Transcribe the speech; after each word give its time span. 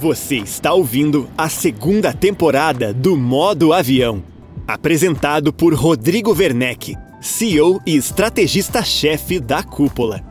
Você 0.00 0.36
está 0.36 0.72
ouvindo 0.72 1.28
a 1.36 1.48
segunda 1.48 2.12
temporada 2.12 2.94
do 2.94 3.16
Modo 3.16 3.72
Avião, 3.72 4.22
apresentado 4.64 5.52
por 5.52 5.74
Rodrigo 5.74 6.32
Werneck, 6.32 6.96
CEO 7.20 7.80
e 7.84 7.96
estrategista-chefe 7.96 9.40
da 9.40 9.60
Cúpula. 9.64 10.22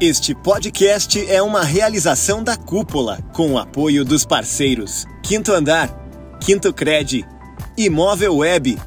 Este 0.00 0.32
podcast 0.32 1.28
é 1.28 1.42
uma 1.42 1.64
realização 1.64 2.40
da 2.44 2.56
Cúpula, 2.56 3.18
com 3.32 3.54
o 3.54 3.58
apoio 3.58 4.04
dos 4.04 4.24
parceiros 4.24 5.06
Quinto 5.24 5.52
Andar, 5.52 5.90
Quinto 6.38 6.72
Cred, 6.72 7.26
Imóvel 7.76 8.36
Web, 8.36 8.78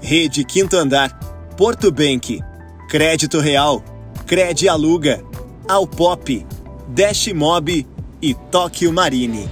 Rede 0.00 0.44
Quinto 0.44 0.76
Andar, 0.76 1.16
Porto 1.56 1.92
Bank, 1.92 2.40
Crédito 2.88 3.38
Real, 3.38 3.80
Cred 4.26 4.68
Aluga, 4.68 5.22
Alpop, 5.68 6.44
Dash 6.88 7.28
Mob 7.28 7.86
e 8.20 8.34
Tóquio 8.34 8.92
Marine. 8.92 9.48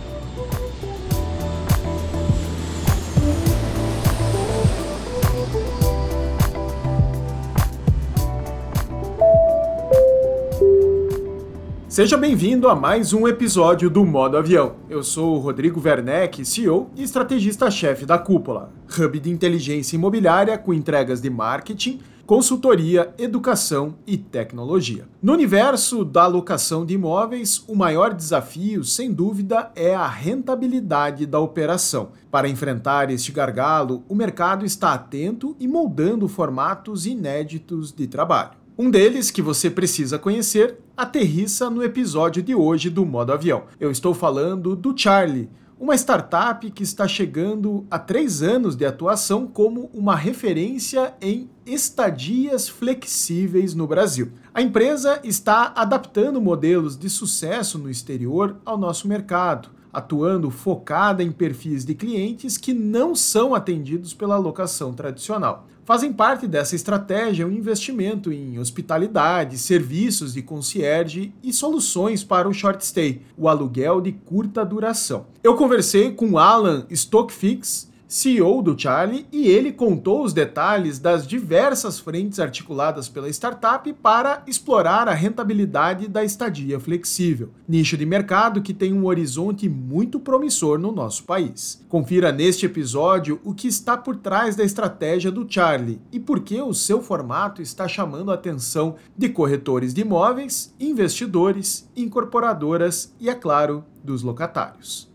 Seja 11.89 12.19
bem-vindo 12.19 12.69
a 12.69 12.77
mais 12.77 13.15
um 13.15 13.27
episódio 13.27 13.89
do 13.89 14.05
Modo 14.05 14.37
Avião. 14.37 14.75
Eu 14.91 15.03
sou 15.03 15.37
o 15.37 15.39
Rodrigo 15.39 15.81
Werneck, 15.83 16.45
CEO 16.45 16.91
e 16.95 17.03
estrategista-chefe 17.03 18.05
da 18.05 18.19
Cúpula, 18.19 18.71
hub 18.99 19.19
de 19.19 19.31
inteligência 19.31 19.97
imobiliária 19.97 20.59
com 20.59 20.75
entregas 20.75 21.23
de 21.23 21.31
marketing, 21.31 22.01
consultoria, 22.27 23.15
educação 23.17 23.95
e 24.05 24.19
tecnologia. 24.19 25.07
No 25.23 25.33
universo 25.33 26.05
da 26.05 26.25
alocação 26.25 26.85
de 26.85 26.95
imóveis, 26.95 27.63
o 27.69 27.77
maior 27.77 28.13
desafio, 28.13 28.83
sem 28.83 29.13
dúvida, 29.13 29.71
é 29.77 29.95
a 29.95 30.09
rentabilidade 30.09 31.25
da 31.25 31.39
operação. 31.39 32.11
Para 32.29 32.49
enfrentar 32.49 33.11
este 33.13 33.31
gargalo, 33.31 34.03
o 34.09 34.15
mercado 34.15 34.67
está 34.67 34.93
atento 34.93 35.57
e 35.61 35.69
moldando 35.69 36.27
formatos 36.27 37.07
inéditos 37.07 37.93
de 37.93 38.09
trabalho. 38.09 38.59
Um 38.77 38.91
deles, 38.91 39.31
que 39.31 39.41
você 39.41 39.71
precisa 39.71 40.19
conhecer, 40.19 40.79
aterrissa 40.97 41.71
no 41.71 41.83
episódio 41.83 42.43
de 42.43 42.55
hoje 42.55 42.91
do 42.91 43.07
Modo 43.07 43.33
Avião. 43.33 43.63
Eu 43.79 43.91
estou 43.91 44.13
falando 44.13 44.75
do 44.75 44.93
Charlie, 44.99 45.49
uma 45.79 45.95
startup 45.95 46.71
que 46.71 46.83
está 46.83 47.07
chegando 47.07 47.87
a 47.91 47.99
três 47.99 48.43
anos 48.43 48.75
de 48.75 48.87
atuação 48.87 49.47
como 49.47 49.91
uma 49.93 50.17
referência 50.17 51.15
em 51.21 51.51
estadias 51.67 52.69
flexíveis 52.69 53.75
no 53.75 53.87
Brasil. 53.87 54.33
A 54.55 54.63
empresa 54.63 55.21
está 55.23 55.73
adaptando 55.77 56.41
modelos 56.41 56.97
de 56.97 57.11
sucesso 57.11 57.79
no 57.79 57.91
exterior 57.91 58.57
ao 58.65 58.79
nosso 58.79 59.07
mercado 59.07 59.77
atuando 59.97 60.51
focada 60.51 61.23
em 61.23 61.33
perfis 61.33 61.83
de 61.83 61.95
clientes 61.95 62.59
que 62.59 62.75
não 62.75 63.15
são 63.15 63.55
atendidos 63.55 64.13
pela 64.13 64.37
locação 64.37 64.93
tradicional. 64.93 65.67
Fazem 65.87 66.13
parte 66.13 66.49
dessa 66.49 66.75
estratégia 66.75 67.47
o 67.47 67.53
investimento 67.53 68.33
em 68.33 68.59
hospitalidade, 68.59 69.57
serviços 69.57 70.35
de 70.35 70.43
concierge 70.43 71.33
e 71.45 71.53
soluções 71.53 72.25
para 72.25 72.49
o 72.49 72.53
short 72.53 72.85
stay, 72.85 73.23
o 73.39 73.49
aluguel 73.49 74.01
de 74.01 74.11
curta 74.11 74.67
duração. 74.67 75.27
Eu 75.45 75.55
conversei 75.55 76.11
com 76.11 76.39
Alan 76.39 76.85
Stockfix, 76.91 77.89
CEO 78.09 78.63
do 78.63 78.79
Charlie, 78.79 79.27
e 79.33 79.49
ele 79.49 79.73
contou 79.73 80.23
os 80.23 80.33
detalhes 80.33 80.99
das 80.99 81.27
diversas 81.27 81.99
frentes 81.99 82.39
articuladas 82.39 83.09
pela 83.09 83.29
startup 83.29 83.93
para 83.95 84.43
explorar 84.47 85.09
a 85.09 85.15
rentabilidade 85.15 86.09
da 86.09 86.25
estadia 86.25 86.79
flexível, 86.79 87.51
nicho 87.69 87.97
de 87.97 88.07
mercado 88.07 88.63
que 88.63 88.73
tem 88.73 88.93
um 88.93 89.07
horizonte 89.07 89.69
muito 89.69 90.21
promissor 90.21 90.79
no 90.79 90.93
nosso 90.93 91.25
país. 91.25 91.85
Confira 91.89 92.31
neste 92.31 92.67
episódio 92.67 93.41
o 93.45 93.55
que 93.55 93.69
está 93.69 93.97
por 93.97 94.17
trás 94.17 94.55
da 94.55 94.65
estratégia 94.65 95.31
do 95.31 95.47
Charlie 95.49 96.01
e 96.13 96.21
por 96.21 96.41
que 96.41 96.61
o 96.61 96.73
seu 96.73 97.03
formato 97.03 97.61
está 97.61 97.89
chamando 97.89 98.31
a 98.31 98.35
atenção 98.35 98.97
de 99.17 99.29
corretores 99.29 99.93
de 99.93 100.03
imóveis, 100.03 100.75
investidores, 100.79 101.91
incorporadoras 101.97 103.15
e, 103.19 103.29
é 103.29 103.35
claro, 103.35 103.85
dos 104.05 104.23
locatários. 104.23 105.09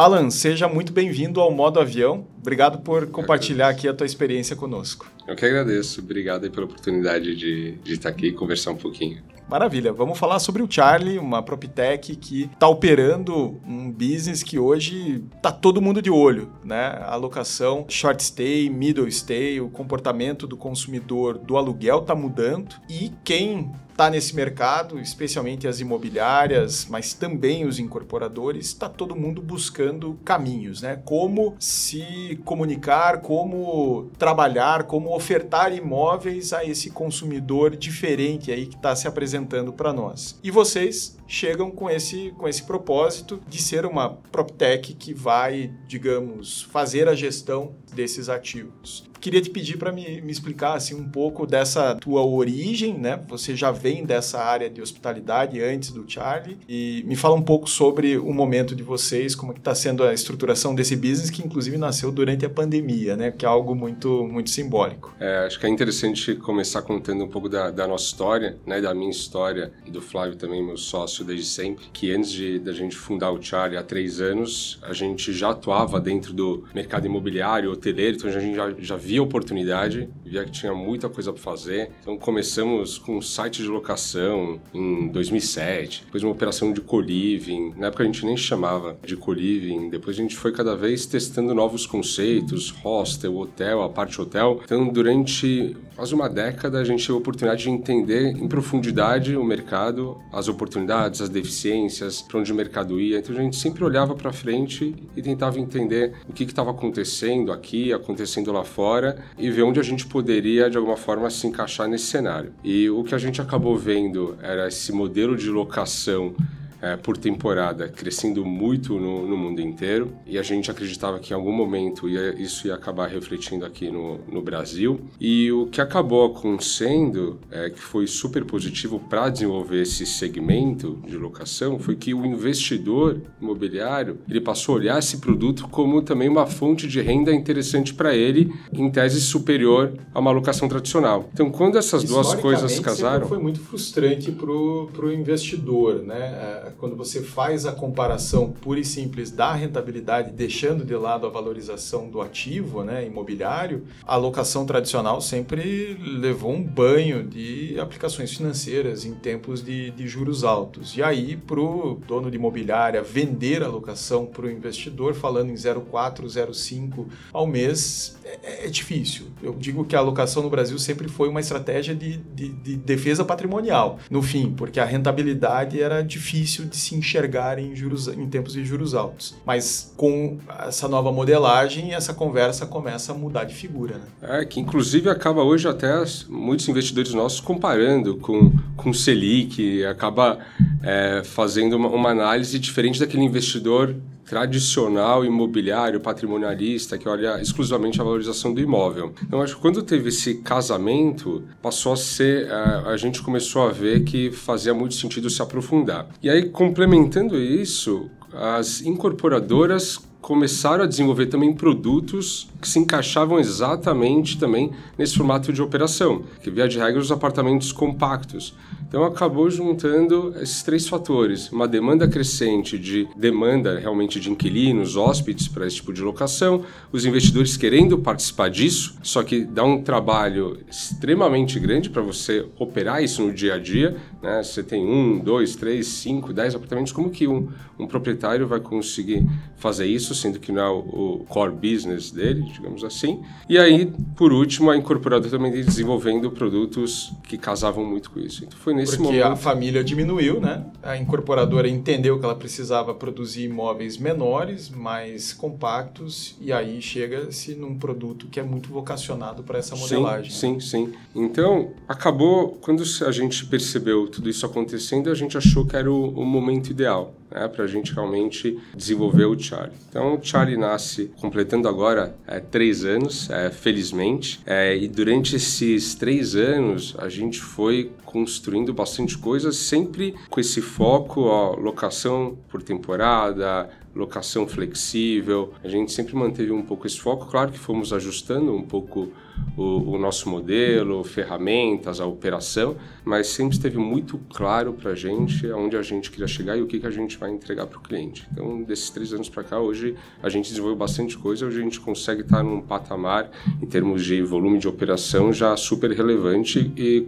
Alan, 0.00 0.30
seja 0.30 0.66
muito 0.66 0.94
bem-vindo 0.94 1.42
ao 1.42 1.50
Modo 1.50 1.78
Avião. 1.78 2.24
Obrigado 2.40 2.78
por 2.78 3.06
compartilhar 3.08 3.68
aqui 3.68 3.86
a 3.86 3.92
tua 3.92 4.06
experiência 4.06 4.56
conosco. 4.56 5.06
Eu 5.28 5.36
que 5.36 5.44
agradeço. 5.44 6.00
Obrigado 6.00 6.50
pela 6.50 6.64
oportunidade 6.64 7.36
de, 7.36 7.72
de 7.72 7.92
estar 7.92 8.08
aqui 8.08 8.28
e 8.28 8.32
conversar 8.32 8.72
um 8.72 8.76
pouquinho. 8.76 9.22
Maravilha. 9.50 9.92
Vamos 9.92 10.16
falar 10.16 10.38
sobre 10.38 10.62
o 10.62 10.70
Charlie, 10.70 11.18
uma 11.18 11.42
PropTech 11.42 12.14
que 12.14 12.44
está 12.44 12.68
operando 12.68 13.60
um 13.66 13.90
business 13.90 14.44
que 14.44 14.60
hoje 14.60 15.24
está 15.34 15.50
todo 15.50 15.82
mundo 15.82 16.00
de 16.00 16.08
olho, 16.08 16.52
né? 16.64 16.98
A 17.00 17.14
alocação 17.14 17.84
short 17.88 18.22
stay, 18.22 18.70
middle 18.70 19.10
stay, 19.10 19.60
o 19.60 19.68
comportamento 19.68 20.46
do 20.46 20.56
consumidor 20.56 21.36
do 21.36 21.56
aluguel 21.56 21.98
está 21.98 22.14
mudando 22.14 22.76
e 22.88 23.12
quem 23.24 23.72
está 24.00 24.08
nesse 24.08 24.34
mercado, 24.34 24.98
especialmente 24.98 25.68
as 25.68 25.78
imobiliárias, 25.78 26.86
mas 26.88 27.12
também 27.12 27.66
os 27.66 27.78
incorporadores, 27.78 28.68
está 28.68 28.88
todo 28.88 29.14
mundo 29.14 29.42
buscando 29.42 30.18
caminhos, 30.24 30.80
né? 30.80 30.96
Como 31.04 31.54
se 31.58 32.29
comunicar, 32.36 33.20
como 33.20 34.10
trabalhar, 34.18 34.84
como 34.84 35.14
ofertar 35.14 35.72
imóveis 35.74 36.52
a 36.52 36.64
esse 36.64 36.90
consumidor 36.90 37.76
diferente 37.76 38.52
aí 38.52 38.66
que 38.66 38.76
está 38.76 38.94
se 38.94 39.08
apresentando 39.08 39.72
para 39.72 39.92
nós. 39.92 40.38
E 40.42 40.50
vocês 40.50 41.16
chegam 41.26 41.70
com 41.70 41.88
esse, 41.88 42.32
com 42.36 42.48
esse 42.48 42.62
propósito 42.62 43.40
de 43.48 43.60
ser 43.60 43.86
uma 43.86 44.10
PropTech 44.10 44.94
que 44.94 45.14
vai, 45.14 45.72
digamos, 45.86 46.62
fazer 46.62 47.08
a 47.08 47.14
gestão 47.14 47.72
desses 47.92 48.28
ativos. 48.28 49.09
Queria 49.20 49.40
te 49.42 49.50
pedir 49.50 49.76
para 49.76 49.92
me, 49.92 50.20
me 50.22 50.32
explicar 50.32 50.74
assim, 50.74 50.94
um 50.94 51.04
pouco 51.04 51.46
dessa 51.46 51.94
tua 51.96 52.24
origem, 52.24 52.96
né? 52.96 53.20
Você 53.28 53.54
já 53.54 53.70
vem 53.70 54.04
dessa 54.04 54.42
área 54.42 54.70
de 54.70 54.80
hospitalidade 54.80 55.60
antes 55.62 55.90
do 55.90 56.04
Charlie 56.08 56.56
e 56.66 57.04
me 57.06 57.14
fala 57.14 57.34
um 57.34 57.42
pouco 57.42 57.68
sobre 57.68 58.16
o 58.16 58.32
momento 58.32 58.74
de 58.74 58.82
vocês, 58.82 59.34
como 59.34 59.52
está 59.52 59.74
sendo 59.74 60.04
a 60.04 60.14
estruturação 60.14 60.74
desse 60.74 60.96
business 60.96 61.28
que 61.28 61.42
inclusive 61.42 61.76
nasceu 61.76 62.10
durante 62.10 62.46
a 62.46 62.50
pandemia, 62.50 63.14
né? 63.14 63.30
Que 63.30 63.44
é 63.44 63.48
algo 63.48 63.74
muito, 63.74 64.26
muito 64.26 64.48
simbólico. 64.48 65.14
É, 65.20 65.44
acho 65.46 65.60
que 65.60 65.66
é 65.66 65.68
interessante 65.68 66.34
começar 66.34 66.80
contando 66.80 67.22
um 67.22 67.28
pouco 67.28 67.48
da, 67.48 67.70
da 67.70 67.86
nossa 67.86 68.06
história, 68.06 68.56
né? 68.64 68.80
Da 68.80 68.94
minha 68.94 69.10
história 69.10 69.70
e 69.84 69.90
do 69.90 70.00
Flávio 70.00 70.36
também, 70.36 70.64
meu 70.64 70.78
sócio 70.78 71.24
desde 71.26 71.44
sempre. 71.44 71.84
Que 71.92 72.10
antes 72.10 72.32
de 72.32 72.58
da 72.58 72.72
gente 72.72 72.96
fundar 72.96 73.30
o 73.32 73.42
Charlie 73.42 73.76
há 73.76 73.82
três 73.82 74.18
anos, 74.18 74.78
a 74.82 74.94
gente 74.94 75.30
já 75.32 75.50
atuava 75.50 76.00
dentro 76.00 76.32
do 76.32 76.64
mercado 76.74 77.06
imobiliário, 77.06 77.70
hoteleiro, 77.70 78.16
então 78.16 78.30
a 78.30 78.40
gente 78.40 78.56
já, 78.56 78.72
já 78.78 78.96
via 78.96 79.09
oportunidade, 79.18 80.08
via 80.24 80.44
que 80.44 80.52
tinha 80.52 80.74
muita 80.74 81.08
coisa 81.08 81.32
para 81.32 81.42
fazer. 81.42 81.90
Então 82.00 82.16
começamos 82.16 82.98
com 82.98 83.16
um 83.16 83.22
site 83.22 83.62
de 83.62 83.68
locação 83.68 84.60
em 84.72 85.08
2007, 85.08 86.04
depois 86.04 86.22
uma 86.22 86.32
operação 86.32 86.72
de 86.72 86.80
co-living. 86.80 87.74
Na 87.76 87.88
época 87.88 88.04
a 88.04 88.06
gente 88.06 88.24
nem 88.24 88.36
chamava 88.36 88.96
de 89.04 89.16
co-living, 89.16 89.88
depois 89.90 90.16
a 90.16 90.22
gente 90.22 90.36
foi 90.36 90.52
cada 90.52 90.76
vez 90.76 91.06
testando 91.06 91.54
novos 91.54 91.86
conceitos, 91.86 92.70
hostel, 92.70 93.36
hotel, 93.36 93.82
a 93.82 93.88
parte 93.88 94.20
hotel. 94.20 94.60
Então 94.64 94.86
durante 94.88 95.76
quase 95.96 96.14
uma 96.14 96.28
década 96.28 96.78
a 96.78 96.84
gente 96.84 97.06
teve 97.06 97.14
a 97.14 97.16
oportunidade 97.16 97.62
de 97.64 97.70
entender 97.70 98.36
em 98.36 98.48
profundidade 98.48 99.36
o 99.36 99.44
mercado, 99.44 100.16
as 100.32 100.48
oportunidades, 100.48 101.20
as 101.20 101.28
deficiências, 101.28 102.22
para 102.22 102.38
onde 102.38 102.52
o 102.52 102.54
mercado 102.54 103.00
ia. 103.00 103.18
Então 103.18 103.36
a 103.36 103.40
gente 103.40 103.56
sempre 103.56 103.82
olhava 103.84 104.14
para 104.14 104.32
frente 104.32 104.94
e 105.16 105.22
tentava 105.22 105.58
entender 105.58 106.14
o 106.28 106.32
que 106.32 106.44
estava 106.44 106.70
acontecendo 106.70 107.52
aqui, 107.52 107.92
acontecendo 107.92 108.52
lá 108.52 108.64
fora 108.64 108.99
e 109.38 109.50
ver 109.50 109.62
onde 109.62 109.80
a 109.80 109.82
gente 109.82 110.06
poderia, 110.06 110.68
de 110.70 110.76
alguma 110.76 110.96
forma, 110.96 111.28
se 111.30 111.46
encaixar 111.46 111.88
nesse 111.88 112.06
cenário. 112.06 112.52
E 112.62 112.88
o 112.90 113.02
que 113.02 113.14
a 113.14 113.18
gente 113.18 113.40
acabou 113.40 113.76
vendo 113.76 114.36
era 114.42 114.68
esse 114.68 114.92
modelo 114.92 115.36
de 115.36 115.48
locação 115.48 116.34
é, 116.80 116.96
por 116.96 117.16
temporada 117.16 117.88
crescendo 117.88 118.44
muito 118.44 118.98
no, 118.98 119.26
no, 119.26 119.36
mundo 119.36 119.60
inteiro 119.60 120.12
e 120.26 120.38
a 120.38 120.42
gente 120.42 120.70
acreditava 120.70 121.18
que 121.18 121.32
em 121.32 121.36
algum 121.36 121.52
momento 121.52 122.08
ia, 122.08 122.34
isso 122.40 122.66
ia 122.66 122.74
acabar 122.74 123.08
refletindo 123.08 123.64
aqui 123.64 123.90
no, 123.90 124.18
no 124.30 124.42
Brasil. 124.42 125.00
E 125.20 125.50
o 125.52 125.66
que 125.66 125.80
acabou 125.80 126.26
acontecendo, 126.26 127.38
é, 127.50 127.70
que 127.70 127.80
foi 127.80 128.06
super 128.06 128.44
positivo 128.44 128.98
para 128.98 129.28
desenvolver 129.28 129.82
esse 129.82 130.06
segmento 130.06 131.02
de 131.06 131.16
locação, 131.16 131.78
foi 131.78 131.96
que 131.96 132.14
o 132.14 132.24
investidor 132.24 133.20
imobiliário 133.40 134.18
ele 134.28 134.40
passou 134.40 134.74
a 134.74 134.78
olhar 134.78 134.98
esse 134.98 135.18
produto 135.18 135.68
como 135.68 136.02
também 136.02 136.28
uma 136.28 136.46
fonte 136.46 136.86
de 136.86 137.00
renda 137.00 137.32
interessante 137.32 137.92
para 137.94 138.14
ele, 138.14 138.52
em 138.72 138.90
tese 138.90 139.20
superior 139.20 139.92
a 140.14 140.20
uma 140.20 140.30
locação 140.30 140.68
tradicional. 140.68 141.28
Então, 141.32 141.50
quando 141.50 141.78
essas 141.78 142.04
duas 142.04 142.34
coisas 142.34 142.78
casaram. 142.80 143.26
Foi 143.26 143.38
muito 143.38 143.60
frustrante 143.60 144.30
para 144.32 144.50
o 144.50 145.12
investidor, 145.12 146.02
né? 146.02 146.69
É, 146.70 146.72
quando 146.78 146.96
você 146.96 147.22
faz 147.22 147.66
a 147.66 147.72
comparação 147.72 148.50
pura 148.50 148.80
e 148.80 148.84
simples 148.84 149.30
da 149.30 149.52
rentabilidade, 149.52 150.32
deixando 150.32 150.84
de 150.84 150.94
lado 150.94 151.26
a 151.26 151.30
valorização 151.30 152.08
do 152.08 152.20
ativo 152.20 152.82
né, 152.82 153.04
imobiliário, 153.04 153.84
a 154.04 154.16
locação 154.16 154.64
tradicional 154.64 155.20
sempre 155.20 155.98
levou 156.00 156.52
um 156.52 156.62
banho 156.62 157.22
de 157.22 157.78
aplicações 157.78 158.32
financeiras 158.32 159.04
em 159.04 159.14
tempos 159.14 159.62
de, 159.62 159.90
de 159.90 160.06
juros 160.06 160.44
altos. 160.44 160.96
E 160.96 161.02
aí, 161.02 161.36
para 161.36 161.60
o 161.60 162.00
dono 162.06 162.30
de 162.30 162.36
imobiliária 162.36 163.02
vender 163.02 163.62
a 163.62 163.68
locação 163.68 164.26
para 164.26 164.46
o 164.46 164.50
investidor, 164.50 165.14
falando 165.14 165.50
em 165.50 165.54
0,4, 165.54 166.24
0,5 166.24 167.06
ao 167.32 167.46
mês, 167.46 168.18
é, 168.42 168.66
é, 168.66 168.68
difícil. 168.68 169.26
Eu 169.42 169.54
digo 169.54 169.84
que 169.84 169.96
a 169.96 169.98
alocação 169.98 170.42
no 170.42 170.50
Brasil 170.50 170.78
sempre 170.78 171.08
foi 171.08 171.28
uma 171.28 171.40
estratégia 171.40 171.94
de, 171.94 172.16
de, 172.16 172.48
de, 172.48 172.76
defesa 172.76 173.24
patrimonial, 173.24 173.98
no 174.10 174.22
fim, 174.22 174.52
porque 174.52 174.78
a 174.78 174.84
rentabilidade 174.84 175.80
era 175.82 176.02
difícil 176.02 176.59
de 176.64 176.76
se 176.76 176.94
enxergar 176.94 177.58
em, 177.58 177.74
juros, 177.74 178.08
em 178.08 178.28
tempos 178.28 178.52
de 178.52 178.64
juros 178.64 178.94
altos. 178.94 179.34
Mas 179.44 179.92
com 179.96 180.38
essa 180.66 180.88
nova 180.88 181.12
modelagem, 181.12 181.94
essa 181.94 182.14
conversa 182.14 182.66
começa 182.66 183.12
a 183.12 183.14
mudar 183.14 183.44
de 183.44 183.54
figura. 183.54 183.98
Né? 183.98 184.40
É, 184.40 184.44
que 184.44 184.60
inclusive 184.60 185.08
acaba 185.08 185.42
hoje 185.42 185.68
até 185.68 185.90
muitos 186.28 186.68
investidores 186.68 187.12
nossos 187.12 187.40
comparando 187.40 188.16
com, 188.16 188.52
com 188.76 188.90
o 188.90 188.94
Selic, 188.94 189.84
acaba 189.84 190.38
é, 190.82 191.22
fazendo 191.24 191.76
uma, 191.76 191.88
uma 191.88 192.10
análise 192.10 192.58
diferente 192.58 192.98
daquele 192.98 193.24
investidor 193.24 193.94
tradicional 194.30 195.24
imobiliário 195.24 195.98
patrimonialista 195.98 196.96
que 196.96 197.08
olha 197.08 197.42
exclusivamente 197.42 198.00
a 198.00 198.04
valorização 198.04 198.54
do 198.54 198.60
imóvel. 198.60 199.12
Então 199.26 199.42
acho 199.42 199.56
que 199.56 199.60
quando 199.60 199.82
teve 199.82 200.10
esse 200.10 200.36
casamento 200.36 201.42
passou 201.60 201.94
a 201.94 201.96
ser 201.96 202.48
a, 202.48 202.90
a 202.90 202.96
gente 202.96 203.20
começou 203.22 203.62
a 203.62 203.72
ver 203.72 204.04
que 204.04 204.30
fazia 204.30 204.72
muito 204.72 204.94
sentido 204.94 205.28
se 205.28 205.42
aprofundar. 205.42 206.06
E 206.22 206.30
aí 206.30 206.48
complementando 206.48 207.36
isso, 207.36 208.08
as 208.32 208.82
incorporadoras 208.82 209.98
começaram 210.20 210.84
a 210.84 210.86
desenvolver 210.86 211.26
também 211.26 211.52
produtos 211.52 212.48
que 212.60 212.68
se 212.68 212.78
encaixavam 212.78 213.38
exatamente 213.38 214.38
também 214.38 214.70
nesse 214.98 215.16
formato 215.16 215.52
de 215.52 215.62
operação, 215.62 216.22
que 216.42 216.50
via 216.50 216.68
de 216.68 216.78
regra 216.78 217.00
os 217.00 217.10
apartamentos 217.10 217.72
compactos. 217.72 218.54
Então 218.90 219.04
acabou 219.04 219.48
juntando 219.48 220.34
esses 220.42 220.64
três 220.64 220.88
fatores: 220.88 221.50
uma 221.52 221.68
demanda 221.68 222.08
crescente 222.08 222.76
de 222.76 223.08
demanda 223.16 223.78
realmente 223.78 224.18
de 224.18 224.28
inquilinos, 224.30 224.96
hóspedes 224.96 225.46
para 225.46 225.64
esse 225.64 225.76
tipo 225.76 225.92
de 225.92 226.02
locação, 226.02 226.64
os 226.90 227.06
investidores 227.06 227.56
querendo 227.56 227.98
participar 227.98 228.50
disso, 228.50 228.96
só 229.00 229.22
que 229.22 229.44
dá 229.44 229.62
um 229.62 229.80
trabalho 229.80 230.58
extremamente 230.68 231.58
grande 231.60 231.88
para 231.88 232.02
você 232.02 232.44
operar 232.58 233.02
isso 233.02 233.22
no 233.22 233.32
dia 233.32 233.54
a 233.54 233.58
dia. 233.58 233.96
Né? 234.20 234.42
Você 234.42 234.62
tem 234.62 234.84
um, 234.84 235.20
dois, 235.20 235.54
três, 235.54 235.86
cinco, 235.86 236.32
dez 236.32 236.54
apartamentos, 236.54 236.92
como 236.92 237.10
que 237.10 237.28
um, 237.28 237.48
um 237.78 237.86
proprietário 237.86 238.46
vai 238.46 238.58
conseguir 238.58 239.24
fazer 239.56 239.86
isso, 239.86 240.09
sendo 240.14 240.38
que 240.38 240.52
não 240.52 240.62
é 240.62 240.68
o, 240.70 241.24
core 241.28 241.52
business 241.52 242.10
dele, 242.10 242.42
digamos 242.42 242.84
assim? 242.84 243.22
E 243.48 243.58
aí, 243.58 243.92
por 244.16 244.32
último, 244.32 244.70
a 244.70 244.76
incorporadora 244.76 245.30
também 245.30 245.50
desenvolvendo 245.52 246.30
produtos 246.30 247.12
que 247.24 247.36
casavam 247.36 247.84
muito 247.84 248.10
com 248.10 248.20
isso. 248.20 248.44
Então 248.44 248.58
foi 248.58 248.74
nesse 248.74 248.96
Porque 248.96 249.12
momento... 249.12 249.32
a 249.32 249.36
família 249.36 249.84
diminuiu, 249.84 250.40
né? 250.40 250.64
A 250.82 250.96
incorporadora 250.96 251.68
entendeu 251.68 252.18
que 252.18 252.24
ela 252.24 252.34
precisava 252.34 252.94
produzir 252.94 253.44
imóveis 253.44 253.96
menores, 253.96 254.68
mais 254.68 255.32
compactos, 255.32 256.36
e 256.40 256.52
aí 256.52 256.80
chega-se 256.80 257.54
num 257.54 257.76
produto 257.76 258.26
que 258.28 258.40
é 258.40 258.42
muito 258.42 258.68
vocacionado 258.68 259.42
para 259.42 259.58
essa 259.58 259.76
modelagem. 259.76 260.30
Sim, 260.30 260.60
sim, 260.60 260.86
sim. 260.86 260.92
Então, 261.14 261.70
acabou, 261.88 262.58
quando 262.60 262.82
a 263.06 263.12
gente 263.12 263.46
percebeu 263.46 264.08
tudo 264.08 264.28
isso 264.28 264.44
acontecendo, 264.46 265.10
a 265.10 265.14
gente 265.14 265.36
achou 265.36 265.66
que 265.66 265.76
era 265.76 265.90
o, 265.90 266.08
o 266.10 266.24
momento 266.24 266.70
ideal 266.70 267.14
né, 267.30 267.48
para 267.48 267.64
a 267.64 267.66
gente 267.66 267.92
realmente 267.92 268.58
desenvolver 268.74 269.24
o 269.24 269.38
Charlie. 269.38 269.76
Então, 269.88 270.14
o 270.14 270.22
Charlie 270.22 270.56
nasce 270.56 271.10
completando 271.20 271.68
agora 271.68 272.14
é, 272.26 272.40
três 272.40 272.84
anos, 272.84 273.28
é, 273.30 273.50
felizmente, 273.50 274.40
é, 274.46 274.76
e 274.76 274.88
durante 274.88 275.36
esses 275.36 275.94
três 275.94 276.34
anos 276.34 276.94
a 276.98 277.08
gente 277.08 277.40
foi 277.40 277.92
construindo 278.04 278.72
bastante 278.72 279.16
coisa, 279.16 279.52
sempre 279.52 280.14
com 280.28 280.40
esse 280.40 280.60
foco, 280.60 281.22
ó, 281.22 281.54
locação 281.54 282.36
por 282.48 282.62
temporada, 282.62 283.70
locação 283.94 284.46
flexível. 284.46 285.52
A 285.62 285.68
gente 285.68 285.92
sempre 285.92 286.14
manteve 286.16 286.50
um 286.50 286.62
pouco 286.62 286.86
esse 286.86 286.98
foco. 286.98 287.26
Claro 287.26 287.52
que 287.52 287.58
fomos 287.58 287.92
ajustando 287.92 288.54
um 288.54 288.62
pouco 288.62 289.12
o, 289.56 289.94
o 289.94 289.98
nosso 289.98 290.28
modelo, 290.28 291.04
ferramentas, 291.04 292.00
a 292.00 292.06
operação, 292.06 292.76
mas 293.04 293.28
sempre 293.28 293.56
esteve 293.56 293.78
muito 293.78 294.18
claro 294.32 294.72
para 294.72 294.92
a 294.92 294.94
gente 294.94 295.50
aonde 295.50 295.76
a 295.76 295.82
gente 295.82 296.10
queria 296.10 296.26
chegar 296.26 296.56
e 296.56 296.62
o 296.62 296.66
que, 296.66 296.80
que 296.80 296.86
a 296.86 296.90
gente 296.90 297.18
vai 297.18 297.30
entregar 297.30 297.66
para 297.66 297.78
o 297.78 297.80
cliente. 297.80 298.26
Então, 298.32 298.62
desses 298.62 298.90
três 298.90 299.12
anos 299.12 299.28
para 299.28 299.44
cá, 299.44 299.58
hoje 299.58 299.94
a 300.22 300.28
gente 300.28 300.48
desenvolveu 300.48 300.76
bastante 300.76 301.16
coisa, 301.18 301.46
hoje 301.46 301.60
a 301.60 301.62
gente 301.62 301.80
consegue 301.80 302.22
estar 302.22 302.42
num 302.42 302.60
patamar, 302.60 303.30
em 303.60 303.66
termos 303.66 304.04
de 304.04 304.22
volume 304.22 304.58
de 304.58 304.68
operação, 304.68 305.32
já 305.32 305.56
super 305.56 305.90
relevante 305.90 306.72
e 306.76 307.06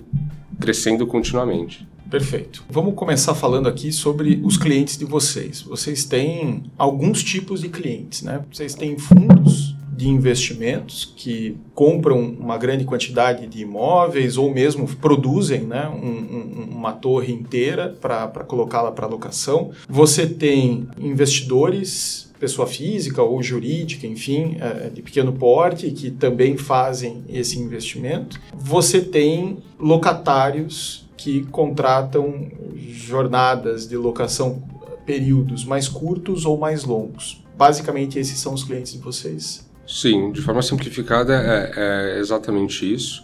crescendo 0.61 1.07
continuamente. 1.07 1.87
Perfeito. 2.11 2.63
Vamos 2.69 2.95
começar 2.95 3.35
falando 3.35 3.67
aqui 3.67 3.91
sobre 3.91 4.39
os 4.45 4.59
clientes 4.59 4.99
de 4.99 5.05
vocês. 5.07 5.63
Vocês 5.63 6.05
têm 6.05 6.65
alguns 6.77 7.23
tipos 7.25 7.63
de 7.63 7.71
clientes, 7.71 8.21
né? 8.21 8.45
Vocês 8.53 8.75
têm 8.75 8.99
fundos 8.99 9.75
de 9.93 10.09
investimentos 10.09 11.13
que 11.17 11.57
compram 11.75 12.19
uma 12.19 12.57
grande 12.57 12.85
quantidade 12.85 13.47
de 13.47 13.61
imóveis 13.61 14.39
ou 14.39 14.53
mesmo 14.53 14.89
produzem 14.97 15.61
né, 15.61 15.89
um, 15.89 16.07
um, 16.07 16.69
uma 16.71 16.93
torre 16.93 17.33
inteira 17.33 17.95
para 18.01 18.29
colocá-la 18.45 18.91
para 18.91 19.07
locação. 19.07 19.71
Você 19.89 20.27
tem 20.27 20.89
investidores 20.99 22.33
pessoa 22.41 22.67
física 22.67 23.23
ou 23.23 23.41
jurídica, 23.41 24.05
enfim, 24.05 24.57
é, 24.59 24.91
de 24.91 25.01
pequeno 25.01 25.33
porte, 25.33 25.93
que 25.93 26.11
também 26.11 26.57
fazem 26.57 27.23
esse 27.29 27.57
investimento. 27.57 28.41
Você 28.53 29.01
tem 29.01 29.59
locatários 29.79 31.09
que 31.17 31.45
contratam 31.47 32.51
jornadas 32.77 33.87
de 33.87 33.97
locação 33.97 34.61
períodos 35.07 35.65
mais 35.65 35.87
curtos 35.87 36.45
ou 36.45 36.59
mais 36.59 36.83
longos. 36.83 37.45
Basicamente, 37.57 38.19
esses 38.19 38.41
são 38.41 38.55
os 38.55 38.65
clientes 38.65 38.93
de 38.93 38.99
vocês. 38.99 39.71
Sim, 39.93 40.33
de 40.33 40.41
forma 40.41 40.63
simplificada 40.63 41.35
é, 41.35 42.15
é 42.17 42.19
exatamente 42.19 42.91
isso. 42.91 43.23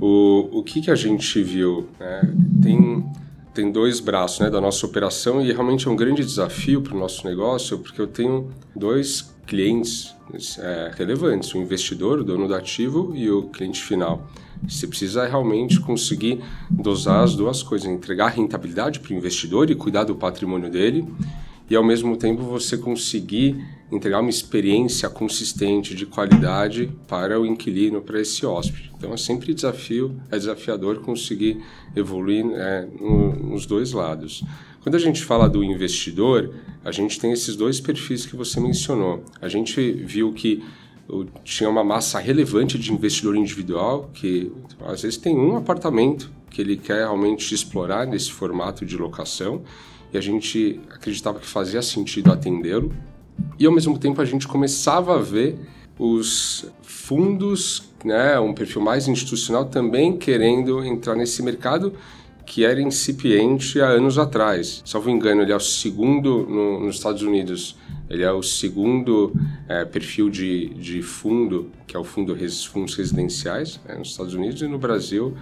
O, 0.00 0.60
o 0.60 0.62
que, 0.62 0.80
que 0.80 0.88
a 0.88 0.94
gente 0.94 1.42
viu? 1.42 1.88
Né? 1.98 2.32
Tem, 2.62 3.04
tem 3.52 3.72
dois 3.72 3.98
braços 3.98 4.38
né, 4.38 4.48
da 4.48 4.60
nossa 4.60 4.86
operação 4.86 5.44
e 5.44 5.52
realmente 5.52 5.88
é 5.88 5.90
um 5.90 5.96
grande 5.96 6.24
desafio 6.24 6.80
para 6.80 6.94
o 6.94 6.98
nosso 7.00 7.26
negócio, 7.26 7.80
porque 7.80 8.00
eu 8.00 8.06
tenho 8.06 8.48
dois 8.76 9.34
clientes 9.44 10.14
é, 10.60 10.92
relevantes: 10.94 11.52
o 11.52 11.58
investidor, 11.58 12.20
o 12.20 12.24
dono 12.24 12.46
do 12.46 12.54
ativo, 12.54 13.12
e 13.16 13.28
o 13.28 13.48
cliente 13.48 13.82
final. 13.82 14.24
Você 14.68 14.86
precisa 14.86 15.26
realmente 15.26 15.80
conseguir 15.80 16.40
dosar 16.70 17.24
as 17.24 17.34
duas 17.34 17.60
coisas, 17.60 17.90
entregar 17.90 18.28
rentabilidade 18.28 19.00
para 19.00 19.12
o 19.12 19.16
investidor 19.16 19.68
e 19.68 19.74
cuidar 19.74 20.04
do 20.04 20.14
patrimônio 20.14 20.70
dele, 20.70 21.04
e 21.68 21.74
ao 21.74 21.84
mesmo 21.84 22.16
tempo 22.16 22.42
você 22.42 22.76
conseguir 22.76 23.56
entregar 23.90 24.20
uma 24.20 24.30
experiência 24.30 25.08
consistente 25.08 25.94
de 25.94 26.04
qualidade 26.04 26.90
para 27.06 27.40
o 27.40 27.46
inquilino, 27.46 28.02
para 28.02 28.20
esse 28.20 28.44
hóspede. 28.44 28.90
Então 28.96 29.12
é 29.12 29.16
sempre 29.16 29.54
desafio, 29.54 30.16
é 30.30 30.36
desafiador 30.36 31.00
conseguir 31.00 31.62
evoluir 31.94 32.44
é, 32.54 32.86
no, 33.00 33.34
nos 33.34 33.66
dois 33.66 33.92
lados. 33.92 34.42
Quando 34.82 34.96
a 34.96 34.98
gente 34.98 35.22
fala 35.24 35.48
do 35.48 35.62
investidor, 35.64 36.54
a 36.84 36.92
gente 36.92 37.18
tem 37.18 37.32
esses 37.32 37.56
dois 37.56 37.80
perfis 37.80 38.26
que 38.26 38.36
você 38.36 38.60
mencionou. 38.60 39.24
A 39.40 39.48
gente 39.48 39.92
viu 39.92 40.32
que 40.32 40.62
tinha 41.44 41.68
uma 41.68 41.84
massa 41.84 42.18
relevante 42.18 42.78
de 42.78 42.92
investidor 42.92 43.36
individual 43.36 44.10
que 44.12 44.50
às 44.86 45.02
vezes 45.02 45.18
tem 45.18 45.36
um 45.36 45.56
apartamento 45.56 46.30
que 46.50 46.60
ele 46.60 46.76
quer 46.76 47.04
realmente 47.04 47.54
explorar 47.54 48.06
nesse 48.06 48.30
formato 48.30 48.86
de 48.86 48.96
locação 48.96 49.62
e 50.14 50.16
a 50.16 50.20
gente 50.20 50.80
acreditava 50.90 51.40
que 51.40 51.46
fazia 51.46 51.82
sentido 51.82 52.32
atendê-lo 52.32 52.92
e 53.58 53.66
ao 53.66 53.72
mesmo 53.72 53.98
tempo 53.98 54.20
a 54.20 54.24
gente 54.24 54.46
começava 54.46 55.16
a 55.16 55.20
ver 55.20 55.58
os 55.98 56.66
fundos, 56.82 57.90
né, 58.04 58.38
um 58.38 58.54
perfil 58.54 58.80
mais 58.80 59.08
institucional 59.08 59.64
também 59.66 60.16
querendo 60.16 60.84
entrar 60.84 61.16
nesse 61.16 61.42
mercado 61.42 61.92
que 62.46 62.64
era 62.64 62.80
incipiente 62.80 63.80
há 63.80 63.88
anos 63.88 64.18
atrás. 64.18 64.82
Salvo 64.84 65.08
engano, 65.10 65.42
ele 65.42 65.52
é 65.52 65.56
o 65.56 65.60
segundo 65.60 66.46
no, 66.46 66.80
nos 66.80 66.96
Estados 66.96 67.22
Unidos, 67.22 67.76
ele 68.08 68.22
é 68.22 68.30
o 68.30 68.42
segundo 68.42 69.32
é, 69.66 69.84
perfil 69.84 70.28
de, 70.28 70.68
de 70.74 71.02
fundo, 71.02 71.70
que 71.86 71.96
é 71.96 71.98
o 71.98 72.04
fundo 72.04 72.36
fundos 72.66 72.94
residenciais 72.94 73.80
é, 73.88 73.96
nos 73.96 74.08
Estados 74.10 74.34
Unidos 74.34 74.60
e 74.60 74.68
no 74.68 74.78
Brasil 74.78 75.34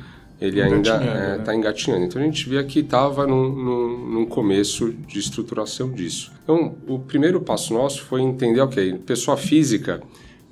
ele 0.43 0.61
ainda 0.61 0.97
está 0.97 1.05
é, 1.05 1.39
né? 1.39 1.55
Engatinhando. 1.55 2.05
Então 2.05 2.21
a 2.21 2.25
gente 2.25 2.49
via 2.49 2.65
que 2.65 2.81
estava 2.81 3.27
num, 3.27 3.49
num, 3.49 3.99
num, 4.11 4.27
começo 4.27 4.93
de 4.93 5.19
estruturação 5.19 5.91
disso. 5.91 6.33
Então 6.43 6.75
o 6.87 6.99
primeiro 6.99 7.41
passo 7.41 7.73
nosso 7.73 8.03
foi 8.03 8.23
entender, 8.23 8.61
ok, 8.61 8.95
pessoa 9.07 9.37
física, 9.37 10.03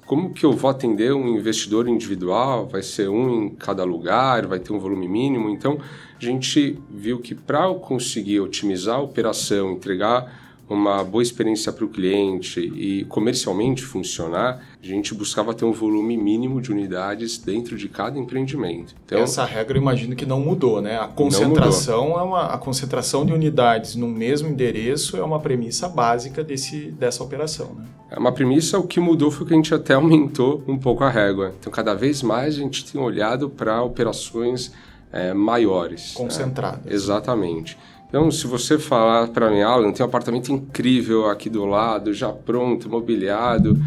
como 0.06 0.32
que 0.32 0.44
eu 0.44 0.52
vou 0.52 0.70
atender 0.70 1.12
um 1.12 1.28
investidor 1.28 1.88
individual? 1.88 2.66
Vai 2.66 2.82
ser 2.82 3.09
um 3.09 3.44
em 3.44 3.49
cada 3.50 3.85
lugar, 3.85 4.47
vai 4.47 4.59
ter 4.59 4.73
um 4.73 4.78
volume 4.78 5.09
mínimo. 5.09 5.49
Então 5.50 5.78
a 6.20 6.25
gente 6.25 6.78
viu 6.90 7.18
que 7.18 7.35
para 7.35 7.73
conseguir 7.75 8.40
otimizar 8.40 8.97
a 8.97 9.02
operação, 9.02 9.73
entregar 9.73 10.40
uma 10.68 11.02
boa 11.02 11.23
experiência 11.23 11.73
para 11.73 11.85
o 11.85 11.88
cliente 11.88 12.61
e 12.61 13.04
comercialmente 13.06 13.82
funcionar, 13.82 14.62
a 14.82 14.87
gente 14.87 15.14
buscava 15.14 15.52
ter 15.52 15.64
um 15.64 15.72
volume 15.72 16.16
mínimo 16.16 16.60
de 16.60 16.72
unidades 16.72 17.37
dentro 17.37 17.76
de 17.76 17.88
cada 17.88 18.18
empreendimento. 18.18 18.94
Então, 19.04 19.20
essa 19.20 19.44
regra 19.44 19.76
eu 19.76 19.82
imagino 19.82 20.16
que 20.16 20.25
não 20.25 20.40
mudou, 20.40 20.80
né? 20.80 20.99
A 20.99 21.06
concentração 21.06 22.18
é 22.18 22.22
uma 22.22 22.46
a 22.46 22.58
concentração 22.58 23.26
de 23.26 23.32
unidades 23.32 23.94
no 23.94 24.08
mesmo 24.08 24.49
endereço 24.49 25.16
é 25.16 25.22
uma 25.22 25.38
premissa 25.38 25.88
básica 25.88 26.42
desse 26.42 26.90
dessa 26.92 27.22
operação, 27.22 27.75
né? 27.75 27.84
É 28.10 28.18
uma 28.18 28.32
premissa, 28.32 28.78
o 28.78 28.82
que 28.82 28.99
mudou 28.99 29.30
foi 29.30 29.46
que 29.46 29.52
a 29.52 29.56
gente 29.56 29.72
até 29.72 29.94
aumentou 29.94 30.64
um 30.66 30.78
pouco 30.78 31.04
a 31.04 31.10
régua. 31.10 31.52
Então, 31.58 31.72
cada 31.72 31.94
vez 31.94 32.22
mais 32.22 32.56
a 32.56 32.58
gente 32.58 32.90
tem 32.90 33.00
olhado 33.00 33.49
para 33.49 33.82
operações 33.82 34.72
é, 35.12 35.32
maiores. 35.32 36.14
Né? 36.14 36.25
Concentradas. 36.25 36.84
Né? 36.84 36.92
Exatamente. 36.92 37.78
Então, 38.08 38.28
se 38.30 38.46
você 38.49 38.76
falar 38.76 39.28
para 39.28 39.49
mim, 39.50 39.62
Alan, 39.62 39.92
tem 39.92 40.04
um 40.04 40.08
apartamento 40.08 40.50
incrível 40.50 41.28
aqui 41.28 41.49
do 41.49 41.64
lado, 41.64 42.12
já 42.12 42.32
pronto, 42.32 42.90
mobiliado, 42.90 43.80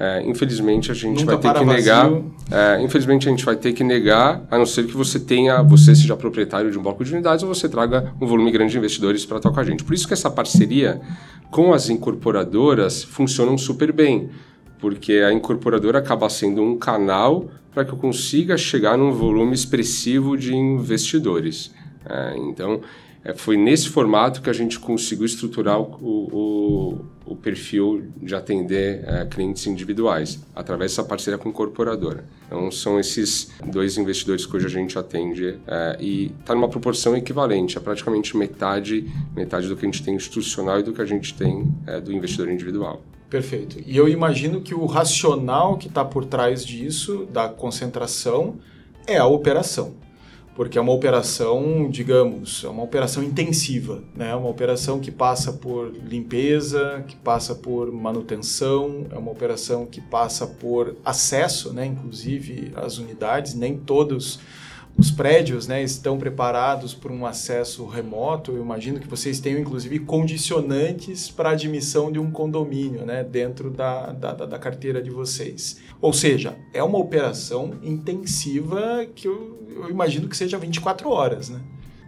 é, 0.00 0.22
infelizmente 0.26 0.90
a 0.90 0.94
gente 0.94 1.20
Nunca 1.20 1.36
vai 1.36 1.52
ter 1.52 1.58
que 1.60 1.66
negar. 1.66 2.10
É, 2.50 2.82
infelizmente 2.82 3.28
a 3.28 3.30
gente 3.30 3.44
vai 3.44 3.54
ter 3.54 3.74
que 3.74 3.84
negar, 3.84 4.42
a 4.50 4.56
não 4.56 4.64
ser 4.64 4.86
que 4.86 4.96
você 4.96 5.20
tenha, 5.20 5.62
você 5.62 5.94
seja 5.94 6.16
proprietário 6.16 6.70
de 6.70 6.78
um 6.78 6.82
bloco 6.82 7.04
de 7.04 7.12
unidades 7.12 7.42
ou 7.44 7.54
você 7.54 7.68
traga 7.68 8.10
um 8.18 8.26
volume 8.26 8.50
grande 8.50 8.72
de 8.72 8.78
investidores 8.78 9.26
para 9.26 9.38
com 9.38 9.60
a 9.60 9.62
gente. 9.62 9.84
Por 9.84 9.92
isso 9.92 10.08
que 10.08 10.14
essa 10.14 10.30
parceria 10.30 11.02
com 11.50 11.74
as 11.74 11.90
incorporadoras 11.90 13.04
funcionam 13.04 13.58
super 13.58 13.92
bem, 13.92 14.30
porque 14.78 15.12
a 15.12 15.34
incorporadora 15.34 15.98
acaba 15.98 16.30
sendo 16.30 16.62
um 16.62 16.78
canal 16.78 17.50
para 17.70 17.84
que 17.84 17.92
eu 17.92 17.98
consiga 17.98 18.56
chegar 18.56 18.96
num 18.96 19.12
volume 19.12 19.52
expressivo 19.52 20.34
de 20.34 20.54
investidores. 20.56 21.74
É, 22.08 22.38
então 22.38 22.80
é, 23.24 23.34
foi 23.34 23.56
nesse 23.56 23.88
formato 23.88 24.40
que 24.40 24.48
a 24.48 24.52
gente 24.52 24.78
conseguiu 24.78 25.26
estruturar 25.26 25.80
o, 25.80 25.88
o, 26.02 27.04
o 27.26 27.36
perfil 27.36 28.10
de 28.16 28.34
atender 28.34 29.04
é, 29.06 29.26
clientes 29.26 29.66
individuais, 29.66 30.40
através 30.54 30.92
dessa 30.92 31.04
parceria 31.04 31.38
com 31.38 31.48
incorporadora. 31.48 32.24
Então, 32.46 32.70
são 32.70 32.98
esses 32.98 33.50
dois 33.66 33.98
investidores 33.98 34.46
que 34.46 34.56
hoje 34.56 34.66
a 34.66 34.70
gente 34.70 34.98
atende 34.98 35.58
é, 35.66 35.96
e 36.00 36.32
está 36.40 36.54
numa 36.54 36.68
proporção 36.68 37.16
equivalente, 37.16 37.76
é 37.76 37.80
praticamente 37.80 38.36
metade, 38.36 39.10
metade 39.36 39.68
do 39.68 39.76
que 39.76 39.84
a 39.84 39.88
gente 39.88 40.02
tem 40.02 40.14
institucional 40.14 40.80
e 40.80 40.82
do 40.82 40.92
que 40.92 41.02
a 41.02 41.06
gente 41.06 41.34
tem 41.34 41.70
é, 41.86 42.00
do 42.00 42.12
investidor 42.12 42.50
individual. 42.50 43.02
Perfeito. 43.28 43.76
E 43.86 43.96
eu 43.96 44.08
imagino 44.08 44.60
que 44.60 44.74
o 44.74 44.86
racional 44.86 45.76
que 45.76 45.86
está 45.86 46.04
por 46.04 46.24
trás 46.24 46.64
disso, 46.64 47.28
da 47.30 47.48
concentração, 47.48 48.56
é 49.06 49.18
a 49.18 49.26
operação 49.26 49.94
porque 50.60 50.76
é 50.76 50.80
uma 50.82 50.92
operação, 50.92 51.88
digamos, 51.90 52.64
é 52.64 52.68
uma 52.68 52.82
operação 52.82 53.22
intensiva, 53.22 54.02
né? 54.14 54.34
Uma 54.34 54.50
operação 54.50 55.00
que 55.00 55.10
passa 55.10 55.54
por 55.54 55.90
limpeza, 56.06 57.02
que 57.08 57.16
passa 57.16 57.54
por 57.54 57.90
manutenção, 57.90 59.06
é 59.10 59.16
uma 59.16 59.30
operação 59.30 59.86
que 59.86 60.02
passa 60.02 60.46
por 60.46 60.96
acesso, 61.02 61.72
né? 61.72 61.86
Inclusive 61.86 62.72
às 62.76 62.98
unidades, 62.98 63.54
nem 63.54 63.78
todos 63.78 64.38
os 65.00 65.10
prédios 65.10 65.66
né, 65.66 65.82
estão 65.82 66.18
preparados 66.18 66.92
para 66.92 67.10
um 67.10 67.24
acesso 67.24 67.86
remoto. 67.86 68.52
Eu 68.52 68.62
imagino 68.62 69.00
que 69.00 69.08
vocês 69.08 69.40
tenham, 69.40 69.58
inclusive, 69.58 69.98
condicionantes 70.00 71.30
para 71.30 71.50
admissão 71.50 72.12
de 72.12 72.18
um 72.18 72.30
condomínio 72.30 73.06
né, 73.06 73.24
dentro 73.24 73.70
da, 73.70 74.12
da, 74.12 74.34
da, 74.34 74.58
carteira 74.58 75.00
de 75.00 75.08
vocês. 75.08 75.80
Ou 76.02 76.12
seja, 76.12 76.54
é 76.74 76.82
uma 76.82 76.98
operação 76.98 77.78
intensiva 77.82 79.06
que 79.14 79.26
eu, 79.26 79.66
eu 79.74 79.88
imagino 79.88 80.28
que 80.28 80.36
seja 80.36 80.58
24 80.58 81.08
horas. 81.08 81.48
Né? 81.48 81.60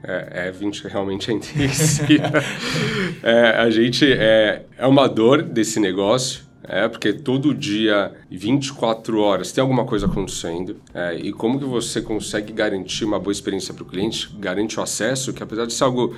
É, 0.05 0.49
é 0.49 0.51
20, 0.51 0.87
realmente 0.89 1.31
é 1.31 1.35
intensiva. 1.35 2.45
é, 3.25 3.57
a 3.57 3.71
gente 3.71 4.05
é, 4.13 4.67
é 4.77 4.87
uma 4.87 5.09
dor 5.09 5.43
desse 5.43 5.81
negócio 5.81 6.52
é, 6.65 6.89
porque 6.89 7.13
todo 7.13 7.53
dia, 7.55 8.13
24 8.31 9.21
horas, 9.21 9.53
tem 9.53 9.63
alguma 9.63 9.85
coisa 9.85 10.07
acontecendo. 10.07 10.77
É, 10.95 11.15
e 11.17 11.33
como 11.33 11.59
que 11.59 11.65
você 11.65 12.01
consegue 12.01 12.53
garantir 12.53 13.05
uma 13.05 13.19
boa 13.19 13.33
experiência 13.33 13.75
para 13.75 13.83
o 13.83 13.87
cliente, 13.87 14.31
garante 14.39 14.79
o 14.79 14.83
acesso, 14.83 15.33
que 15.33 15.43
apesar 15.43 15.67
de 15.67 15.73
ser 15.73 15.85
algo 15.85 16.15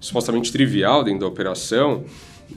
supostamente 0.00 0.52
trivial 0.52 1.02
dentro 1.02 1.20
da 1.20 1.26
operação, 1.26 2.04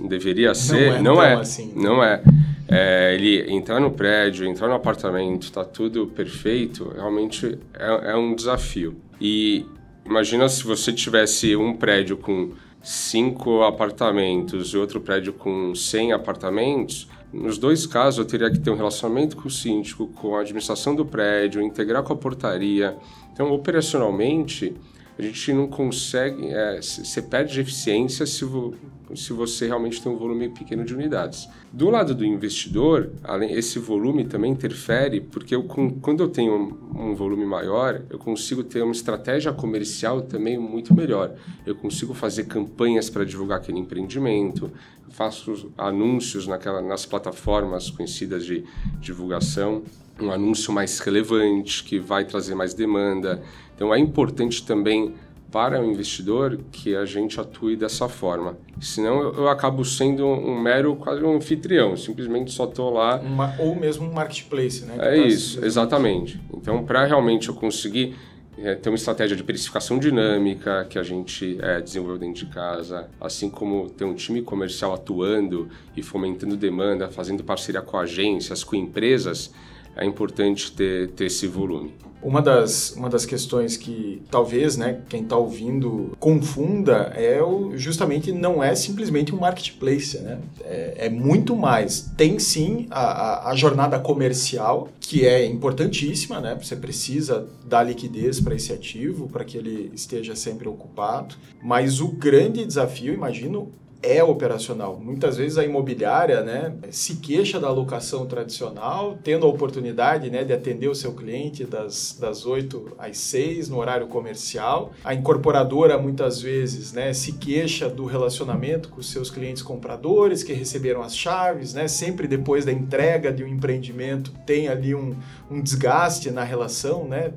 deveria 0.07 0.53
ser, 0.53 1.01
não 1.01 1.21
é, 1.21 1.23
não 1.23 1.23
é, 1.23 1.33
assim. 1.33 1.73
não 1.75 2.03
é. 2.03 2.21
é. 2.67 3.15
Ele 3.15 3.51
entrar 3.51 3.79
no 3.79 3.91
prédio, 3.91 4.45
entrar 4.45 4.67
no 4.67 4.75
apartamento, 4.75 5.43
está 5.43 5.63
tudo 5.65 6.07
perfeito, 6.07 6.91
realmente 6.95 7.57
é, 7.73 8.11
é 8.11 8.15
um 8.15 8.35
desafio. 8.35 8.95
E 9.19 9.65
imagina 10.05 10.47
se 10.47 10.63
você 10.63 10.93
tivesse 10.93 11.55
um 11.55 11.75
prédio 11.75 12.17
com 12.17 12.51
cinco 12.83 13.63
apartamentos 13.63 14.73
e 14.73 14.77
outro 14.77 14.99
prédio 14.99 15.33
com 15.33 15.75
100 15.75 16.13
apartamentos, 16.13 17.07
nos 17.33 17.57
dois 17.57 17.85
casos, 17.85 18.19
eu 18.19 18.25
teria 18.25 18.51
que 18.51 18.59
ter 18.59 18.69
um 18.71 18.75
relacionamento 18.75 19.37
com 19.37 19.47
o 19.47 19.51
síndico, 19.51 20.07
com 20.07 20.35
a 20.35 20.41
administração 20.41 20.95
do 20.95 21.05
prédio, 21.05 21.61
integrar 21.61 22.03
com 22.03 22.13
a 22.13 22.15
portaria. 22.15 22.97
Então, 23.31 23.51
operacionalmente, 23.51 24.73
a 25.21 25.27
gente 25.27 25.53
não 25.53 25.67
consegue, 25.67 26.47
é, 26.47 26.81
você 26.81 27.21
perde 27.21 27.59
eficiência 27.59 28.25
se, 28.25 28.43
vo, 28.43 28.73
se 29.15 29.31
você 29.33 29.67
realmente 29.67 30.01
tem 30.01 30.11
um 30.11 30.17
volume 30.17 30.49
pequeno 30.49 30.83
de 30.83 30.95
unidades. 30.95 31.47
Do 31.71 31.89
lado 31.89 32.15
do 32.15 32.25
investidor, 32.25 33.11
além, 33.23 33.53
esse 33.53 33.77
volume 33.77 34.25
também 34.25 34.51
interfere, 34.51 35.21
porque 35.21 35.53
eu, 35.53 35.63
quando 35.63 36.23
eu 36.23 36.29
tenho 36.29 36.53
um, 36.53 37.11
um 37.11 37.15
volume 37.15 37.45
maior, 37.45 38.01
eu 38.09 38.17
consigo 38.17 38.63
ter 38.63 38.81
uma 38.81 38.91
estratégia 38.93 39.53
comercial 39.53 40.21
também 40.21 40.57
muito 40.57 40.93
melhor. 40.93 41.35
Eu 41.65 41.75
consigo 41.75 42.13
fazer 42.13 42.45
campanhas 42.45 43.09
para 43.09 43.23
divulgar 43.23 43.59
aquele 43.59 43.77
empreendimento, 43.77 44.71
faço 45.11 45.71
anúncios 45.77 46.47
naquela, 46.47 46.81
nas 46.81 47.05
plataformas 47.05 47.89
conhecidas 47.89 48.45
de 48.45 48.63
divulgação, 48.99 49.83
um 50.19 50.31
anúncio 50.31 50.71
mais 50.73 50.99
relevante 50.99 51.83
que 51.83 51.99
vai 51.99 52.25
trazer 52.25 52.55
mais 52.55 52.73
demanda. 52.73 53.41
Então 53.81 53.91
é 53.95 53.97
importante 53.97 54.63
também 54.63 55.15
para 55.51 55.81
o 55.81 55.83
investidor 55.83 56.59
que 56.71 56.95
a 56.95 57.03
gente 57.03 57.41
atue 57.41 57.75
dessa 57.75 58.07
forma. 58.07 58.55
Senão 58.79 59.19
eu, 59.23 59.33
eu 59.33 59.47
acabo 59.49 59.83
sendo 59.83 60.23
um, 60.23 60.61
mero 60.61 60.95
quase 60.95 61.23
um 61.23 61.35
anfitrião, 61.35 61.97
simplesmente 61.97 62.51
só 62.51 62.65
estou 62.65 62.91
lá. 62.91 63.17
Uma, 63.17 63.55
ou 63.57 63.75
mesmo 63.75 64.07
um 64.07 64.13
marketplace, 64.13 64.85
né? 64.85 64.93
É 64.99 64.99
tá 64.99 65.15
isso, 65.15 65.65
exatamente. 65.65 66.39
Então, 66.53 66.83
para 66.85 67.05
realmente 67.05 67.49
eu 67.49 67.55
conseguir 67.55 68.15
é, 68.55 68.75
ter 68.75 68.89
uma 68.89 68.95
estratégia 68.95 69.35
de 69.35 69.43
precificação 69.43 69.97
dinâmica 69.97 70.85
que 70.87 70.99
a 70.99 71.03
gente 71.03 71.57
é, 71.59 71.81
desenvolveu 71.81 72.19
dentro 72.19 72.45
de 72.45 72.53
casa, 72.53 73.09
assim 73.19 73.49
como 73.49 73.89
ter 73.89 74.05
um 74.05 74.13
time 74.13 74.43
comercial 74.43 74.93
atuando 74.93 75.67
e 75.97 76.03
fomentando 76.03 76.55
demanda, 76.55 77.09
fazendo 77.09 77.43
parceria 77.43 77.81
com 77.81 77.97
agências, 77.97 78.63
com 78.63 78.75
empresas, 78.75 79.51
é 79.95 80.05
importante 80.05 80.71
ter, 80.71 81.09
ter 81.09 81.25
esse 81.25 81.47
volume. 81.47 81.91
Uma 82.23 82.41
das, 82.41 82.91
uma 82.91 83.09
das 83.09 83.25
questões 83.25 83.77
que 83.77 84.21
talvez 84.29 84.77
né, 84.77 85.01
quem 85.09 85.23
está 85.23 85.35
ouvindo 85.35 86.15
confunda 86.19 87.13
é 87.15 87.41
o, 87.41 87.77
justamente 87.77 88.31
não 88.31 88.63
é 88.63 88.75
simplesmente 88.75 89.33
um 89.33 89.39
marketplace, 89.39 90.19
né? 90.19 90.39
é, 90.63 91.05
é 91.05 91.09
muito 91.09 91.55
mais. 91.55 92.11
Tem 92.15 92.37
sim 92.39 92.87
a, 92.89 93.01
a, 93.01 93.51
a, 93.51 93.55
jornada 93.55 93.99
comercial, 93.99 94.89
que 94.99 95.25
é 95.25 95.45
importantíssima, 95.45 96.39
né? 96.39 96.57
você 96.61 96.75
precisa 96.75 97.47
dar 97.65 97.83
liquidez 97.83 98.39
para 98.39 98.55
esse 98.55 98.71
ativo, 98.71 99.27
para 99.27 99.43
que 99.43 99.57
ele 99.57 99.91
esteja 99.93 100.35
sempre 100.35 100.67
ocupado, 100.67 101.35
mas 101.61 101.99
o 101.99 102.09
grande 102.09 102.65
desafio, 102.65 103.13
imagino, 103.13 103.71
é 104.03 104.23
operacional. 104.23 104.99
Muitas 104.99 105.37
vezes 105.37 105.57
a 105.57 105.63
imobiliária 105.63 106.41
né, 106.41 106.73
se 106.89 107.17
queixa 107.17 107.59
da 107.59 107.67
alocação 107.67 108.25
tradicional, 108.25 109.17
tendo 109.23 109.45
a 109.45 109.49
oportunidade 109.49 110.29
né, 110.29 110.43
de 110.43 110.53
atender 110.53 110.87
o 110.87 110.95
seu 110.95 111.13
cliente 111.13 111.65
das, 111.65 112.17
das 112.19 112.45
8 112.45 112.93
às 112.97 113.17
6 113.17 113.69
no 113.69 113.77
horário 113.77 114.07
comercial. 114.07 114.91
A 115.03 115.13
incorporadora 115.13 115.97
muitas 115.97 116.41
vezes 116.41 116.93
né, 116.93 117.13
se 117.13 117.33
queixa 117.33 117.87
do 117.87 118.05
relacionamento 118.05 118.89
com 118.89 118.99
os 118.99 119.11
seus 119.11 119.29
clientes 119.29 119.61
compradores 119.61 120.43
que 120.43 120.53
receberam 120.53 121.01
as 121.01 121.15
chaves, 121.15 121.73
né, 121.73 121.87
sempre 121.87 122.27
depois 122.27 122.65
da 122.65 122.71
entrega 122.71 123.31
de 123.31 123.43
um 123.43 123.47
empreendimento 123.47 124.31
tem 124.45 124.67
ali 124.67 124.95
um, 124.95 125.15
um 125.49 125.61
desgaste 125.61 126.31
na 126.31 126.43
relação, 126.43 127.07
né, 127.07 127.31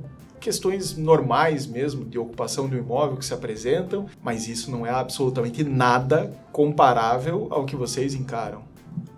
questões 0.44 0.94
normais 0.94 1.66
mesmo 1.66 2.04
de 2.04 2.18
ocupação 2.18 2.68
do 2.68 2.76
imóvel 2.76 3.16
que 3.16 3.24
se 3.24 3.32
apresentam, 3.32 4.06
mas 4.22 4.46
isso 4.46 4.70
não 4.70 4.86
é 4.86 4.90
absolutamente 4.90 5.64
nada 5.64 6.36
comparável 6.52 7.48
ao 7.50 7.64
que 7.64 7.74
vocês 7.74 8.14
encaram. 8.14 8.62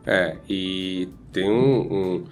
É, 0.07 0.37
e 0.49 1.09
tem 1.37 1.51
um, 1.51 1.93
um, 1.93 2.25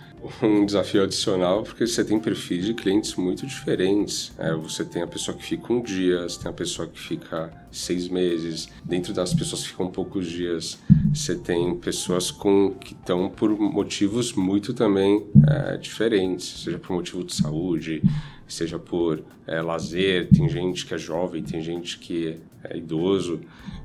um, 0.42 0.64
desafio 0.64 1.02
adicional 1.02 1.62
porque 1.62 1.86
você 1.86 2.02
tem 2.02 2.18
perfis 2.18 2.64
de 2.64 2.72
clientes 2.72 3.14
muito 3.16 3.46
diferentes. 3.46 4.32
É, 4.38 4.54
você 4.54 4.82
tem 4.82 5.02
a 5.02 5.06
pessoa 5.06 5.36
que 5.36 5.44
fica 5.44 5.70
um 5.70 5.82
dia, 5.82 6.22
você 6.22 6.40
tem 6.40 6.50
a 6.50 6.54
pessoa 6.54 6.88
que 6.88 6.98
fica 6.98 7.52
seis 7.70 8.08
meses. 8.08 8.66
Dentro 8.82 9.12
das 9.12 9.34
pessoas 9.34 9.62
que 9.62 9.68
ficam 9.68 9.90
poucos 9.90 10.26
dias, 10.26 10.78
você 11.12 11.34
tem 11.34 11.76
pessoas 11.76 12.30
com, 12.30 12.70
que 12.70 12.94
estão 12.94 13.28
por 13.28 13.50
motivos 13.50 14.32
muito 14.32 14.72
também 14.72 15.26
é, 15.48 15.76
diferentes, 15.76 16.62
seja 16.64 16.78
por 16.78 16.94
motivo 16.94 17.22
de 17.22 17.34
saúde, 17.34 18.02
seja 18.48 18.78
por 18.78 19.22
é, 19.46 19.60
lazer, 19.60 20.30
tem 20.30 20.48
gente 20.48 20.86
que 20.86 20.94
é 20.94 20.98
jovem, 20.98 21.42
tem 21.42 21.60
gente 21.60 21.98
que 21.98 22.38
é 22.64 22.76
idoso. 22.76 23.40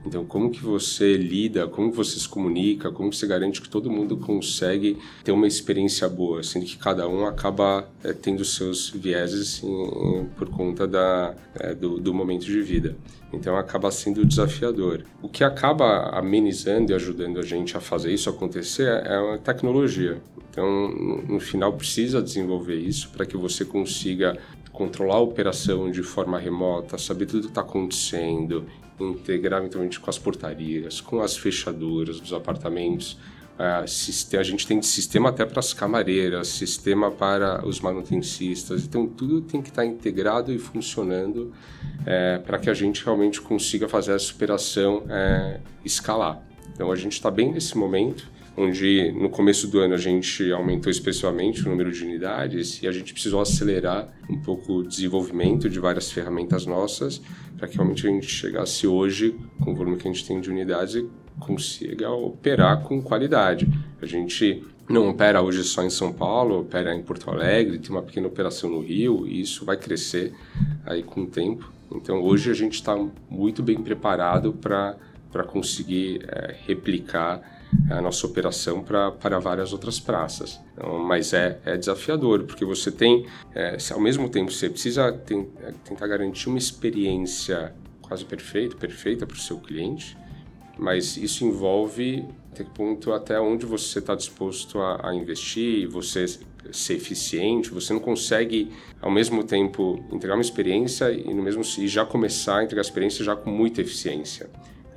Então, 0.05 0.25
como 0.25 0.49
que 0.49 0.61
você 0.61 1.17
lida, 1.17 1.67
como 1.67 1.91
você 1.91 2.17
se 2.19 2.27
comunica, 2.27 2.91
como 2.91 3.11
você 3.11 3.27
garante 3.27 3.61
que 3.61 3.69
todo 3.69 3.91
mundo 3.91 4.17
consegue 4.17 4.97
ter 5.23 5.31
uma 5.31 5.47
experiência 5.47 6.07
boa, 6.07 6.41
sendo 6.41 6.65
que 6.65 6.77
cada 6.77 7.07
um 7.07 7.25
acaba 7.25 7.87
é, 8.03 8.13
tendo 8.13 8.43
seus 8.45 8.89
vieses 8.89 9.61
em, 9.63 10.25
por 10.37 10.49
conta 10.49 10.87
da, 10.87 11.35
é, 11.59 11.75
do, 11.75 11.99
do 11.99 12.13
momento 12.13 12.45
de 12.45 12.61
vida. 12.61 12.95
Então 13.31 13.55
acaba 13.55 13.91
sendo 13.91 14.25
desafiador. 14.25 15.03
O 15.21 15.29
que 15.29 15.43
acaba 15.43 16.09
amenizando 16.17 16.91
e 16.91 16.95
ajudando 16.95 17.39
a 17.39 17.43
gente 17.43 17.77
a 17.77 17.79
fazer 17.79 18.11
isso 18.11 18.29
acontecer 18.29 18.87
é 18.87 19.35
a 19.35 19.37
tecnologia. 19.37 20.19
Então, 20.49 20.89
no 21.27 21.39
final, 21.39 21.73
precisa 21.73 22.21
desenvolver 22.21 22.75
isso 22.75 23.09
para 23.11 23.25
que 23.25 23.37
você 23.37 23.63
consiga 23.63 24.37
controlar 24.71 25.15
a 25.15 25.19
operação 25.19 25.91
de 25.91 26.03
forma 26.03 26.39
remota, 26.39 26.97
saber 26.97 27.25
tudo 27.25 27.39
o 27.39 27.41
que 27.43 27.47
está 27.49 27.61
acontecendo, 27.61 28.65
integrar 28.99 29.59
eventualmente 29.59 29.99
com 29.99 30.09
as 30.09 30.17
portarias, 30.17 31.01
com 31.01 31.21
as 31.21 31.37
fechaduras 31.37 32.19
dos 32.19 32.33
apartamentos. 32.33 33.17
A 33.57 33.85
gente 34.41 34.65
tem 34.65 34.81
sistema 34.81 35.29
até 35.29 35.45
para 35.45 35.59
as 35.59 35.73
camareiras, 35.73 36.47
sistema 36.47 37.11
para 37.11 37.65
os 37.67 37.81
manutencistas, 37.81 38.85
então 38.85 39.05
tudo 39.05 39.41
tem 39.41 39.61
que 39.61 39.67
estar 39.67 39.81
tá 39.81 39.85
integrado 39.85 40.53
e 40.53 40.57
funcionando 40.57 41.51
é, 42.05 42.37
para 42.37 42.57
que 42.57 42.69
a 42.69 42.73
gente 42.73 43.03
realmente 43.03 43.41
consiga 43.41 43.89
fazer 43.89 44.13
essa 44.13 44.31
operação 44.31 45.03
é, 45.09 45.59
escalar. 45.83 46.41
Então 46.73 46.89
a 46.89 46.95
gente 46.95 47.13
está 47.13 47.29
bem 47.29 47.51
nesse 47.51 47.77
momento 47.77 48.25
onde 48.57 49.11
no 49.11 49.29
começo 49.29 49.67
do 49.67 49.79
ano 49.79 49.93
a 49.93 49.97
gente 49.97 50.51
aumentou 50.51 50.91
expressivamente 50.91 51.65
o 51.65 51.69
número 51.69 51.91
de 51.91 52.03
unidades 52.03 52.81
e 52.81 52.87
a 52.87 52.91
gente 52.91 53.13
precisou 53.13 53.41
acelerar 53.41 54.07
um 54.29 54.39
pouco 54.41 54.73
o 54.73 54.83
desenvolvimento 54.83 55.69
de 55.69 55.79
várias 55.79 56.11
ferramentas 56.11 56.65
nossas 56.65 57.21
para 57.57 57.67
que 57.67 57.75
realmente 57.75 58.07
a 58.07 58.09
gente 58.09 58.27
chegasse 58.27 58.87
hoje 58.87 59.35
com 59.61 59.71
o 59.71 59.75
volume 59.75 59.97
que 59.97 60.07
a 60.07 60.11
gente 60.11 60.25
tem 60.25 60.39
de 60.39 60.49
unidades 60.49 60.95
e 60.95 61.09
consiga 61.39 62.09
operar 62.09 62.83
com 62.83 63.01
qualidade. 63.01 63.67
A 64.01 64.05
gente 64.05 64.63
não 64.89 65.09
opera 65.09 65.41
hoje 65.41 65.63
só 65.63 65.83
em 65.83 65.89
São 65.89 66.11
Paulo, 66.11 66.61
opera 66.61 66.95
em 66.95 67.01
Porto 67.01 67.29
Alegre, 67.29 67.77
tem 67.79 67.91
uma 67.91 68.01
pequena 68.01 68.27
operação 68.27 68.69
no 68.69 68.81
Rio 68.81 69.27
e 69.27 69.41
isso 69.41 69.65
vai 69.65 69.77
crescer 69.77 70.33
aí 70.85 71.03
com 71.03 71.21
o 71.21 71.27
tempo. 71.27 71.71
Então 71.91 72.21
hoje 72.21 72.49
a 72.49 72.53
gente 72.53 72.73
está 72.73 72.95
muito 73.29 73.61
bem 73.61 73.81
preparado 73.81 74.53
para 74.53 75.43
conseguir 75.47 76.21
é, 76.27 76.55
replicar 76.65 77.58
a 77.89 78.01
nossa 78.01 78.25
operação 78.25 78.83
para 78.83 79.39
várias 79.39 79.73
outras 79.73 79.99
praças. 79.99 80.59
Então, 80.73 80.99
mas 80.99 81.33
é, 81.33 81.59
é 81.65 81.77
desafiador, 81.77 82.43
porque 82.43 82.65
você 82.65 82.91
tem, 82.91 83.25
é, 83.53 83.77
ao 83.91 83.99
mesmo 83.99 84.29
tempo, 84.29 84.51
você 84.51 84.69
precisa 84.69 85.11
tem, 85.11 85.49
é, 85.61 85.73
tentar 85.83 86.07
garantir 86.07 86.49
uma 86.49 86.57
experiência 86.57 87.73
quase 88.01 88.25
perfeita, 88.25 88.75
perfeita 88.75 89.25
para 89.25 89.35
o 89.35 89.39
seu 89.39 89.59
cliente, 89.59 90.17
mas 90.77 91.17
isso 91.17 91.45
envolve 91.45 92.25
até 92.51 92.63
que 92.63 92.71
ponto 92.71 93.13
até 93.13 93.39
onde 93.39 93.65
você 93.65 93.99
está 93.99 94.15
disposto 94.15 94.79
a, 94.79 95.09
a 95.09 95.15
investir, 95.15 95.87
você 95.87 96.25
ser 96.71 96.95
eficiente, 96.95 97.69
você 97.69 97.93
não 97.93 97.99
consegue 97.99 98.71
ao 99.01 99.09
mesmo 99.09 99.43
tempo 99.43 100.03
entregar 100.11 100.35
uma 100.35 100.41
experiência 100.41 101.11
e 101.11 101.33
no 101.33 101.41
mesmo 101.41 101.61
e 101.77 101.87
já 101.87 102.05
começar 102.05 102.57
a 102.57 102.63
entregar 102.63 102.81
a 102.81 102.83
experiência 102.83 103.23
já 103.23 103.35
com 103.35 103.49
muita 103.49 103.81
eficiência. 103.81 104.49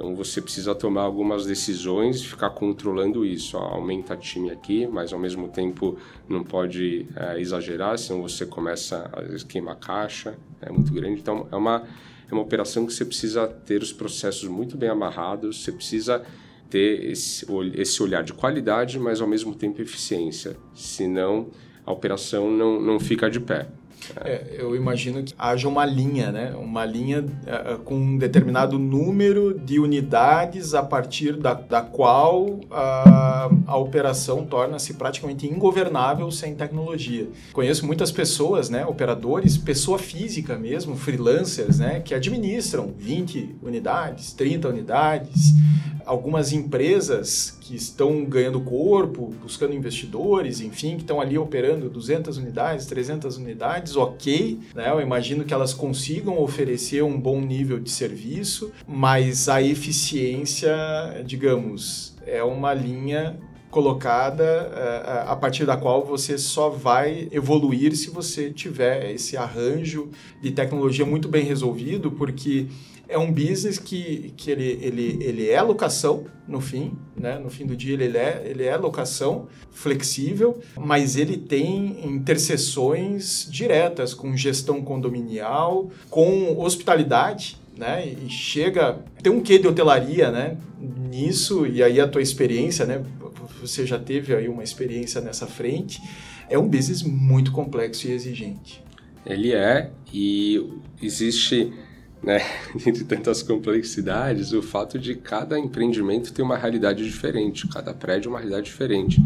Então 0.02 0.16
você 0.16 0.42
precisa 0.42 0.74
tomar 0.74 1.02
algumas 1.02 1.46
decisões 1.46 2.16
e 2.16 2.26
ficar 2.26 2.50
controlando 2.50 3.24
isso. 3.24 3.56
Ó, 3.56 3.60
aumenta 3.60 4.16
time 4.16 4.50
aqui, 4.50 4.84
mas 4.84 5.12
ao 5.12 5.18
mesmo 5.18 5.46
tempo 5.46 5.96
não 6.28 6.42
pode 6.42 7.06
é, 7.14 7.40
exagerar, 7.40 7.96
senão 7.96 8.20
você 8.20 8.44
começa 8.44 9.08
a 9.12 9.46
queimar 9.46 9.76
caixa, 9.76 10.36
é 10.60 10.72
muito 10.72 10.92
grande. 10.92 11.20
Então 11.20 11.46
é 11.52 11.54
uma, 11.54 11.84
é 12.28 12.34
uma 12.34 12.42
operação 12.42 12.84
que 12.84 12.92
você 12.92 13.04
precisa 13.04 13.46
ter 13.46 13.80
os 13.80 13.92
processos 13.92 14.48
muito 14.48 14.76
bem 14.76 14.88
amarrados, 14.88 15.62
você 15.62 15.70
precisa 15.70 16.20
ter 16.68 17.04
esse, 17.04 17.46
esse 17.74 18.02
olhar 18.02 18.24
de 18.24 18.32
qualidade, 18.32 18.98
mas 18.98 19.20
ao 19.20 19.28
mesmo 19.28 19.54
tempo 19.54 19.80
eficiência. 19.80 20.56
Senão 20.74 21.46
a 21.86 21.92
operação 21.92 22.50
não, 22.50 22.80
não 22.80 22.98
fica 22.98 23.30
de 23.30 23.38
pé. 23.38 23.68
É, 24.24 24.56
eu 24.58 24.74
imagino 24.74 25.22
que 25.22 25.34
haja 25.38 25.68
uma 25.68 25.84
linha, 25.84 26.32
né? 26.32 26.54
Uma 26.56 26.84
linha 26.84 27.20
uh, 27.20 27.78
com 27.84 27.94
um 27.94 28.18
determinado 28.18 28.78
número 28.78 29.58
de 29.58 29.78
unidades 29.78 30.74
a 30.74 30.82
partir 30.82 31.36
da, 31.36 31.54
da 31.54 31.82
qual 31.82 32.44
uh, 32.44 32.62
a 33.66 33.76
operação 33.76 34.44
torna-se 34.44 34.94
praticamente 34.94 35.46
ingovernável 35.46 36.30
sem 36.30 36.54
tecnologia. 36.54 37.28
Conheço 37.52 37.86
muitas 37.86 38.10
pessoas, 38.10 38.68
né? 38.68 38.84
Operadores, 38.86 39.56
pessoa 39.56 39.98
física 39.98 40.56
mesmo, 40.58 40.96
freelancers, 40.96 41.78
né? 41.78 42.00
Que 42.00 42.14
administram 42.14 42.92
20 42.96 43.56
unidades, 43.62 44.32
30 44.32 44.68
unidades. 44.68 45.54
Algumas 46.04 46.52
empresas 46.52 47.56
que 47.60 47.76
estão 47.76 48.24
ganhando 48.24 48.60
corpo, 48.60 49.32
buscando 49.40 49.72
investidores, 49.72 50.60
enfim, 50.60 50.96
que 50.96 51.02
estão 51.02 51.20
ali 51.20 51.38
operando 51.38 51.88
200 51.88 52.36
unidades, 52.38 52.86
300 52.86 53.36
unidades, 53.36 53.91
ok, 53.96 54.58
né? 54.74 54.90
Eu 54.90 55.00
imagino 55.00 55.44
que 55.44 55.54
elas 55.54 55.74
consigam 55.74 56.40
oferecer 56.40 57.02
um 57.02 57.20
bom 57.20 57.40
nível 57.40 57.78
de 57.78 57.90
serviço, 57.90 58.72
mas 58.86 59.48
a 59.48 59.62
eficiência, 59.62 60.72
digamos, 61.24 62.16
é 62.26 62.42
uma 62.42 62.72
linha 62.74 63.38
colocada 63.72 64.70
uh, 64.70 65.30
a 65.30 65.34
partir 65.34 65.64
da 65.64 65.78
qual 65.78 66.04
você 66.04 66.36
só 66.36 66.68
vai 66.68 67.26
evoluir 67.32 67.96
se 67.96 68.10
você 68.10 68.50
tiver 68.50 69.10
esse 69.10 69.34
arranjo 69.34 70.10
de 70.42 70.50
tecnologia 70.50 71.06
muito 71.06 71.26
bem 71.26 71.42
resolvido, 71.42 72.12
porque 72.12 72.66
é 73.08 73.18
um 73.18 73.30
business 73.30 73.78
que, 73.78 74.32
que 74.36 74.50
ele, 74.50 74.78
ele, 74.80 75.18
ele 75.20 75.48
é 75.48 75.60
locação 75.60 76.24
no 76.46 76.60
fim, 76.60 76.92
né? 77.16 77.38
No 77.38 77.50
fim 77.50 77.66
do 77.66 77.76
dia 77.76 77.94
ele 77.94 78.16
é, 78.16 78.42
ele 78.44 78.64
é 78.64 78.76
locação 78.76 79.48
flexível, 79.70 80.60
mas 80.76 81.16
ele 81.16 81.36
tem 81.36 82.04
interseções 82.06 83.46
diretas 83.50 84.14
com 84.14 84.36
gestão 84.36 84.82
condominial, 84.82 85.90
com 86.08 86.58
hospitalidade, 86.58 87.58
né? 87.76 88.06
E 88.06 88.28
chega 88.30 89.00
tem 89.22 89.32
um 89.32 89.40
quê 89.40 89.58
de 89.58 89.68
hotelaria, 89.68 90.30
né? 90.30 90.56
Nisso 91.10 91.66
e 91.66 91.82
aí 91.82 92.00
a 92.00 92.08
tua 92.08 92.22
experiência, 92.22 92.86
né? 92.86 93.04
Você 93.60 93.86
já 93.86 93.98
teve 93.98 94.34
aí 94.34 94.48
uma 94.48 94.64
experiência 94.64 95.20
nessa 95.20 95.46
frente. 95.46 96.00
É 96.50 96.58
um 96.58 96.68
business 96.68 97.02
muito 97.02 97.52
complexo 97.52 98.08
e 98.08 98.12
exigente. 98.12 98.82
Ele 99.24 99.52
é 99.52 99.90
e 100.12 100.68
existe 101.00 101.72
né, 102.22 102.40
entre 102.86 103.04
tantas 103.04 103.42
complexidades, 103.42 104.52
o 104.52 104.62
fato 104.62 104.98
de 104.98 105.14
cada 105.14 105.58
empreendimento 105.58 106.32
ter 106.32 106.42
uma 106.42 106.56
realidade 106.56 107.04
diferente, 107.04 107.66
cada 107.68 107.92
prédio 107.92 108.30
uma 108.30 108.38
realidade 108.38 108.66
diferente. 108.66 109.20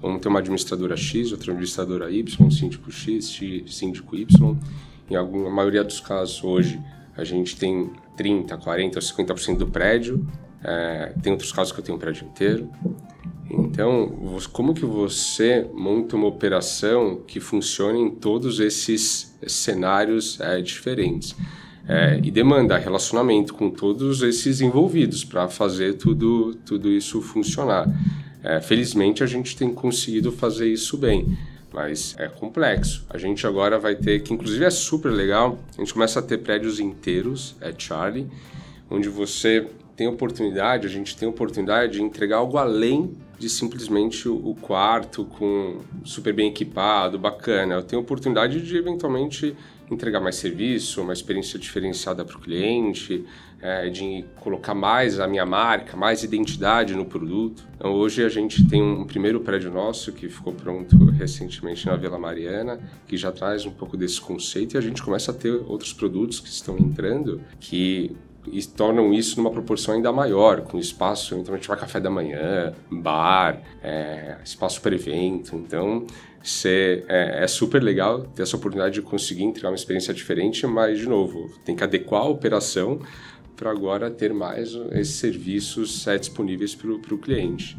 Vamos 0.00 0.20
ter 0.20 0.28
uma 0.28 0.40
administradora 0.40 0.96
X, 0.96 1.32
outra 1.32 1.52
administradora 1.52 2.10
Y, 2.10 2.50
síndico 2.50 2.90
X, 2.90 3.38
síndico 3.66 4.16
Y. 4.16 4.56
Em 5.10 5.14
alguma 5.14 5.50
maioria 5.50 5.84
dos 5.84 6.00
casos 6.00 6.42
hoje 6.42 6.80
a 7.16 7.24
gente 7.24 7.56
tem 7.56 7.90
30, 8.16 8.56
40, 8.56 9.00
50% 9.00 9.56
do 9.56 9.66
prédio. 9.66 10.26
É, 10.64 11.14
tem 11.22 11.32
outros 11.32 11.52
casos 11.52 11.72
que 11.72 11.80
eu 11.80 11.84
tenho 11.84 11.96
um 11.96 12.00
prédio 12.00 12.26
inteiro. 12.26 12.70
Então, 13.50 14.38
como 14.52 14.72
que 14.72 14.84
você 14.84 15.68
monta 15.74 16.16
uma 16.16 16.26
operação 16.26 17.20
que 17.26 17.38
funcione 17.38 18.00
em 18.00 18.10
todos 18.10 18.60
esses 18.60 19.36
cenários 19.46 20.40
é, 20.40 20.60
diferentes? 20.62 21.36
É, 21.88 22.20
e 22.22 22.30
demanda 22.30 22.78
relacionamento 22.78 23.54
com 23.54 23.70
todos 23.70 24.22
esses 24.22 24.60
envolvidos 24.60 25.24
para 25.24 25.48
fazer 25.48 25.94
tudo, 25.94 26.54
tudo 26.66 26.88
isso 26.88 27.20
funcionar. 27.20 27.88
É, 28.42 28.60
felizmente 28.60 29.22
a 29.22 29.26
gente 29.26 29.56
tem 29.56 29.72
conseguido 29.72 30.32
fazer 30.32 30.68
isso 30.68 30.96
bem, 30.96 31.36
mas 31.72 32.14
é 32.18 32.28
complexo. 32.28 33.04
A 33.08 33.18
gente 33.18 33.46
agora 33.46 33.78
vai 33.78 33.94
ter, 33.94 34.20
que 34.22 34.32
inclusive 34.34 34.64
é 34.64 34.70
super 34.70 35.10
legal, 35.10 35.58
a 35.76 35.80
gente 35.80 35.92
começa 35.92 36.18
a 36.18 36.22
ter 36.22 36.38
prédios 36.38 36.80
inteiros, 36.80 37.54
é 37.60 37.72
Charlie, 37.76 38.26
onde 38.90 39.08
você 39.08 39.66
tem 39.96 40.06
oportunidade, 40.06 40.86
a 40.86 40.90
gente 40.90 41.16
tem 41.16 41.28
oportunidade 41.28 41.94
de 41.94 42.02
entregar 42.02 42.38
algo 42.38 42.58
além 42.58 43.14
de 43.38 43.48
simplesmente 43.48 44.28
o 44.28 44.56
quarto 44.60 45.24
com 45.24 45.80
super 46.04 46.32
bem 46.32 46.48
equipado, 46.48 47.18
bacana. 47.18 47.74
Eu 47.74 47.82
tenho 47.82 48.00
oportunidade 48.00 48.60
de 48.60 48.76
eventualmente 48.76 49.56
entregar 49.90 50.20
mais 50.20 50.36
serviço, 50.36 51.02
uma 51.02 51.12
experiência 51.12 51.58
diferenciada 51.58 52.24
para 52.24 52.36
o 52.36 52.40
cliente, 52.40 53.24
é, 53.60 53.88
de 53.88 54.24
colocar 54.40 54.74
mais 54.74 55.20
a 55.20 55.26
minha 55.26 55.46
marca, 55.46 55.96
mais 55.96 56.22
identidade 56.22 56.94
no 56.94 57.04
produto. 57.04 57.64
Então, 57.76 57.92
hoje 57.92 58.24
a 58.24 58.28
gente 58.28 58.66
tem 58.66 58.82
um 58.82 59.04
primeiro 59.04 59.40
prédio 59.40 59.70
nosso 59.70 60.12
que 60.12 60.28
ficou 60.28 60.52
pronto 60.52 60.96
recentemente 61.10 61.86
na 61.86 61.94
Vila 61.96 62.18
Mariana, 62.18 62.80
que 63.06 63.16
já 63.16 63.30
traz 63.30 63.64
um 63.64 63.70
pouco 63.70 63.96
desse 63.96 64.20
conceito 64.20 64.74
e 64.74 64.78
a 64.78 64.80
gente 64.80 65.02
começa 65.02 65.30
a 65.30 65.34
ter 65.34 65.52
outros 65.52 65.92
produtos 65.92 66.40
que 66.40 66.48
estão 66.48 66.76
entrando 66.78 67.40
que 67.60 68.16
e 68.46 68.62
tornam 68.64 69.12
isso 69.12 69.36
numa 69.36 69.50
proporção 69.50 69.94
ainda 69.94 70.12
maior, 70.12 70.62
com 70.62 70.78
espaço, 70.78 71.36
então 71.36 71.54
a 71.54 71.56
gente 71.56 71.68
vai 71.68 71.78
café 71.78 72.00
da 72.00 72.10
manhã, 72.10 72.74
bar, 72.90 73.62
é, 73.82 74.36
espaço 74.44 74.80
para 74.80 74.94
evento. 74.94 75.54
Então, 75.54 76.06
ser, 76.42 77.04
é, 77.08 77.44
é, 77.44 77.46
super 77.46 77.82
legal 77.82 78.22
ter 78.34 78.42
essa 78.42 78.56
oportunidade 78.56 78.94
de 78.94 79.02
conseguir 79.02 79.44
entregar 79.44 79.70
uma 79.70 79.76
experiência 79.76 80.12
diferente, 80.12 80.66
mas, 80.66 80.98
de 80.98 81.08
novo, 81.08 81.50
tem 81.64 81.76
que 81.76 81.84
adequar 81.84 82.22
a 82.22 82.28
operação 82.28 83.00
para 83.54 83.70
agora 83.70 84.10
ter 84.10 84.34
mais 84.34 84.74
esses 84.92 85.14
serviços 85.16 86.06
é, 86.06 86.18
disponíveis 86.18 86.74
para 86.74 86.90
o 86.90 87.18
cliente. 87.18 87.76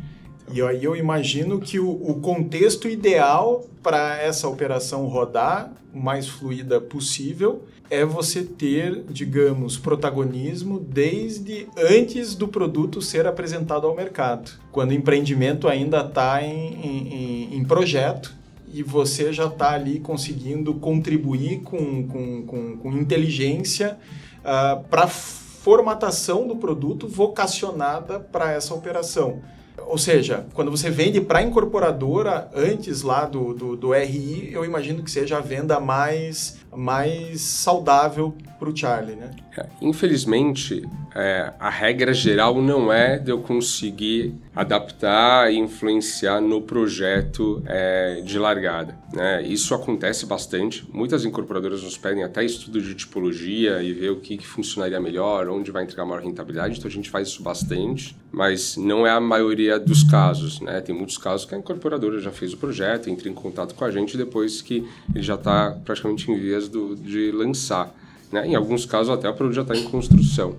E 0.52 0.62
aí 0.62 0.84
eu 0.84 0.96
imagino 0.96 1.60
que 1.60 1.80
o, 1.80 1.90
o 1.90 2.20
contexto 2.22 2.88
ideal 2.88 3.66
para 3.82 4.20
essa 4.22 4.48
operação 4.48 5.06
rodar 5.08 5.74
o 5.94 6.00
mais 6.00 6.28
fluida 6.28 6.82
possível 6.82 7.64
é 7.90 8.04
você 8.04 8.44
ter, 8.44 9.04
digamos, 9.10 9.78
protagonismo 9.78 10.80
desde 10.80 11.68
antes 11.78 12.34
do 12.34 12.48
produto 12.48 13.02
ser 13.02 13.28
apresentado 13.28 13.86
ao 13.86 13.96
mercado, 13.96 14.52
quando 14.72 14.92
o 14.92 14.94
empreendimento 14.94 15.68
ainda 15.68 16.02
está 16.02 16.42
em, 16.42 16.74
em, 16.74 17.56
em 17.56 17.64
projeto 17.64 18.34
e 18.74 18.82
você 18.82 19.32
já 19.32 19.46
está 19.46 19.74
ali 19.74 20.00
conseguindo 20.00 20.74
contribuir 20.74 21.62
com, 21.62 22.08
com, 22.08 22.44
com, 22.48 22.78
com 22.78 22.92
inteligência 22.94 24.00
uh, 24.40 24.40
ah, 24.44 24.84
para 24.90 25.08
formatação 25.08 26.48
do 26.48 26.56
produto 26.56 27.08
vocacionada 27.08 28.20
para 28.20 28.52
essa 28.52 28.74
operação. 28.74 29.42
Ou 29.88 29.98
seja, 29.98 30.46
quando 30.54 30.72
você 30.72 30.90
vende 30.90 31.22
para 31.22 31.40
a 31.40 31.44
incorporadora 31.44 32.50
antes 32.54 33.02
lá 33.02 33.26
do, 33.26 33.54
do, 33.54 33.76
do, 33.76 33.94
RI, 33.94 34.50
eu 34.52 34.66
imagino 34.66 35.04
que 35.04 35.12
seja 35.12 35.38
a 35.38 35.42
venda 35.42 35.80
mais, 35.80 36.58
mais 36.76 37.42
saudável 37.42 38.36
para 38.60 38.70
o 38.70 38.76
Charlie, 38.76 39.16
né? 39.16 39.32
É, 39.58 39.66
infelizmente, 39.82 40.88
é, 41.16 41.54
a 41.60 41.70
regra 41.70 42.14
geral 42.14 42.62
não 42.62 42.92
é 42.92 43.20
de 43.20 43.32
eu 43.32 43.40
conseguir 43.40 44.36
adaptar 44.56 45.52
e 45.52 45.58
influenciar 45.58 46.40
no 46.40 46.62
projeto 46.62 47.62
é, 47.66 48.22
de 48.22 48.38
largada. 48.40 48.98
Né? 49.12 49.44
Isso 49.44 49.76
acontece 49.76 50.26
bastante. 50.26 50.88
Muitas 50.92 51.26
incorporadoras 51.26 51.84
nos 51.84 51.98
pedem 51.98 52.24
até 52.24 52.44
estudo 52.44 52.82
de 52.82 52.96
tipologia 52.96 53.82
e 53.82 53.94
ver 53.94 54.12
o 54.12 54.18
que, 54.18 54.38
que 54.38 54.46
funcionaria 54.46 55.00
melhor, 55.00 55.50
onde 55.50 55.72
vai 55.72 55.84
entregar 55.84 56.06
maior 56.06 56.24
rentabilidade. 56.24 56.78
Então 56.78 56.90
a 56.90 56.94
gente 56.94 57.10
faz 57.10 57.28
isso 57.28 57.44
bastante, 57.44 58.16
mas 58.32 58.78
não 58.78 59.06
é 59.06 59.12
a 59.12 59.20
maioria 59.20 59.80
dos 59.84 60.04
casos. 60.04 60.60
Né? 60.62 60.82
Tem 60.82 60.96
muitos 60.96 61.18
casos 61.18 61.46
que 61.46 61.54
a 61.54 61.58
incorporadora 61.58 62.20
já 62.20 62.32
fez 62.32 62.54
o 62.54 62.58
projeto, 62.58 63.10
entra 63.10 63.30
em 63.30 63.34
contato 63.34 63.76
com 63.76 63.86
a 63.86 63.92
gente 63.92 64.18
depois 64.18 64.62
que 64.62 64.88
ele 65.14 65.24
já 65.24 65.36
está 65.36 65.78
praticamente 65.84 66.32
em 66.32 66.40
vias 66.40 66.68
do, 66.68 66.96
de 66.96 67.32
lançar. 67.32 67.94
Né? 68.32 68.48
Em 68.48 68.56
alguns 68.56 68.86
casos, 68.86 69.14
até 69.14 69.30
o 69.30 69.34
produto 69.34 69.56
já 69.56 69.62
está 69.62 69.76
em 69.76 69.84
construção. 69.84 70.56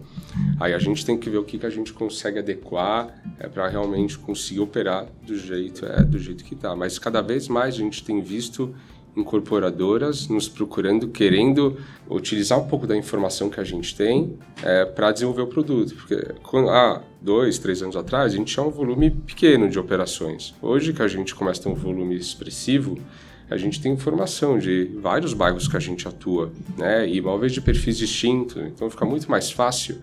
Aí 0.60 0.72
a 0.72 0.78
gente 0.78 1.04
tem 1.04 1.18
que 1.18 1.28
ver 1.28 1.38
o 1.38 1.44
que, 1.44 1.58
que 1.58 1.66
a 1.66 1.70
gente 1.70 1.92
consegue 1.92 2.38
adequar 2.38 3.08
é, 3.38 3.48
para 3.48 3.68
realmente 3.68 4.16
conseguir 4.18 4.60
operar 4.60 5.06
do 5.26 5.37
jeito, 5.37 5.84
é, 5.84 6.02
do 6.02 6.18
jeito 6.18 6.44
que 6.44 6.54
está. 6.54 6.74
Mas 6.76 6.98
cada 6.98 7.20
vez 7.20 7.48
mais 7.48 7.74
a 7.74 7.78
gente 7.78 8.04
tem 8.04 8.20
visto 8.20 8.74
incorporadoras 9.16 10.29
nos 10.29 10.48
procurando, 10.48 11.09
querendo 11.09 11.77
utilizar 12.09 12.59
um 12.59 12.66
pouco 12.66 12.87
da 12.87 12.96
informação 12.96 13.48
que 13.48 13.61
a 13.61 13.64
gente 13.64 13.96
tem 13.96 14.37
é, 14.62 14.85
para 14.85 15.12
desenvolver 15.12 15.42
o 15.42 15.46
produto. 15.46 15.94
Porque 15.94 16.16
quando, 16.42 16.70
há 16.70 17.03
dois, 17.20 17.59
três 17.59 17.83
anos 17.83 17.96
atrás, 17.96 18.33
a 18.33 18.37
gente 18.37 18.53
tinha 18.53 18.64
um 18.64 18.70
volume 18.70 19.11
pequeno 19.11 19.68
de 19.68 19.79
operações. 19.79 20.55
Hoje 20.61 20.92
que 20.92 21.03
a 21.03 21.09
gente 21.09 21.35
começa 21.35 21.61
a 21.61 21.64
ter 21.64 21.68
um 21.70 21.74
volume 21.74 22.16
expressivo, 22.16 22.98
a 23.50 23.57
gente 23.57 23.81
tem 23.81 23.92
informação 23.92 24.59
de 24.59 24.90
vários 25.00 25.35
bairros 25.35 25.68
que 25.68 25.77
a 25.77 25.81
gente 25.81 26.09
atua, 26.09 26.50
né? 26.79 27.07
E 27.07 27.18
imóveis 27.18 27.53
de 27.53 27.61
perfis 27.61 27.98
distintos, 27.98 28.57
então 28.57 28.88
fica 28.88 29.05
muito 29.05 29.31
mais 29.31 29.50
fácil 29.50 29.98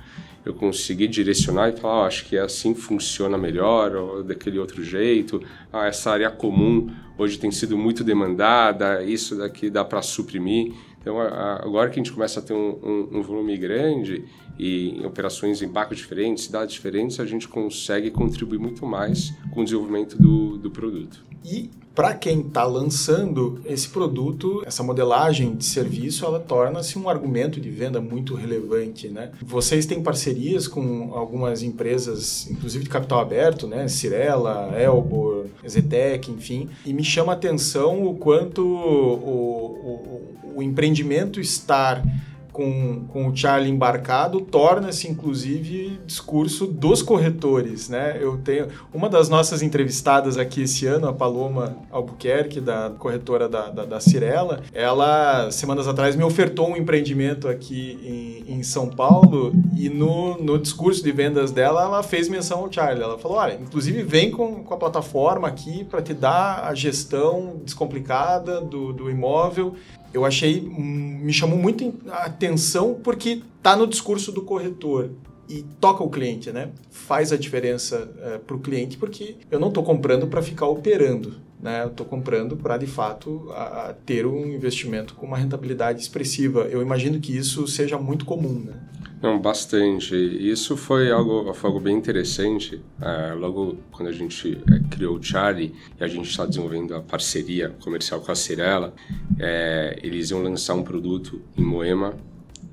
eu 0.45 0.53
conseguir 0.53 1.07
direcionar 1.07 1.69
e 1.69 1.77
falar, 1.77 2.03
oh, 2.03 2.05
acho 2.05 2.25
que 2.25 2.37
assim 2.37 2.73
funciona 2.73 3.37
melhor, 3.37 3.95
ou 3.95 4.23
daquele 4.23 4.57
outro 4.57 4.83
jeito, 4.83 5.41
ah, 5.71 5.85
essa 5.87 6.11
área 6.11 6.29
comum 6.29 6.89
hoje 7.17 7.37
tem 7.37 7.51
sido 7.51 7.77
muito 7.77 8.03
demandada, 8.03 9.03
isso 9.03 9.35
daqui 9.37 9.69
dá 9.69 9.85
para 9.85 10.01
suprimir. 10.01 10.73
Então, 10.99 11.19
agora 11.19 11.89
que 11.89 11.99
a 11.99 12.03
gente 12.03 12.13
começa 12.13 12.39
a 12.39 12.43
ter 12.43 12.53
um, 12.53 12.77
um, 12.83 13.17
um 13.17 13.21
volume 13.23 13.57
grande 13.57 14.23
e 14.57 15.01
operações 15.03 15.61
em 15.61 15.67
bancos 15.67 15.97
diferentes, 15.97 16.43
cidades 16.43 16.75
diferentes, 16.75 17.19
a 17.19 17.25
gente 17.25 17.47
consegue 17.47 18.11
contribuir 18.11 18.59
muito 18.59 18.85
mais 18.85 19.33
com 19.51 19.61
o 19.61 19.63
desenvolvimento 19.63 20.21
do, 20.21 20.57
do 20.57 20.69
produto. 20.69 21.30
E 21.43 21.69
para 21.93 22.13
quem 22.13 22.39
está 22.41 22.63
lançando 22.63 23.59
esse 23.65 23.89
produto, 23.89 24.63
essa 24.65 24.81
modelagem 24.81 25.53
de 25.55 25.65
serviço, 25.65 26.25
ela 26.25 26.39
torna-se 26.39 26.97
um 26.97 27.09
argumento 27.09 27.59
de 27.59 27.69
venda 27.69 27.99
muito 27.99 28.33
relevante, 28.33 29.09
né? 29.09 29.31
Vocês 29.41 29.85
têm 29.85 30.01
parcerias 30.01 30.67
com 30.67 31.13
algumas 31.13 31.61
empresas, 31.61 32.49
inclusive 32.49 32.85
de 32.85 32.89
capital 32.89 33.19
aberto, 33.19 33.67
né? 33.67 33.87
Cirela, 33.89 34.71
Elbor, 34.79 35.47
Zetec, 35.67 36.31
enfim, 36.31 36.69
e 36.85 36.93
me 36.93 37.03
chama 37.03 37.33
a 37.33 37.35
atenção 37.35 38.05
o 38.05 38.15
quanto 38.15 38.65
o, 38.65 39.13
o, 39.13 40.55
o 40.55 40.63
empreendimento 40.63 41.41
estar 41.41 42.01
com, 42.51 43.05
com 43.07 43.27
o 43.27 43.35
Charlie 43.35 43.71
embarcado 43.71 44.41
torna-se 44.41 45.07
inclusive 45.07 45.99
discurso 46.05 46.67
dos 46.67 47.01
corretores, 47.01 47.89
né? 47.89 48.17
Eu 48.19 48.37
tenho 48.37 48.67
uma 48.93 49.09
das 49.09 49.29
nossas 49.29 49.61
entrevistadas 49.61 50.37
aqui 50.37 50.63
esse 50.63 50.85
ano, 50.85 51.07
a 51.07 51.13
Paloma 51.13 51.77
Albuquerque 51.89 52.59
da 52.59 52.91
corretora 52.97 53.47
da, 53.47 53.69
da, 53.69 53.85
da 53.85 53.99
Cirela, 53.99 54.61
ela 54.73 55.49
semanas 55.51 55.87
atrás 55.87 56.15
me 56.15 56.23
ofertou 56.23 56.69
um 56.69 56.77
empreendimento 56.77 57.47
aqui 57.47 58.43
em, 58.47 58.55
em 58.55 58.63
São 58.63 58.89
Paulo 58.89 59.53
e 59.75 59.89
no, 59.89 60.37
no 60.37 60.57
discurso 60.59 61.03
de 61.03 61.11
vendas 61.11 61.51
dela 61.51 61.83
ela 61.83 62.03
fez 62.03 62.27
menção 62.27 62.59
ao 62.59 62.71
Charlie. 62.71 63.03
Ela 63.03 63.17
falou, 63.17 63.37
olha, 63.37 63.53
inclusive 63.53 64.03
vem 64.03 64.31
com, 64.31 64.63
com 64.63 64.73
a 64.73 64.77
plataforma 64.77 65.47
aqui 65.47 65.83
para 65.83 66.01
te 66.01 66.13
dar 66.13 66.65
a 66.65 66.73
gestão 66.73 67.61
descomplicada 67.63 68.61
do, 68.61 68.91
do 68.91 69.09
imóvel 69.09 69.75
eu 70.13 70.25
achei, 70.25 70.59
hum, 70.61 71.19
me 71.21 71.33
chamou 71.33 71.57
muito 71.57 71.93
a 72.09 72.25
atenção 72.25 72.99
porque 73.03 73.41
está 73.57 73.75
no 73.75 73.87
discurso 73.87 74.31
do 74.31 74.41
corretor 74.41 75.11
e 75.51 75.65
toca 75.81 76.01
o 76.01 76.09
cliente, 76.09 76.49
né? 76.51 76.69
Faz 76.89 77.33
a 77.33 77.37
diferença 77.37 78.09
é, 78.21 78.37
para 78.37 78.55
o 78.55 78.59
cliente 78.59 78.97
porque 78.97 79.35
eu 79.51 79.59
não 79.59 79.67
estou 79.67 79.83
comprando 79.83 80.25
para 80.27 80.41
ficar 80.41 80.67
operando, 80.67 81.35
né? 81.61 81.83
Eu 81.83 81.89
estou 81.89 82.05
comprando 82.05 82.55
para 82.55 82.77
de 82.77 82.87
fato 82.87 83.49
a, 83.51 83.89
a 83.89 83.93
ter 83.93 84.25
um 84.25 84.47
investimento 84.47 85.13
com 85.13 85.25
uma 85.25 85.37
rentabilidade 85.37 86.01
expressiva. 86.01 86.61
Eu 86.71 86.81
imagino 86.81 87.19
que 87.19 87.35
isso 87.35 87.67
seja 87.67 87.97
muito 87.97 88.23
comum, 88.23 88.63
né? 88.65 88.73
Não, 89.21 89.39
bastante. 89.39 90.15
Isso 90.15 90.77
foi 90.77 91.11
algo, 91.11 91.53
foi 91.53 91.69
algo 91.69 91.81
bem 91.81 91.95
interessante. 91.95 92.81
É, 92.99 93.33
logo 93.33 93.77
quando 93.91 94.07
a 94.07 94.13
gente 94.13 94.57
é, 94.71 94.79
criou 94.89 95.17
o 95.17 95.21
Charlie 95.21 95.75
e 95.99 96.03
a 96.03 96.07
gente 96.07 96.29
está 96.29 96.45
desenvolvendo 96.45 96.95
a 96.95 97.01
parceria 97.01 97.75
comercial 97.83 98.21
com 98.21 98.31
a 98.31 98.35
Cirela, 98.35 98.93
é, 99.37 99.99
eles 100.01 100.31
iam 100.31 100.41
lançar 100.41 100.75
um 100.75 100.81
produto 100.81 101.41
em 101.57 101.61
Moema 101.61 102.15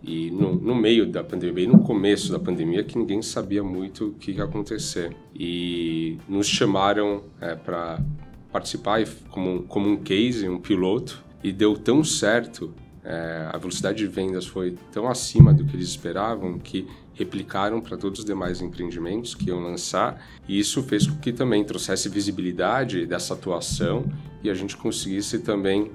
e 0.09 0.31
no, 0.31 0.55
no, 0.55 0.75
meio 0.75 1.07
da 1.07 1.23
pandemia, 1.23 1.55
bem 1.55 1.67
no 1.67 1.81
começo 1.81 2.33
da 2.33 2.39
pandemia, 2.39 2.83
que 2.83 2.97
ninguém 2.97 3.21
sabia 3.21 3.63
muito 3.63 4.07
o 4.07 4.13
que 4.15 4.33
ia 4.33 4.45
acontecer. 4.45 5.15
E 5.35 6.17
nos 6.27 6.47
chamaram 6.47 7.25
é, 7.41 7.55
para 7.55 8.03
participar 8.51 9.05
como, 9.29 9.65
como 9.65 9.87
um 9.87 9.97
case, 9.99 10.49
um 10.49 10.59
piloto, 10.59 11.23
e 11.45 11.53
deu 11.53 11.77
tão 11.77 12.03
certo 12.03 12.75
é, 13.05 13.49
a 13.53 13.57
velocidade 13.57 13.99
de 13.99 14.07
vendas 14.07 14.47
foi 14.47 14.77
tão 14.93 15.09
acima 15.09 15.55
do 15.55 15.65
que 15.65 15.77
eles 15.77 15.89
esperavam 15.89 16.59
que 16.59 16.87
replicaram 17.15 17.81
para 17.81 17.97
todos 17.97 18.21
os 18.21 18.25
demais 18.25 18.61
empreendimentos 18.61 19.35
que 19.35 19.49
iam 19.49 19.61
lançar 19.61 20.23
e 20.47 20.59
isso 20.59 20.83
fez 20.83 21.07
com 21.07 21.17
que 21.17 21.33
também 21.33 21.65
trouxesse 21.65 22.09
visibilidade 22.09 23.07
dessa 23.07 23.35
atuação 23.35 24.05
e 24.43 24.51
a 24.51 24.55
gente 24.55 24.77
conseguisse 24.77 25.39
também 25.39 25.91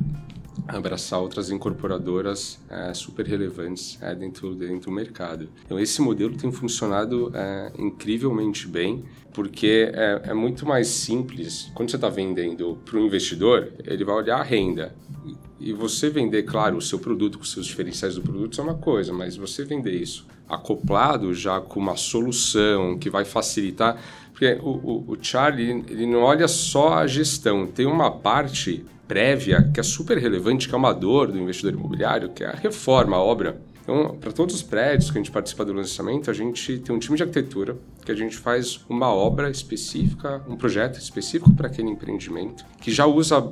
abraçar 0.67 1.19
outras 1.19 1.49
incorporadoras 1.49 2.59
é, 2.69 2.93
super 2.93 3.25
relevantes 3.25 3.97
é, 4.01 4.13
dentro, 4.15 4.55
dentro 4.55 4.89
do 4.89 4.91
mercado. 4.91 5.49
Então, 5.65 5.79
esse 5.79 6.01
modelo 6.01 6.35
tem 6.35 6.51
funcionado 6.51 7.31
é, 7.33 7.71
incrivelmente 7.77 8.67
bem, 8.67 9.03
porque 9.33 9.91
é, 9.93 10.21
é, 10.25 10.33
muito 10.33 10.65
mais 10.65 10.87
simples. 10.87 11.71
Quando 11.73 11.89
você 11.89 11.97
está 11.97 12.09
vendendo 12.09 12.77
para 12.85 12.97
o 12.97 13.05
investidor, 13.05 13.71
ele 13.85 14.03
vai 14.03 14.15
olhar 14.15 14.37
a 14.37 14.43
renda. 14.43 14.95
E 15.59 15.71
você 15.71 16.09
vender, 16.09 16.43
claro, 16.43 16.77
o 16.77 16.81
seu 16.81 16.99
produto 16.99 17.37
com 17.37 17.45
seus 17.45 17.65
diferenciais 17.65 18.15
do 18.15 18.21
produto 18.21 18.59
é 18.59 18.63
uma 18.63 18.75
coisa, 18.75 19.13
mas 19.13 19.35
você 19.35 19.63
vender 19.63 19.93
isso 19.93 20.27
acoplado 20.47 21.33
já 21.33 21.59
com 21.59 21.79
uma 21.79 21.95
solução 21.95 22.97
que 22.97 23.09
vai 23.09 23.25
facilitar. 23.25 24.01
Porque 24.43 24.59
o, 24.61 24.71
o, 24.71 25.13
o 25.13 25.17
Charlie, 25.21 25.85
ele 25.87 26.05
não 26.05 26.19
olha 26.19 26.49
só 26.49 26.95
a 26.95 27.07
gestão, 27.07 27.65
tem 27.65 27.85
uma 27.85 28.11
parte 28.11 28.83
prévia 29.07 29.71
que 29.73 29.79
é 29.79 29.83
super 29.83 30.17
relevante, 30.17 30.67
que 30.67 30.75
é 30.75 30.77
uma 30.77 30.91
dor 30.91 31.31
do 31.31 31.39
investidor 31.39 31.73
imobiliário, 31.73 32.29
que 32.29 32.43
é 32.43 32.47
a 32.47 32.51
reforma, 32.51 33.15
a 33.15 33.21
obra. 33.21 33.61
Então, 33.81 34.17
para 34.19 34.33
todos 34.33 34.55
os 34.55 34.61
prédios 34.61 35.09
que 35.09 35.17
a 35.17 35.21
gente 35.21 35.31
participa 35.31 35.63
do 35.63 35.71
lançamento, 35.71 36.29
a 36.29 36.33
gente 36.33 36.77
tem 36.79 36.93
um 36.93 36.99
time 36.99 37.15
de 37.15 37.23
arquitetura 37.23 37.77
que 38.05 38.11
a 38.11 38.15
gente 38.15 38.35
faz 38.35 38.81
uma 38.89 39.13
obra 39.13 39.49
específica, 39.49 40.41
um 40.47 40.57
projeto 40.57 40.99
específico 40.99 41.53
para 41.53 41.67
aquele 41.67 41.89
empreendimento, 41.89 42.65
que 42.81 42.91
já 42.91 43.05
usa 43.05 43.49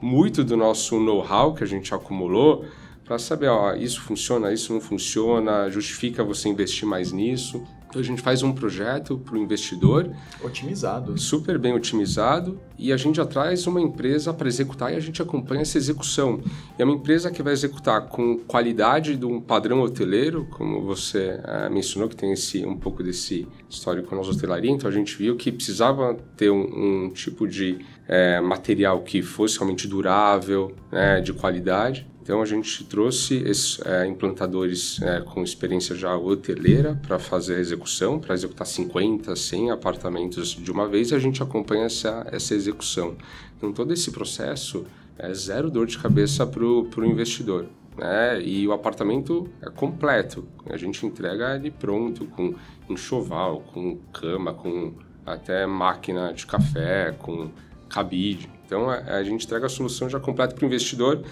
muito 0.00 0.42
do 0.42 0.56
nosso 0.56 0.98
know-how 0.98 1.54
que 1.54 1.62
a 1.62 1.66
gente 1.68 1.94
acumulou 1.94 2.64
para 3.04 3.18
saber, 3.18 3.48
ó, 3.48 3.74
isso 3.74 4.00
funciona, 4.00 4.52
isso 4.52 4.72
não 4.72 4.80
funciona, 4.80 5.68
justifica 5.70 6.24
você 6.24 6.48
investir 6.48 6.86
mais 6.86 7.12
nisso. 7.12 7.62
Então 7.92 8.00
a 8.00 8.04
gente 8.04 8.22
faz 8.22 8.42
um 8.42 8.54
projeto 8.54 9.18
para 9.18 9.34
o 9.34 9.38
investidor. 9.38 10.10
Otimizado. 10.42 11.18
Super 11.20 11.58
bem 11.58 11.74
otimizado. 11.74 12.58
E 12.78 12.90
a 12.90 12.96
gente 12.96 13.16
já 13.16 13.26
traz 13.26 13.66
uma 13.66 13.82
empresa 13.82 14.32
para 14.32 14.48
executar 14.48 14.90
e 14.94 14.96
a 14.96 15.00
gente 15.00 15.20
acompanha 15.20 15.60
essa 15.60 15.76
execução. 15.76 16.40
E 16.78 16.80
é 16.80 16.86
uma 16.86 16.94
empresa 16.94 17.30
que 17.30 17.42
vai 17.42 17.52
executar 17.52 18.08
com 18.08 18.38
qualidade 18.38 19.14
de 19.14 19.26
um 19.26 19.38
padrão 19.42 19.82
hoteleiro, 19.82 20.46
como 20.52 20.80
você 20.80 21.38
é, 21.44 21.68
mencionou, 21.68 22.08
que 22.08 22.16
tem 22.16 22.32
esse, 22.32 22.64
um 22.64 22.78
pouco 22.78 23.02
desse 23.02 23.46
histórico 23.68 24.08
com 24.08 24.14
a 24.14 24.18
nossa 24.18 24.30
hotelaria. 24.30 24.70
Então 24.70 24.88
a 24.88 24.92
gente 24.92 25.14
viu 25.14 25.36
que 25.36 25.52
precisava 25.52 26.14
ter 26.34 26.50
um, 26.50 27.04
um 27.04 27.10
tipo 27.10 27.46
de 27.46 27.78
é, 28.08 28.40
material 28.40 29.02
que 29.02 29.20
fosse 29.20 29.58
realmente 29.58 29.86
durável, 29.86 30.74
né, 30.90 31.20
de 31.20 31.34
qualidade. 31.34 32.10
Então 32.22 32.40
a 32.40 32.46
gente 32.46 32.84
trouxe 32.84 33.38
esses 33.38 33.80
é, 33.84 34.06
implantadores 34.06 35.02
é, 35.02 35.20
com 35.20 35.42
experiência 35.42 35.96
já 35.96 36.16
hoteleira 36.16 36.94
para 37.04 37.18
fazer 37.18 37.56
a 37.56 37.58
execução, 37.58 38.20
para 38.20 38.32
executar 38.32 38.64
50, 38.64 39.34
100 39.34 39.72
apartamentos 39.72 40.50
de 40.50 40.70
uma 40.70 40.86
vez 40.86 41.10
e 41.10 41.16
a 41.16 41.18
gente 41.18 41.42
acompanha 41.42 41.86
essa, 41.86 42.24
essa 42.30 42.54
execução. 42.54 43.16
Então 43.58 43.72
todo 43.72 43.92
esse 43.92 44.12
processo 44.12 44.86
é 45.18 45.34
zero 45.34 45.68
dor 45.68 45.86
de 45.86 45.98
cabeça 45.98 46.46
para 46.46 46.64
o 46.64 47.04
investidor. 47.04 47.66
Né? 47.98 48.40
E 48.40 48.68
o 48.68 48.72
apartamento 48.72 49.48
é 49.60 49.68
completo. 49.68 50.46
A 50.66 50.76
gente 50.76 51.04
entrega 51.04 51.56
ele 51.56 51.72
pronto, 51.72 52.24
com 52.26 52.54
enxoval, 52.88 53.62
com 53.72 53.98
cama, 54.12 54.54
com 54.54 54.94
até 55.26 55.66
máquina 55.66 56.32
de 56.32 56.46
café, 56.46 57.12
com 57.18 57.50
cabide. 57.88 58.48
Então 58.64 58.88
a, 58.88 58.98
a 58.98 59.24
gente 59.24 59.44
entrega 59.44 59.66
a 59.66 59.68
solução 59.68 60.08
já 60.08 60.20
completa 60.20 60.54
para 60.54 60.62
o 60.62 60.66
investidor 60.66 61.24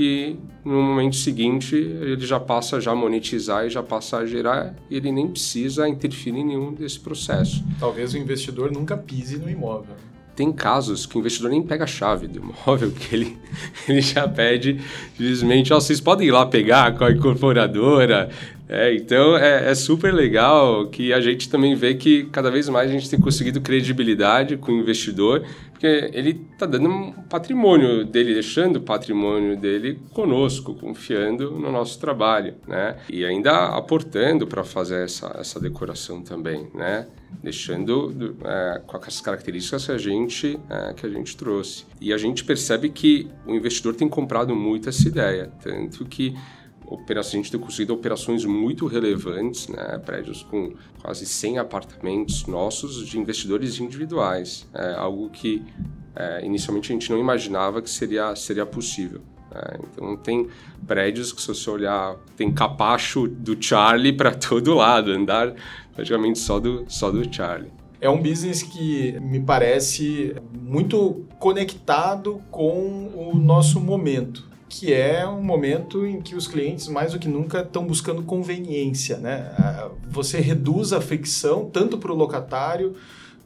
e 0.00 0.36
no 0.64 0.82
momento 0.82 1.14
seguinte 1.16 1.76
ele 1.76 2.24
já 2.24 2.40
passa 2.40 2.78
a 2.78 2.80
já 2.80 2.94
monetizar 2.94 3.66
e 3.66 3.70
já 3.70 3.82
passa 3.82 4.16
a 4.16 4.26
gerar 4.26 4.74
e 4.88 4.96
ele 4.96 5.12
nem 5.12 5.28
precisa 5.28 5.86
interferir 5.86 6.38
em 6.38 6.44
nenhum 6.46 6.72
desse 6.72 6.98
processo. 6.98 7.62
Talvez 7.78 8.14
o 8.14 8.16
investidor 8.16 8.72
nunca 8.72 8.96
pise 8.96 9.36
no 9.36 9.50
imóvel. 9.50 9.94
Tem 10.34 10.50
casos 10.50 11.04
que 11.04 11.18
o 11.18 11.18
investidor 11.18 11.50
nem 11.50 11.62
pega 11.62 11.84
a 11.84 11.86
chave 11.86 12.26
do 12.26 12.38
imóvel, 12.38 12.90
que 12.96 13.14
ele, 13.14 13.38
ele 13.86 14.00
já 14.00 14.26
pede 14.26 14.80
simplesmente, 15.10 15.70
oh, 15.70 15.78
vocês 15.78 16.00
podem 16.00 16.28
ir 16.28 16.30
lá 16.30 16.46
pegar 16.46 16.96
com 16.96 17.04
a 17.04 17.12
incorporadora, 17.12 18.30
é, 18.72 18.94
então 18.94 19.36
é, 19.36 19.68
é, 19.68 19.74
super 19.74 20.14
legal 20.14 20.86
que 20.86 21.12
a 21.12 21.20
gente 21.20 21.50
também 21.50 21.74
vê 21.74 21.94
que 21.94 22.26
cada 22.26 22.52
vez 22.52 22.68
mais 22.68 22.88
a 22.88 22.92
gente 22.92 23.10
tem 23.10 23.18
conseguido 23.18 23.60
credibilidade 23.60 24.56
com 24.56 24.70
o 24.70 24.78
investidor, 24.78 25.44
porque 25.72 26.08
ele 26.12 26.46
está 26.52 26.66
dando 26.66 26.88
um 26.88 27.10
patrimônio 27.10 28.04
dele, 28.04 28.32
deixando 28.32 28.76
o 28.76 28.80
patrimônio 28.80 29.56
dele 29.56 29.98
conosco, 30.12 30.72
confiando 30.74 31.50
no 31.50 31.72
nosso 31.72 31.98
trabalho, 31.98 32.54
né? 32.68 32.96
E 33.08 33.24
ainda 33.24 33.70
aportando 33.76 34.46
para 34.46 34.62
fazer 34.62 35.02
essa, 35.02 35.34
essa 35.36 35.58
decoração 35.58 36.22
também, 36.22 36.68
né? 36.72 37.08
Deixando 37.42 38.36
é, 38.44 38.82
com 38.86 38.96
as 38.98 39.20
características 39.20 39.86
que 39.86 39.92
a 39.92 39.98
gente 39.98 40.60
é, 40.70 40.92
que 40.92 41.04
a 41.04 41.08
gente 41.08 41.36
trouxe. 41.36 41.86
E 42.00 42.12
a 42.12 42.18
gente 42.18 42.44
percebe 42.44 42.88
que 42.88 43.28
o 43.44 43.52
investidor 43.52 43.96
tem 43.96 44.08
comprado 44.08 44.54
muito 44.54 44.88
essa 44.88 45.08
ideia, 45.08 45.50
tanto 45.60 46.04
que 46.04 46.36
operações, 46.90 47.34
a 47.34 47.36
gente 47.36 47.52
tem 47.52 47.60
conseguido 47.60 47.94
operações 47.94 48.44
muito 48.44 48.86
relevantes, 48.86 49.68
né? 49.68 49.98
prédios 50.04 50.42
com 50.42 50.74
quase 51.00 51.24
100 51.24 51.58
apartamentos 51.58 52.46
nossos 52.46 53.06
de 53.06 53.18
investidores 53.18 53.78
individuais, 53.78 54.66
é 54.74 54.94
algo 54.94 55.30
que 55.30 55.62
é, 56.16 56.44
inicialmente 56.44 56.90
a 56.90 56.94
gente 56.94 57.08
não 57.10 57.18
imaginava 57.18 57.80
que 57.80 57.88
seria, 57.88 58.34
seria 58.34 58.66
possível. 58.66 59.20
É, 59.54 59.78
então 59.80 60.16
tem 60.16 60.48
prédios 60.86 61.32
que 61.32 61.40
se 61.40 61.48
você 61.48 61.70
olhar 61.70 62.16
tem 62.36 62.52
capacho 62.52 63.26
do 63.28 63.56
Charlie 63.60 64.12
para 64.12 64.34
todo 64.34 64.74
lado, 64.74 65.12
andar 65.12 65.54
praticamente 65.94 66.40
só 66.40 66.58
do, 66.58 66.84
só 66.88 67.10
do 67.10 67.32
Charlie. 67.32 67.70
É 68.00 68.08
um 68.08 68.20
business 68.20 68.62
que 68.62 69.18
me 69.20 69.40
parece 69.40 70.34
muito 70.58 71.24
conectado 71.38 72.40
com 72.50 73.10
o 73.14 73.36
nosso 73.36 73.78
momento 73.78 74.49
que 74.70 74.92
é 74.94 75.26
um 75.26 75.42
momento 75.42 76.06
em 76.06 76.22
que 76.22 76.36
os 76.36 76.46
clientes 76.46 76.86
mais 76.86 77.12
do 77.12 77.18
que 77.18 77.26
nunca 77.26 77.60
estão 77.60 77.84
buscando 77.84 78.22
conveniência, 78.22 79.16
né? 79.18 79.52
Você 80.08 80.38
reduz 80.38 80.92
a 80.92 81.00
fricção 81.00 81.68
tanto 81.68 81.98
para 81.98 82.12
o 82.12 82.14
locatário 82.14 82.94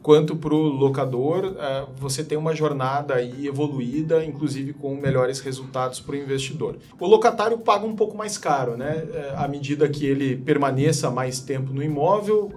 quanto 0.05 0.35
para 0.35 0.53
o 0.53 0.61
locador, 0.61 1.55
você 1.97 2.23
tem 2.23 2.37
uma 2.37 2.55
jornada 2.55 3.15
aí 3.15 3.47
evoluída, 3.47 4.23
inclusive 4.23 4.71
com 4.71 4.93
melhores 4.95 5.39
resultados 5.39 5.99
para 5.99 6.13
o 6.13 6.15
investidor. 6.15 6.77
O 6.99 7.07
locatário 7.07 7.57
paga 7.57 7.87
um 7.87 7.95
pouco 7.95 8.15
mais 8.15 8.37
caro, 8.37 8.77
né? 8.77 9.03
É, 9.11 9.33
à 9.35 9.47
medida 9.47 9.89
que 9.89 10.05
ele 10.05 10.35
permaneça 10.35 11.09
mais 11.09 11.39
tempo 11.39 11.73
no 11.73 11.81
imóvel, 11.81 12.53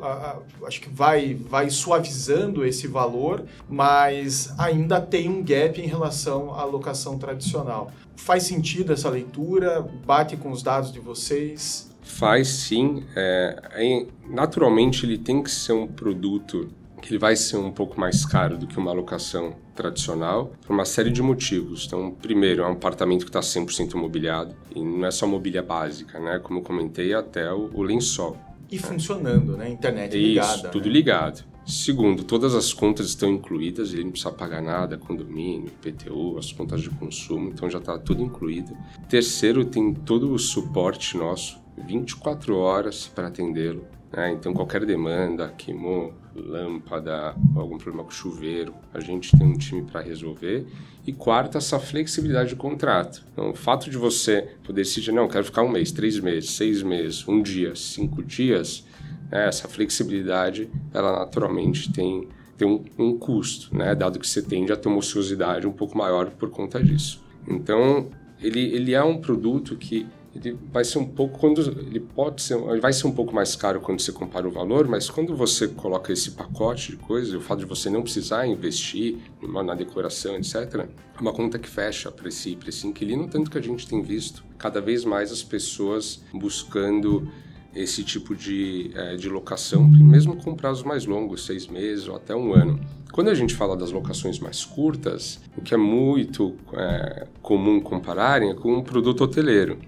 acho 0.66 0.78
que 0.78 0.90
vai, 0.90 1.32
vai 1.32 1.70
suavizando 1.70 2.66
esse 2.66 2.87
valor, 2.87 3.42
mas 3.66 4.52
ainda 4.58 5.00
tem 5.00 5.26
um 5.30 5.42
gap 5.42 5.80
em 5.80 5.87
relação 5.87 6.52
à 6.52 6.66
locação 6.66 7.16
tradicional. 7.16 7.90
Faz 8.14 8.42
sentido 8.42 8.92
essa 8.92 9.08
leitura? 9.08 9.80
Bate 10.04 10.37
com 10.37 10.50
os 10.50 10.62
dados 10.62 10.92
de 10.92 11.00
vocês? 11.00 11.90
Faz 12.02 12.46
sim. 12.48 13.04
É, 13.16 14.04
naturalmente, 14.28 15.06
ele 15.06 15.16
tem 15.16 15.42
que 15.42 15.50
ser 15.50 15.72
um 15.72 15.87
produto 15.87 16.68
ele 17.12 17.18
vai 17.18 17.37
ser 17.37 17.57
um 17.57 17.71
pouco 17.71 17.99
mais 17.99 18.25
caro 18.25 18.57
do 18.57 18.66
que 18.66 18.79
uma 18.79 18.92
locação 18.92 19.55
tradicional 19.75 20.53
por 20.66 20.73
uma 20.73 20.85
série 20.85 21.11
de 21.11 21.23
motivos. 21.23 21.87
Então, 21.87 22.11
primeiro, 22.11 22.62
é 22.62 22.68
um 22.68 22.73
apartamento 22.73 23.25
que 23.25 23.31
está 23.31 23.40
100% 23.40 23.94
mobiliado 23.94 24.55
e 24.75 24.81
não 24.81 25.07
é 25.07 25.11
só 25.11 25.27
mobília 25.27 25.62
básica, 25.62 26.18
né? 26.18 26.38
Como 26.38 26.59
eu 26.59 26.62
comentei, 26.62 27.14
até 27.14 27.53
o, 27.53 27.71
o 27.73 27.83
lençol. 27.83 28.37
E 28.71 28.79
funcionando, 28.79 29.57
né? 29.57 29.71
Internet 29.71 30.16
ligada. 30.16 30.55
Isso, 30.55 30.71
tudo 30.71 30.87
né? 30.87 30.92
ligado. 30.92 31.44
Segundo, 31.68 32.25
todas 32.25 32.55
as 32.55 32.73
contas 32.73 33.09
estão 33.09 33.31
incluídas, 33.31 33.92
ele 33.92 34.05
não 34.05 34.11
precisa 34.11 34.33
pagar 34.33 34.62
nada, 34.62 34.97
condomínio, 34.97 35.71
PTU, 35.83 36.38
as 36.38 36.51
contas 36.51 36.81
de 36.81 36.88
consumo, 36.88 37.51
então 37.51 37.68
já 37.68 37.77
está 37.77 37.99
tudo 37.99 38.23
incluído. 38.23 38.75
Terceiro, 39.07 39.66
tem 39.66 39.92
todo 39.92 40.33
o 40.33 40.38
suporte 40.38 41.14
nosso, 41.14 41.61
24 41.77 42.57
horas 42.57 43.07
para 43.07 43.29
atendê-lo. 43.29 43.85
Né? 44.11 44.33
Então, 44.33 44.55
qualquer 44.55 44.87
demanda, 44.87 45.53
queimou 45.59 46.14
lâmpada, 46.38 47.35
algum 47.55 47.79
problema 47.79 48.05
com 48.05 48.11
chuveiro, 48.11 48.74
a 48.92 49.01
gente 49.01 49.37
tem 49.37 49.46
um 49.46 49.57
time 49.57 49.83
para 49.83 50.01
resolver. 50.01 50.66
E 51.07 51.12
quarto, 51.12 51.57
essa 51.57 51.79
flexibilidade 51.79 52.51
de 52.51 52.57
contrato. 52.57 53.24
Então, 53.33 53.51
o 53.51 53.55
fato 53.55 53.90
de 53.90 53.96
você 53.96 54.48
poder 54.62 54.83
decidir, 54.83 55.12
não, 55.12 55.29
quero 55.29 55.44
ficar 55.44 55.62
um 55.62 55.68
mês, 55.68 55.90
três 55.90 56.20
meses, 56.20 56.51
seis 56.51 56.83
meses, 56.83 57.27
um 57.27 57.42
dia, 57.42 57.74
cinco 57.74 58.22
dias, 58.22 58.85
né, 59.31 59.48
essa 59.48 59.68
flexibilidade, 59.68 60.70
ela 60.92 61.20
naturalmente 61.20 61.92
tem, 61.92 62.29
tem 62.57 62.68
um, 62.68 62.85
um, 62.98 63.18
custo, 63.18 63.74
né, 63.77 63.94
dado 63.94 64.18
que 64.18 64.29
você 64.29 64.42
tende 64.42 64.72
a 64.72 64.77
ter 64.77 64.88
uma 64.88 64.98
ociosidade 64.98 65.66
um 65.66 65.72
pouco 65.72 65.96
maior 65.96 66.31
por 66.31 66.51
conta 66.51 66.83
disso. 66.83 67.22
Então, 67.46 68.11
ele, 68.40 68.61
ele 68.61 68.94
é 68.94 69.03
um 69.03 69.18
produto 69.18 69.77
que 69.77 70.07
ele 70.38 70.59
vai 70.72 70.85
ser 70.85 70.98
um 70.98 71.07
pouco 71.07 71.38
quando 71.38 71.61
ele 71.61 72.01
pode 72.01 72.42
ser 72.42 72.57
ele 72.57 72.81
vai 72.81 72.92
ser 72.92 73.07
um 73.07 73.12
pouco 73.12 73.35
mais 73.35 73.55
caro 73.57 73.81
quando 73.81 74.01
você 74.01 74.12
compara 74.12 74.46
o 74.46 74.51
valor 74.51 74.87
mas 74.88 75.11
quando 75.11 75.37
você 75.37 75.68
coloca 75.68 76.12
esse 76.12 76.33
pacote 76.33 76.92
de 76.92 76.96
coisas 76.96 77.35
o 77.35 77.40
fato 77.40 77.61
de 77.61 77.66
você 77.66 77.90
não 77.90 78.03
precisar 78.03 78.46
investir 78.46 79.18
na 79.42 79.74
decoração 79.74 80.37
etc 80.37 80.87
é 81.16 81.20
uma 81.20 81.33
conta 81.33 81.59
que 81.59 81.68
fecha 81.68 82.11
para 82.11 82.29
esse 82.29 82.57
para 82.57 82.68
esse 82.68 82.87
inquilino 82.87 83.29
tanto 83.29 83.51
que 83.51 83.59
a 83.59 83.62
gente 83.62 83.87
tem 83.87 84.03
visto 84.03 84.44
cada 84.57 84.81
vez 84.81 85.05
mais 85.05 85.33
as 85.33 85.42
pessoas 85.42 86.22
buscando 86.33 87.29
esse 87.74 88.03
tipo 88.03 88.35
de, 88.35 88.90
é, 88.94 89.14
de 89.16 89.29
locação, 89.29 89.87
mesmo 89.87 90.37
com 90.37 90.55
prazos 90.55 90.83
mais 90.83 91.07
longos, 91.07 91.44
seis 91.44 91.66
meses 91.66 92.09
ou 92.09 92.16
até 92.16 92.35
um 92.35 92.53
ano. 92.53 92.81
Quando 93.12 93.29
a 93.29 93.35
gente 93.35 93.55
fala 93.55 93.77
das 93.77 93.90
locações 93.90 94.38
mais 94.38 94.64
curtas, 94.64 95.40
o 95.57 95.61
que 95.61 95.74
é 95.74 95.77
muito 95.77 96.57
é, 96.72 97.27
comum 97.40 97.81
compararem 97.81 98.51
é 98.51 98.55
com 98.55 98.74
um 98.74 98.83
produto 98.83 99.22
hoteleiro. 99.22 99.79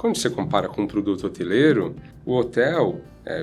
Quando 0.00 0.16
você 0.16 0.30
compara 0.30 0.66
com 0.66 0.80
um 0.80 0.86
produto 0.86 1.26
hoteleiro, 1.26 1.94
o 2.24 2.34
hotel, 2.34 3.02
é, 3.22 3.42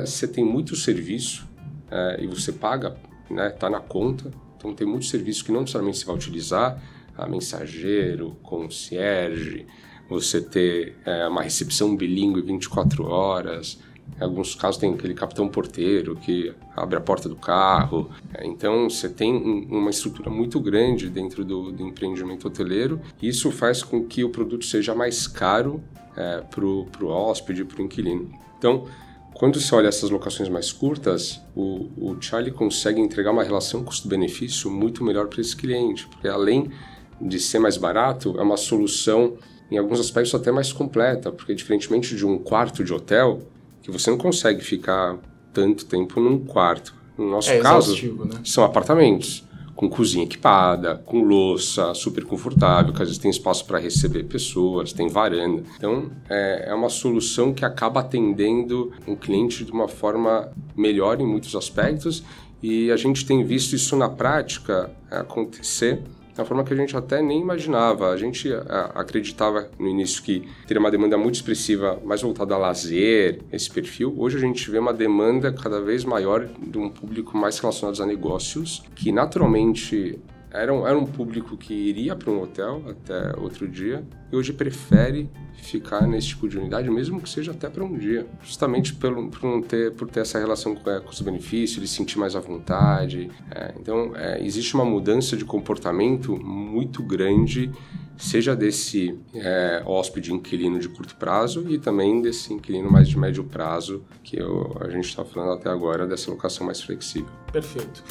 você 0.00 0.26
tem 0.26 0.42
muito 0.42 0.74
serviço 0.74 1.46
é, 1.90 2.24
e 2.24 2.26
você 2.26 2.50
paga, 2.50 2.96
né, 3.30 3.50
tá 3.50 3.68
na 3.68 3.78
conta, 3.78 4.32
então 4.56 4.72
tem 4.74 4.86
muito 4.86 5.04
serviço 5.04 5.44
que 5.44 5.52
não 5.52 5.60
necessariamente 5.60 5.98
você 5.98 6.06
vai 6.06 6.14
utilizar, 6.14 6.82
a 7.14 7.28
mensageiro, 7.28 8.38
concierge, 8.42 9.66
você 10.08 10.40
ter 10.40 10.96
é, 11.04 11.28
uma 11.28 11.42
recepção 11.42 11.94
bilíngue 11.94 12.40
24 12.40 13.04
horas, 13.04 13.78
Em 14.20 14.24
alguns 14.24 14.54
casos 14.54 14.80
tem 14.80 14.92
aquele 14.94 15.14
capitão 15.14 15.48
porteiro 15.48 16.16
que 16.16 16.52
abre 16.76 16.96
a 16.96 17.00
porta 17.00 17.28
do 17.28 17.36
carro. 17.36 18.10
É, 18.34 18.46
então 18.46 18.88
você 18.88 19.08
tem 19.08 19.34
uma 19.70 19.90
estrutura 19.90 20.30
muito 20.30 20.60
grande 20.60 21.08
dentro 21.08 21.44
do, 21.44 21.70
do 21.70 21.82
empreendimento 21.82 22.48
hoteleiro. 22.48 23.00
Isso 23.22 23.50
faz 23.50 23.82
com 23.82 24.04
que 24.04 24.24
o 24.24 24.30
produto 24.30 24.64
seja 24.64 24.94
mais 24.94 25.26
caro 25.26 25.82
é, 26.16 26.40
para 26.40 26.64
o 26.64 27.06
hóspede, 27.06 27.64
para 27.64 27.80
o 27.80 27.84
inquilino. 27.84 28.30
Então, 28.58 28.86
quando 29.34 29.60
você 29.60 29.72
olha 29.72 29.86
essas 29.86 30.10
locações 30.10 30.48
mais 30.48 30.72
curtas, 30.72 31.40
o, 31.54 31.88
o 31.96 32.16
Charlie 32.20 32.50
consegue 32.50 33.00
entregar 33.00 33.30
uma 33.30 33.44
relação 33.44 33.84
custo-benefício 33.84 34.68
muito 34.68 35.04
melhor 35.04 35.28
para 35.28 35.40
esse 35.40 35.54
cliente, 35.54 36.08
porque 36.08 36.26
além 36.26 36.72
de 37.20 37.38
ser 37.38 37.60
mais 37.60 37.76
barato, 37.76 38.34
é 38.36 38.42
uma 38.42 38.56
solução 38.56 39.36
em 39.70 39.78
alguns 39.78 40.00
aspectos 40.00 40.34
até 40.34 40.50
mais 40.50 40.72
completa, 40.72 41.30
porque 41.30 41.54
diferentemente 41.54 42.16
de 42.16 42.26
um 42.26 42.36
quarto 42.36 42.82
de 42.82 42.92
hotel, 42.92 43.42
que 43.88 43.92
você 43.92 44.10
não 44.10 44.18
consegue 44.18 44.62
ficar 44.62 45.16
tanto 45.50 45.86
tempo 45.86 46.20
num 46.20 46.44
quarto. 46.44 46.94
No 47.16 47.30
nosso 47.30 47.50
é 47.50 47.58
caso, 47.58 47.94
né? 48.24 48.40
são 48.44 48.62
apartamentos 48.62 49.42
com 49.74 49.88
cozinha 49.88 50.24
equipada, 50.24 50.96
com 51.06 51.22
louça, 51.22 51.94
super 51.94 52.24
confortável, 52.24 52.92
que 52.92 53.00
às 53.00 53.08
vezes 53.08 53.18
tem 53.18 53.30
espaço 53.30 53.64
para 53.64 53.78
receber 53.78 54.24
pessoas, 54.24 54.92
tem 54.92 55.08
varanda. 55.08 55.62
Então, 55.76 56.10
é, 56.28 56.66
é 56.68 56.74
uma 56.74 56.88
solução 56.88 57.54
que 57.54 57.64
acaba 57.64 58.00
atendendo 58.00 58.92
um 59.06 59.16
cliente 59.16 59.64
de 59.64 59.72
uma 59.72 59.88
forma 59.88 60.50
melhor 60.76 61.20
em 61.20 61.26
muitos 61.26 61.54
aspectos 61.54 62.22
e 62.62 62.90
a 62.90 62.96
gente 62.96 63.24
tem 63.24 63.44
visto 63.44 63.74
isso 63.74 63.96
na 63.96 64.08
prática 64.08 64.90
acontecer 65.10 66.02
uma 66.42 66.46
forma 66.46 66.64
que 66.64 66.72
a 66.72 66.76
gente 66.76 66.96
até 66.96 67.22
nem 67.22 67.40
imaginava. 67.40 68.10
A 68.10 68.16
gente 68.16 68.52
é, 68.52 68.62
acreditava 68.94 69.68
no 69.78 69.88
início 69.88 70.22
que 70.22 70.48
teria 70.66 70.80
uma 70.80 70.90
demanda 70.90 71.16
muito 71.16 71.36
expressiva, 71.36 72.00
mais 72.04 72.22
voltada 72.22 72.54
a 72.54 72.58
lazer, 72.58 73.40
esse 73.52 73.70
perfil. 73.70 74.14
Hoje 74.16 74.36
a 74.36 74.40
gente 74.40 74.70
vê 74.70 74.78
uma 74.78 74.92
demanda 74.92 75.52
cada 75.52 75.80
vez 75.80 76.04
maior 76.04 76.46
de 76.46 76.78
um 76.78 76.88
público 76.88 77.36
mais 77.36 77.58
relacionado 77.58 78.02
a 78.02 78.06
negócios, 78.06 78.82
que 78.94 79.10
naturalmente 79.12 80.18
era 80.50 80.72
um, 80.72 80.86
era 80.86 80.98
um 80.98 81.04
público 81.04 81.56
que 81.56 81.74
iria 81.74 82.16
para 82.16 82.30
um 82.30 82.42
hotel 82.42 82.82
até 82.88 83.38
outro 83.38 83.68
dia 83.68 84.04
e 84.32 84.36
hoje 84.36 84.52
prefere 84.52 85.30
ficar 85.54 86.06
nesse 86.06 86.28
tipo 86.28 86.48
de 86.48 86.58
unidade, 86.58 86.88
mesmo 86.90 87.20
que 87.20 87.28
seja 87.28 87.50
até 87.50 87.68
para 87.68 87.84
um 87.84 87.96
dia, 87.96 88.26
justamente 88.42 88.94
pelo, 88.94 89.28
por, 89.28 89.42
não 89.42 89.60
ter, 89.60 89.92
por 89.92 90.08
ter 90.08 90.20
essa 90.20 90.38
relação 90.38 90.74
com 90.74 90.90
é, 90.90 91.00
custo-benefício, 91.00 91.80
de 91.80 91.88
sentir 91.88 92.18
mais 92.18 92.36
à 92.36 92.40
vontade. 92.40 93.30
É, 93.50 93.74
então, 93.78 94.12
é, 94.14 94.42
existe 94.44 94.74
uma 94.74 94.84
mudança 94.84 95.36
de 95.36 95.44
comportamento 95.44 96.36
muito 96.36 97.02
grande, 97.02 97.70
seja 98.16 98.54
desse 98.54 99.18
é, 99.34 99.82
hóspede 99.84 100.32
inquilino 100.32 100.78
de 100.78 100.88
curto 100.88 101.16
prazo 101.16 101.66
e 101.68 101.78
também 101.78 102.22
desse 102.22 102.52
inquilino 102.52 102.90
mais 102.90 103.08
de 103.08 103.18
médio 103.18 103.44
prazo, 103.44 104.02
que 104.22 104.38
eu, 104.38 104.76
a 104.80 104.88
gente 104.88 105.06
está 105.06 105.24
falando 105.24 105.52
até 105.52 105.68
agora, 105.68 106.06
dessa 106.06 106.30
locação 106.30 106.66
mais 106.66 106.80
flexível. 106.80 107.30
Perfeito. 107.52 108.02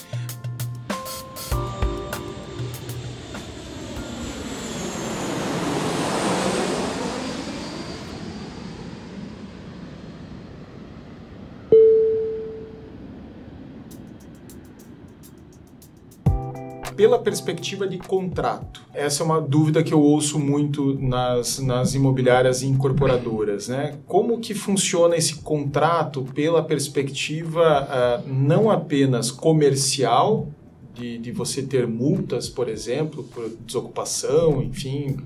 Pela 16.98 17.20
perspectiva 17.20 17.88
de 17.88 18.00
contrato. 18.00 18.82
Essa 18.92 19.22
é 19.22 19.26
uma 19.26 19.40
dúvida 19.40 19.84
que 19.84 19.94
eu 19.94 20.02
ouço 20.02 20.40
muito 20.40 21.00
nas, 21.00 21.60
nas 21.60 21.94
imobiliárias 21.94 22.64
incorporadoras, 22.64 23.68
né? 23.68 24.00
Como 24.08 24.40
que 24.40 24.56
funciona 24.56 25.16
esse 25.16 25.36
contrato 25.36 26.24
pela 26.34 26.64
perspectiva 26.64 27.88
uh, 27.88 28.28
não 28.28 28.72
apenas 28.72 29.30
comercial, 29.30 30.48
de, 30.96 31.20
de 31.20 31.32
você 31.32 31.62
ter 31.62 31.88
multas, 31.88 32.50
por 32.50 32.68
exemplo, 32.68 33.24
por 33.26 33.48
desocupação, 33.64 34.64
enfim, 34.64 35.18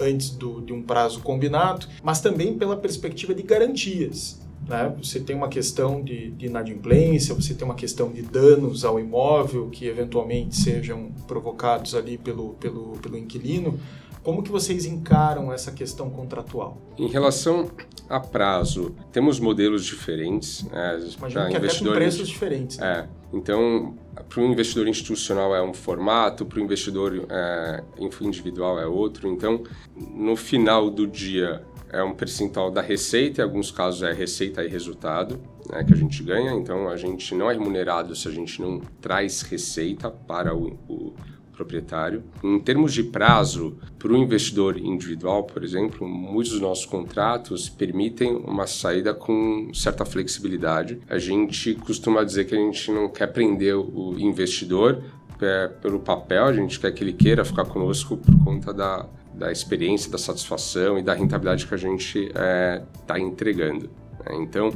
antes 0.00 0.30
do, 0.30 0.60
de 0.60 0.72
um 0.72 0.82
prazo 0.82 1.20
combinado, 1.20 1.86
mas 2.02 2.20
também 2.20 2.58
pela 2.58 2.76
perspectiva 2.76 3.32
de 3.32 3.44
garantias. 3.44 4.39
Né? 4.68 4.94
Você 5.02 5.20
tem 5.20 5.34
uma 5.34 5.48
questão 5.48 6.02
de, 6.02 6.30
de, 6.32 6.46
inadimplência, 6.46 7.34
você 7.34 7.54
tem 7.54 7.64
uma 7.64 7.74
questão 7.74 8.10
de 8.10 8.22
danos 8.22 8.84
ao 8.84 9.00
imóvel 9.00 9.68
que 9.70 9.86
eventualmente 9.86 10.56
sejam 10.56 11.10
provocados 11.26 11.94
ali 11.94 12.18
pelo, 12.18 12.50
pelo, 12.54 12.98
pelo 12.98 13.16
inquilino. 13.16 13.78
Como 14.22 14.42
que 14.42 14.50
vocês 14.50 14.84
encaram 14.84 15.50
essa 15.50 15.72
questão 15.72 16.10
contratual? 16.10 16.76
Em 16.98 17.08
relação 17.08 17.70
a 18.08 18.20
prazo, 18.20 18.94
temos 19.10 19.40
modelos 19.40 19.84
diferentes. 19.84 20.62
Né? 20.64 21.00
Imagino 21.16 21.48
que 21.48 21.56
até 21.56 21.78
com 21.78 21.92
preços 21.92 22.28
diferentes. 22.28 22.76
Né? 22.76 23.08
É. 23.08 23.20
Então, 23.32 23.96
para 24.28 24.40
o 24.40 24.44
investidor 24.44 24.88
institucional 24.88 25.54
é 25.54 25.62
um 25.62 25.72
formato, 25.72 26.44
para 26.44 26.58
o 26.58 26.62
investidor 26.62 27.26
é, 27.30 27.82
individual 28.20 28.78
é 28.78 28.86
outro. 28.86 29.28
Então, 29.28 29.62
no 29.96 30.36
final 30.36 30.90
do 30.90 31.06
dia, 31.06 31.64
é 31.92 32.02
um 32.02 32.14
percentual 32.14 32.70
da 32.70 32.80
receita, 32.80 33.40
em 33.40 33.44
alguns 33.44 33.70
casos 33.70 34.02
é 34.02 34.12
receita 34.12 34.64
e 34.64 34.68
resultado 34.68 35.40
né, 35.70 35.84
que 35.84 35.92
a 35.92 35.96
gente 35.96 36.22
ganha, 36.22 36.52
então 36.52 36.88
a 36.88 36.96
gente 36.96 37.34
não 37.34 37.50
é 37.50 37.54
remunerado 37.54 38.14
se 38.14 38.28
a 38.28 38.30
gente 38.30 38.60
não 38.60 38.80
traz 39.00 39.42
receita 39.42 40.10
para 40.10 40.54
o, 40.54 40.78
o 40.88 41.14
proprietário. 41.60 42.22
Em 42.42 42.58
termos 42.58 42.94
de 42.94 43.02
prazo, 43.02 43.76
para 43.98 44.12
o 44.12 44.16
investidor 44.16 44.78
individual, 44.78 45.44
por 45.44 45.62
exemplo, 45.62 46.08
muitos 46.08 46.52
dos 46.52 46.60
nossos 46.60 46.86
contratos 46.86 47.68
permitem 47.68 48.34
uma 48.34 48.66
saída 48.66 49.12
com 49.12 49.70
certa 49.74 50.06
flexibilidade. 50.06 50.98
A 51.08 51.18
gente 51.18 51.74
costuma 51.74 52.24
dizer 52.24 52.46
que 52.46 52.54
a 52.54 52.58
gente 52.58 52.90
não 52.90 53.10
quer 53.10 53.26
prender 53.26 53.76
o 53.76 54.18
investidor 54.18 55.02
é, 55.40 55.68
pelo 55.68 56.00
papel, 56.00 56.44
a 56.44 56.52
gente 56.52 56.80
quer 56.80 56.92
que 56.92 57.04
ele 57.04 57.12
queira 57.12 57.44
ficar 57.44 57.66
conosco 57.66 58.16
por 58.16 58.44
conta 58.44 58.72
da, 58.72 59.06
da 59.40 59.50
experiência, 59.50 60.10
da 60.10 60.18
satisfação 60.18 60.98
e 60.98 61.02
da 61.02 61.14
rentabilidade 61.14 61.66
que 61.66 61.74
a 61.74 61.78
gente 61.78 62.26
está 62.26 62.40
é, 62.44 62.82
tá 63.06 63.18
entregando. 63.18 63.88
Né? 64.24 64.36
Então, 64.42 64.70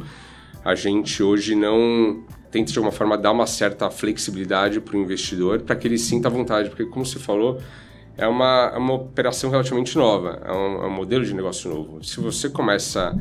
a 0.65 0.75
gente 0.75 1.23
hoje 1.23 1.55
não 1.55 2.25
tenta 2.51 2.73
de 2.73 2.79
alguma 2.79 2.91
forma 2.91 3.19
dar 3.19 3.33
uma 3.33 3.47
certa 3.47 3.91
flexibilidade 3.91 4.81
para 4.81 4.97
o 4.97 4.99
investidor 4.99 5.61
para 5.61 5.77
que 5.77 5.87
ele 5.87 5.99
sinta 5.99 6.31
vontade, 6.31 6.71
porque 6.71 6.87
como 6.87 7.05
você 7.05 7.19
falou, 7.19 7.61
é 8.17 8.27
uma, 8.27 8.73
é 8.75 8.79
uma 8.79 8.95
operação 8.95 9.51
relativamente 9.51 9.99
nova, 9.99 10.41
é 10.43 10.53
um, 10.53 10.85
é 10.85 10.87
um 10.87 10.93
modelo 10.93 11.25
de 11.27 11.35
negócio 11.35 11.69
novo. 11.69 12.03
Se 12.03 12.19
você 12.19 12.49
começa 12.49 13.15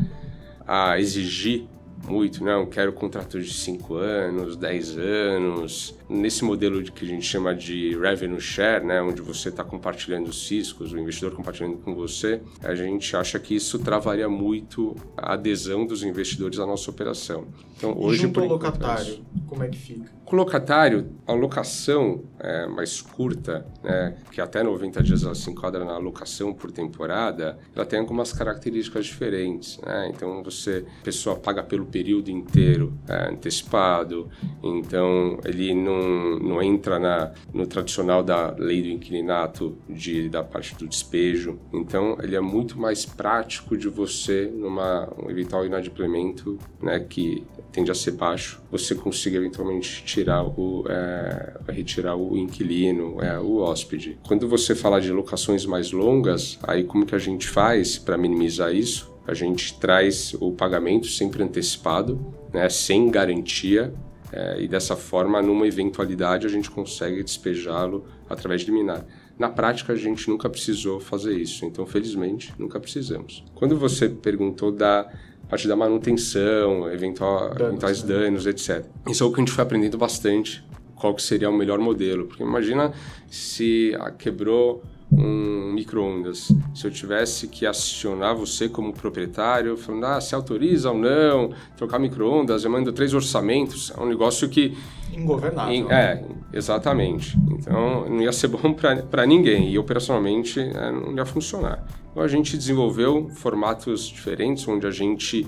a 0.65 0.97
exigir 0.97 1.67
muito, 2.07 2.43
não, 2.43 2.65
quero 2.65 2.93
contrato 2.93 3.41
de 3.41 3.53
5 3.53 3.95
anos, 3.95 4.55
10 4.55 4.97
anos. 4.97 5.95
Nesse 6.13 6.43
modelo 6.43 6.83
de, 6.83 6.91
que 6.91 7.03
a 7.05 7.07
gente 7.07 7.25
chama 7.25 7.55
de 7.55 7.97
revenue 7.97 8.39
share, 8.39 8.85
né, 8.85 9.01
onde 9.01 9.21
você 9.21 9.49
está 9.49 9.63
compartilhando 9.63 10.27
os 10.27 10.49
riscos, 10.49 10.93
o 10.93 10.99
investidor 10.99 11.31
compartilhando 11.31 11.77
com 11.77 11.95
você, 11.95 12.39
a 12.61 12.75
gente 12.75 13.15
acha 13.15 13.39
que 13.39 13.55
isso 13.55 13.79
travaria 13.79 14.29
muito 14.29 14.95
a 15.17 15.33
adesão 15.33 15.87
dos 15.87 16.03
investidores 16.03 16.59
à 16.59 16.65
nossa 16.67 16.91
operação. 16.91 17.47
Então, 17.75 17.95
hoje, 17.97 18.21
junto 18.21 18.33
por 18.35 18.43
ao 18.43 18.49
locatário, 18.49 19.25
como 19.47 19.63
é 19.63 19.67
que 19.67 19.77
fica? 19.77 20.09
Com 20.23 20.37
o 20.37 20.39
locatário, 20.39 21.09
a 21.27 21.33
locação 21.33 22.23
é, 22.39 22.65
mais 22.65 23.01
curta, 23.01 23.65
né, 23.83 24.15
que 24.31 24.39
até 24.39 24.63
90 24.63 25.03
dias 25.03 25.23
ela 25.23 25.35
se 25.35 25.49
enquadra 25.49 25.83
na 25.83 25.97
locação 25.97 26.53
por 26.53 26.71
temporada, 26.71 27.57
ela 27.75 27.85
tem 27.85 27.99
algumas 27.99 28.31
características 28.31 29.05
diferentes. 29.05 29.79
Né? 29.79 30.11
Então, 30.13 30.41
você, 30.41 30.85
a 31.01 31.03
pessoa 31.03 31.35
paga 31.35 31.61
pelo 31.61 31.85
período 31.85 32.31
inteiro 32.31 32.93
é, 33.07 33.29
antecipado, 33.29 34.29
então 34.63 35.39
ele 35.43 35.73
não, 35.73 36.02
não 36.41 36.61
entra 36.61 36.99
na, 36.99 37.31
no 37.53 37.65
tradicional 37.65 38.23
da 38.23 38.55
lei 38.57 38.81
do 38.81 38.89
inquilinato 38.89 39.77
de, 39.89 40.29
da 40.29 40.43
parte 40.43 40.75
do 40.75 40.87
despejo. 40.87 41.59
Então, 41.73 42.17
ele 42.21 42.35
é 42.35 42.41
muito 42.41 42.79
mais 42.79 43.05
prático 43.05 43.77
de 43.77 43.87
você, 43.87 44.51
numa 44.53 45.09
um 45.21 45.29
eventual 45.29 45.65
inadimplemento, 45.65 46.57
né, 46.81 46.99
que 46.99 47.43
tende 47.71 47.89
a 47.89 47.95
ser 47.95 48.11
baixo, 48.11 48.61
você 48.71 48.93
consiga 48.93 49.37
eventualmente 49.37 50.03
tirar 50.03 50.43
o, 50.43 50.85
é, 50.87 51.53
retirar 51.69 52.15
o 52.15 52.37
inquilino, 52.37 53.21
é, 53.21 53.39
o 53.39 53.57
hóspede. 53.57 54.19
Quando 54.27 54.47
você 54.47 54.75
fala 54.75 55.01
de 55.01 55.11
locações 55.11 55.65
mais 55.65 55.91
longas, 55.91 56.59
aí 56.63 56.83
como 56.83 57.05
que 57.05 57.15
a 57.15 57.19
gente 57.19 57.47
faz 57.47 57.97
para 57.97 58.17
minimizar 58.17 58.73
isso? 58.73 59.11
A 59.25 59.33
gente 59.33 59.79
traz 59.79 60.35
o 60.39 60.51
pagamento 60.51 61.07
sempre 61.07 61.41
antecipado, 61.41 62.19
né, 62.53 62.69
sem 62.69 63.09
garantia, 63.09 63.93
é, 64.35 64.61
e 64.61 64.67
dessa 64.67 64.95
forma, 64.95 65.41
numa 65.43 65.67
eventualidade, 65.67 66.47
a 66.47 66.49
gente 66.49 66.69
consegue 66.71 67.21
despejá-lo 67.21 68.03
através 68.27 68.61
de 68.61 68.71
liminar. 68.71 69.05
Na 69.37 69.47
prática, 69.47 69.93
a 69.93 69.95
gente 69.95 70.27
nunca 70.27 70.49
precisou 70.49 70.99
fazer 70.99 71.37
isso, 71.37 71.65
então, 71.65 71.85
felizmente, 71.85 72.51
nunca 72.57 72.79
precisamos. 72.79 73.43
Quando 73.53 73.77
você 73.77 74.09
perguntou 74.09 74.71
da 74.71 75.07
parte 75.47 75.67
da 75.67 75.75
manutenção, 75.75 76.91
eventual, 76.91 77.49
danos, 77.49 77.61
eventuais 77.61 78.03
né? 78.03 78.15
danos, 78.15 78.47
etc. 78.47 78.85
Isso 79.07 79.23
é 79.23 79.27
o 79.27 79.29
que 79.31 79.35
a 79.35 79.39
gente 79.43 79.51
foi 79.51 79.63
aprendendo 79.63 79.99
bastante, 79.99 80.65
qual 80.95 81.13
que 81.13 81.21
seria 81.21 81.49
o 81.49 81.53
melhor 81.53 81.77
modelo. 81.77 82.25
Porque 82.25 82.41
imagina 82.41 82.91
se 83.27 83.95
ah, 83.99 84.09
quebrou 84.09 84.81
um 85.17 85.71
micro-ondas. 85.73 86.51
Se 86.73 86.87
eu 86.87 86.91
tivesse 86.91 87.47
que 87.47 87.65
acionar 87.65 88.35
você 88.35 88.67
como 88.67 88.93
proprietário, 88.93 89.77
falando, 89.77 90.05
ah, 90.05 90.21
se 90.21 90.33
autoriza 90.35 90.91
ou 90.91 90.97
não, 90.97 91.51
trocar 91.77 91.99
micro-ondas, 91.99 92.63
eu 92.63 92.71
mando 92.71 92.91
três 92.91 93.13
orçamentos, 93.13 93.91
é 93.95 94.01
um 94.01 94.07
negócio 94.07 94.49
que... 94.49 94.77
Ingovernável. 95.13 95.91
é, 95.91 96.23
exatamente. 96.51 97.37
Então, 97.51 98.09
não 98.09 98.21
ia 98.21 98.31
ser 98.31 98.47
bom 98.49 98.73
para 98.73 99.25
ninguém 99.25 99.69
e 99.69 99.77
operacionalmente 99.77 100.59
é, 100.59 100.91
não 100.91 101.15
ia 101.15 101.25
funcionar. 101.25 101.85
Então, 102.11 102.23
a 102.23 102.27
gente 102.27 102.57
desenvolveu 102.57 103.29
formatos 103.29 104.07
diferentes, 104.07 104.67
onde 104.67 104.87
a 104.87 104.91
gente 104.91 105.47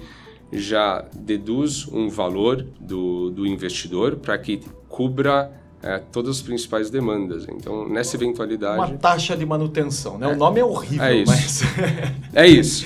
já 0.52 1.04
deduz 1.14 1.88
um 1.88 2.08
valor 2.08 2.66
do, 2.80 3.30
do 3.32 3.46
investidor 3.46 4.18
para 4.18 4.38
que 4.38 4.62
cubra 4.88 5.52
é, 5.84 6.02
todas 6.12 6.38
as 6.38 6.42
principais 6.42 6.90
demandas. 6.90 7.48
Então, 7.50 7.88
nessa 7.88 8.16
eventualidade. 8.16 8.78
Uma 8.78 8.98
taxa 8.98 9.36
de 9.36 9.46
manutenção, 9.46 10.18
né? 10.18 10.30
É, 10.30 10.34
o 10.34 10.36
nome 10.36 10.60
é 10.60 10.66
horrível, 10.66 11.06
é 11.06 11.16
isso. 11.16 11.32
mas. 11.32 11.62
é 12.34 12.48
isso. 12.48 12.86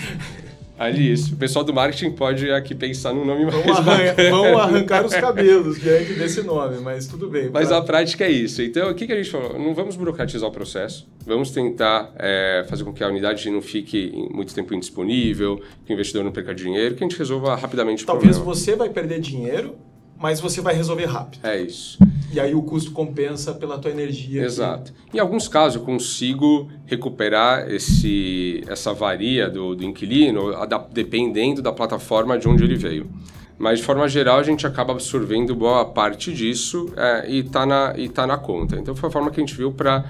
Ali, 0.79 1.11
isso. 1.11 1.33
O 1.33 1.37
pessoal 1.37 1.65
do 1.65 1.73
marketing 1.73 2.11
pode 2.11 2.49
aqui 2.49 2.73
pensar 2.73 3.13
num 3.13 3.25
nome 3.25 3.43
mais 3.43 3.57
vamos 3.65 3.77
arrancar, 3.77 4.29
vamos 4.29 4.61
arrancar 4.61 5.05
os 5.05 5.13
cabelos 5.13 5.77
diante 5.77 6.13
desse 6.13 6.41
nome, 6.41 6.77
mas 6.79 7.05
tudo 7.05 7.29
bem. 7.29 7.49
Mas 7.51 7.67
pra... 7.67 7.79
a 7.79 7.81
prática 7.81 8.23
é 8.23 8.31
isso. 8.31 8.61
Então, 8.61 8.89
o 8.89 8.95
que, 8.95 9.05
que 9.05 9.11
a 9.11 9.17
gente 9.17 9.29
falou? 9.29 9.59
Não 9.59 9.73
vamos 9.73 9.97
burocratizar 9.97 10.47
o 10.47 10.51
processo. 10.53 11.05
Vamos 11.25 11.51
tentar 11.51 12.13
é, 12.17 12.65
fazer 12.69 12.85
com 12.85 12.93
que 12.93 13.03
a 13.03 13.09
unidade 13.09 13.49
não 13.49 13.61
fique 13.61 14.13
muito 14.31 14.55
tempo 14.55 14.73
indisponível, 14.73 15.61
que 15.85 15.91
o 15.91 15.93
investidor 15.93 16.23
não 16.23 16.31
perca 16.31 16.55
dinheiro, 16.55 16.95
que 16.95 17.03
a 17.03 17.07
gente 17.07 17.19
resolva 17.19 17.55
rapidamente 17.57 18.05
Talvez 18.05 18.37
o 18.37 18.39
problema. 18.39 18.55
você 18.55 18.75
vai 18.77 18.87
perder 18.87 19.19
dinheiro, 19.19 19.75
mas 20.19 20.41
você 20.41 20.59
vai 20.59 20.75
resolver 20.75 21.05
rápido. 21.05 21.45
É 21.45 21.61
isso. 21.61 21.97
E 22.31 22.39
aí 22.39 22.53
o 22.53 22.61
custo 22.61 22.91
compensa 22.91 23.53
pela 23.53 23.79
tua 23.79 23.89
energia. 23.89 24.43
Exato. 24.43 24.91
Aqui. 25.07 25.17
Em 25.17 25.19
alguns 25.19 25.47
casos 25.47 25.77
eu 25.77 25.81
consigo 25.81 26.69
recuperar 26.85 27.71
esse, 27.71 28.63
essa 28.67 28.93
varia 28.93 29.49
do, 29.49 29.75
do 29.75 29.83
inquilino 29.83 30.51
dependendo 30.91 31.61
da 31.61 31.71
plataforma 31.71 32.37
de 32.37 32.47
onde 32.47 32.63
ele 32.63 32.75
veio. 32.75 33.09
Mas 33.57 33.79
de 33.79 33.85
forma 33.85 34.07
geral 34.07 34.39
a 34.39 34.43
gente 34.43 34.67
acaba 34.67 34.93
absorvendo 34.93 35.55
boa 35.55 35.85
parte 35.85 36.33
disso 36.33 36.93
é, 36.95 37.29
e 37.29 37.39
está 37.39 37.65
na, 37.65 37.93
e 37.97 38.09
tá 38.09 38.27
na 38.27 38.37
conta. 38.37 38.75
Então 38.75 38.95
foi 38.95 39.09
a 39.09 39.11
forma 39.11 39.31
que 39.31 39.39
a 39.39 39.43
gente 39.45 39.55
viu 39.55 39.71
para 39.71 40.05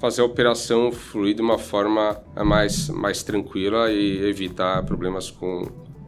fazer 0.00 0.20
a 0.20 0.24
operação 0.24 0.92
fluir 0.92 1.34
de 1.34 1.40
uma 1.40 1.58
forma 1.58 2.20
mais, 2.44 2.88
mais 2.90 3.22
tranquila 3.22 3.90
e 3.90 4.28
evitar 4.28 4.82
problemas 4.84 5.30
com, 5.30 5.62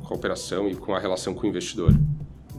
com 0.04 0.14
a 0.14 0.16
operação 0.16 0.68
e 0.68 0.74
com 0.74 0.94
a 0.94 0.98
relação 0.98 1.32
com 1.32 1.46
o 1.46 1.48
investidor. 1.48 1.94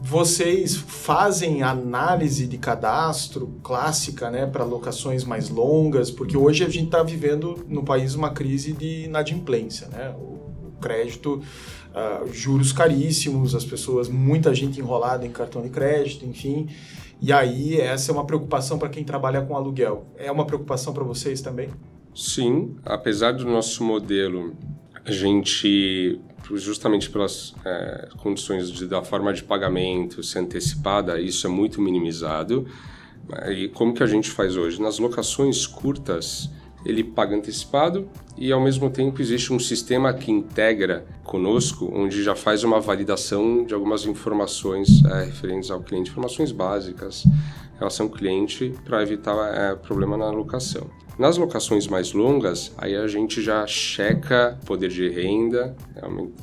Vocês 0.00 0.76
fazem 0.76 1.62
análise 1.62 2.46
de 2.46 2.56
cadastro 2.56 3.58
clássica 3.62 4.30
né, 4.30 4.46
para 4.46 4.64
locações 4.64 5.24
mais 5.24 5.50
longas, 5.50 6.10
porque 6.10 6.36
hoje 6.36 6.64
a 6.64 6.68
gente 6.68 6.86
está 6.86 7.02
vivendo 7.02 7.64
no 7.68 7.84
país 7.84 8.14
uma 8.14 8.30
crise 8.30 8.72
de 8.72 9.04
inadimplência. 9.04 9.88
Né? 9.88 10.10
O, 10.10 10.38
crédito, 10.80 11.42
uh, 11.90 12.32
juros 12.32 12.72
caríssimos, 12.72 13.54
as 13.54 13.64
pessoas, 13.64 14.08
muita 14.08 14.54
gente 14.54 14.80
enrolada 14.80 15.26
em 15.26 15.30
cartão 15.30 15.62
de 15.62 15.68
crédito, 15.68 16.24
enfim. 16.24 16.68
E 17.20 17.32
aí, 17.32 17.80
essa 17.80 18.12
é 18.12 18.14
uma 18.14 18.24
preocupação 18.24 18.78
para 18.78 18.88
quem 18.88 19.04
trabalha 19.04 19.42
com 19.42 19.56
aluguel. 19.56 20.06
É 20.16 20.30
uma 20.30 20.46
preocupação 20.46 20.92
para 20.92 21.04
vocês 21.04 21.40
também? 21.40 21.68
Sim, 22.14 22.76
apesar 22.84 23.32
do 23.32 23.44
nosso 23.44 23.84
modelo, 23.84 24.54
a 25.04 25.10
gente 25.10 26.20
justamente 26.56 27.10
pelas 27.10 27.54
é, 27.64 28.08
condições 28.18 28.70
de, 28.70 28.86
da 28.86 29.02
forma 29.02 29.32
de 29.32 29.42
pagamento 29.42 30.22
ser 30.22 30.40
antecipada, 30.40 31.20
isso 31.20 31.46
é 31.46 31.50
muito 31.50 31.80
minimizado. 31.80 32.66
E 33.50 33.68
como 33.68 33.92
que 33.92 34.02
a 34.02 34.06
gente 34.06 34.30
faz 34.30 34.56
hoje? 34.56 34.80
Nas 34.80 34.98
locações 34.98 35.66
curtas, 35.66 36.48
ele 36.84 37.04
paga 37.04 37.36
antecipado 37.36 38.08
e 38.36 38.52
ao 38.52 38.60
mesmo 38.60 38.88
tempo 38.88 39.20
existe 39.20 39.52
um 39.52 39.58
sistema 39.58 40.12
que 40.14 40.30
integra 40.30 41.04
conosco, 41.24 41.90
onde 41.92 42.22
já 42.22 42.34
faz 42.34 42.64
uma 42.64 42.80
validação 42.80 43.64
de 43.64 43.74
algumas 43.74 44.06
informações 44.06 45.04
é, 45.04 45.24
referentes 45.24 45.70
ao 45.70 45.80
cliente, 45.80 46.10
informações 46.10 46.52
básicas, 46.52 47.24
relação 47.78 48.08
cliente, 48.08 48.72
para 48.84 49.02
evitar 49.02 49.36
é, 49.54 49.74
problema 49.74 50.16
na 50.16 50.30
locação. 50.30 50.88
Nas 51.18 51.36
locações 51.36 51.88
mais 51.88 52.12
longas, 52.12 52.72
aí 52.78 52.94
a 52.94 53.08
gente 53.08 53.42
já 53.42 53.66
checa 53.66 54.56
poder 54.64 54.88
de 54.88 55.08
renda 55.08 55.74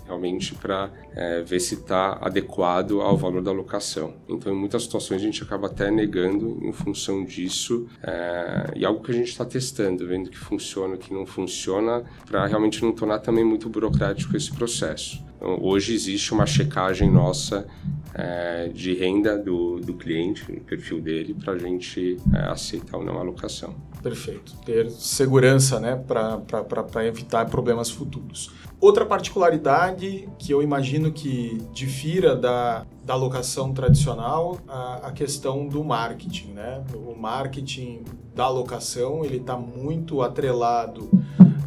realmente 0.06 0.54
para 0.54 0.90
é, 1.16 1.42
ver 1.42 1.60
se 1.62 1.76
está 1.76 2.18
adequado 2.22 3.02
ao 3.02 3.18
valor 3.18 3.42
da 3.42 3.52
locação. 3.52 4.14
Então, 4.28 4.54
em 4.54 4.56
muitas 4.56 4.84
situações, 4.84 5.22
a 5.22 5.26
gente 5.26 5.42
acaba 5.42 5.68
até 5.68 5.90
negando 5.90 6.60
em 6.62 6.74
função 6.74 7.24
disso 7.24 7.88
é, 8.04 8.74
e 8.76 8.86
algo 8.86 9.02
que 9.02 9.12
a 9.12 9.14
gente 9.14 9.30
está 9.30 9.46
testando, 9.46 10.06
vendo 10.06 10.30
que 10.30 10.38
funciona, 10.38 10.98
que 10.98 11.14
não 11.14 11.26
funciona, 11.26 12.04
para 12.26 12.46
realmente 12.46 12.84
não 12.84 12.92
tornar 12.92 13.20
também 13.20 13.46
muito 13.46 13.70
burocrático 13.70 14.36
esse 14.36 14.52
processo. 14.52 15.24
Então, 15.38 15.58
hoje 15.62 15.94
existe 15.94 16.34
uma 16.34 16.46
checagem 16.46 17.10
nossa 17.10 17.66
é, 18.14 18.70
de 18.70 18.94
renda 18.94 19.38
do, 19.38 19.80
do 19.80 19.94
cliente, 19.94 20.50
no 20.52 20.62
perfil 20.62 21.02
dele, 21.02 21.34
para 21.34 21.54
a 21.54 21.58
gente 21.58 22.18
é, 22.34 22.40
aceitar 22.50 22.98
ou 22.98 23.06
não 23.06 23.18
a 23.20 23.24
locação. 23.24 23.76
Perfeito. 24.02 24.56
Ter 24.66 24.90
segurança 24.92 25.80
né, 25.80 25.96
para 25.96 27.06
evitar 27.06 27.46
problemas 27.50 27.90
futuros. 27.90 28.52
Outra 28.80 29.06
particularidade 29.06 30.28
que 30.38 30.52
eu 30.52 30.62
imagino 30.62 31.12
que 31.12 31.62
difira 31.74 32.36
da, 32.36 32.86
da 33.04 33.16
locação 33.16 33.74
tradicional, 33.74 34.60
a, 34.68 35.08
a 35.08 35.12
questão 35.12 35.68
do 35.68 35.84
marketing. 35.84 36.50
Né? 36.50 36.84
O 36.94 37.16
marketing 37.16 38.04
da 38.36 38.50
locação 38.50 39.24
ele 39.24 39.38
está 39.38 39.58
muito 39.58 40.22
atrelado 40.22 41.10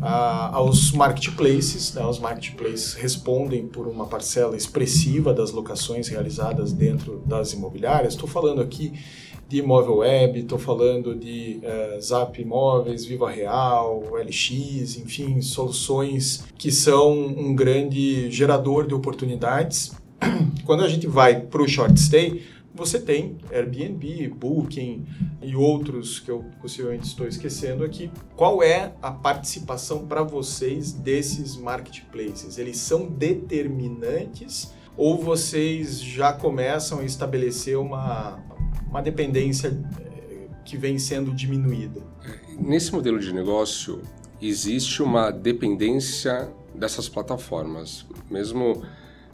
a, 0.03 0.55
aos 0.55 0.93
marketplaces. 0.93 1.95
Né? 1.95 2.05
Os 2.05 2.19
marketplaces 2.19 2.95
respondem 2.95 3.67
por 3.67 3.89
uma 3.89 4.07
parcela 4.07 4.57
expressiva 4.57 5.33
das 5.33 5.51
locações 5.51 6.09
realizadas 6.09 6.73
dentro 6.73 7.23
das 7.25 7.53
imobiliárias. 7.53 8.15
Estou 8.15 8.29
falando 8.29 8.61
aqui 8.61 8.93
de 9.49 9.59
imóvel 9.59 9.97
web, 9.99 10.41
estou 10.41 10.59
falando 10.59 11.15
de 11.15 11.61
uh, 11.63 12.01
Zap 12.01 12.41
Imóveis, 12.41 13.07
Viva 13.07 13.31
Real, 13.31 14.05
LX, 14.13 14.99
enfim, 14.99 15.41
soluções 15.41 16.45
que 16.59 16.71
são 16.71 17.19
um 17.19 17.55
grande 17.57 18.31
gerador 18.31 18.87
de 18.87 18.95
oportunidades. 18.95 19.93
Quando 20.67 20.85
a 20.85 20.89
gente 20.89 21.07
vai 21.07 21.41
para 21.41 21.63
o 21.63 21.69
short 21.69 21.99
stay, 21.99 22.43
você 22.75 23.01
tem 23.01 23.39
Airbnb, 23.51 24.29
Booking 24.29 25.05
e 25.43 25.57
outros 25.57 26.21
que 26.21 26.31
eu 26.31 26.45
possivelmente 26.61 27.07
estou 27.07 27.27
esquecendo 27.27 27.83
aqui. 27.83 28.11
Qual 28.37 28.63
é 28.63 28.93
a 29.01 29.11
participação 29.11 30.07
para 30.07 30.23
vocês 30.23 30.93
desses 30.93 31.57
marketplaces? 31.57 32.59
Eles 32.59 32.77
são 32.77 33.07
determinantes 33.07 34.73
ou 34.97 35.17
vocês 35.17 36.01
já 36.01 36.33
começam 36.33 37.01
a 37.01 37.05
estabelecer 37.05 37.79
uma, 37.79 38.39
uma 38.89 39.03
dependência 39.03 39.79
eh, 40.01 40.49
que 40.65 40.77
vem 40.77 40.99
sendo 40.99 41.33
diminuída? 41.33 42.01
Nesse 42.59 42.93
modelo 42.93 43.19
de 43.19 43.33
negócio, 43.33 44.03
existe 44.41 45.03
uma 45.03 45.31
dependência 45.31 46.51
dessas 46.75 47.09
plataformas. 47.09 48.07
Mesmo 48.31 48.83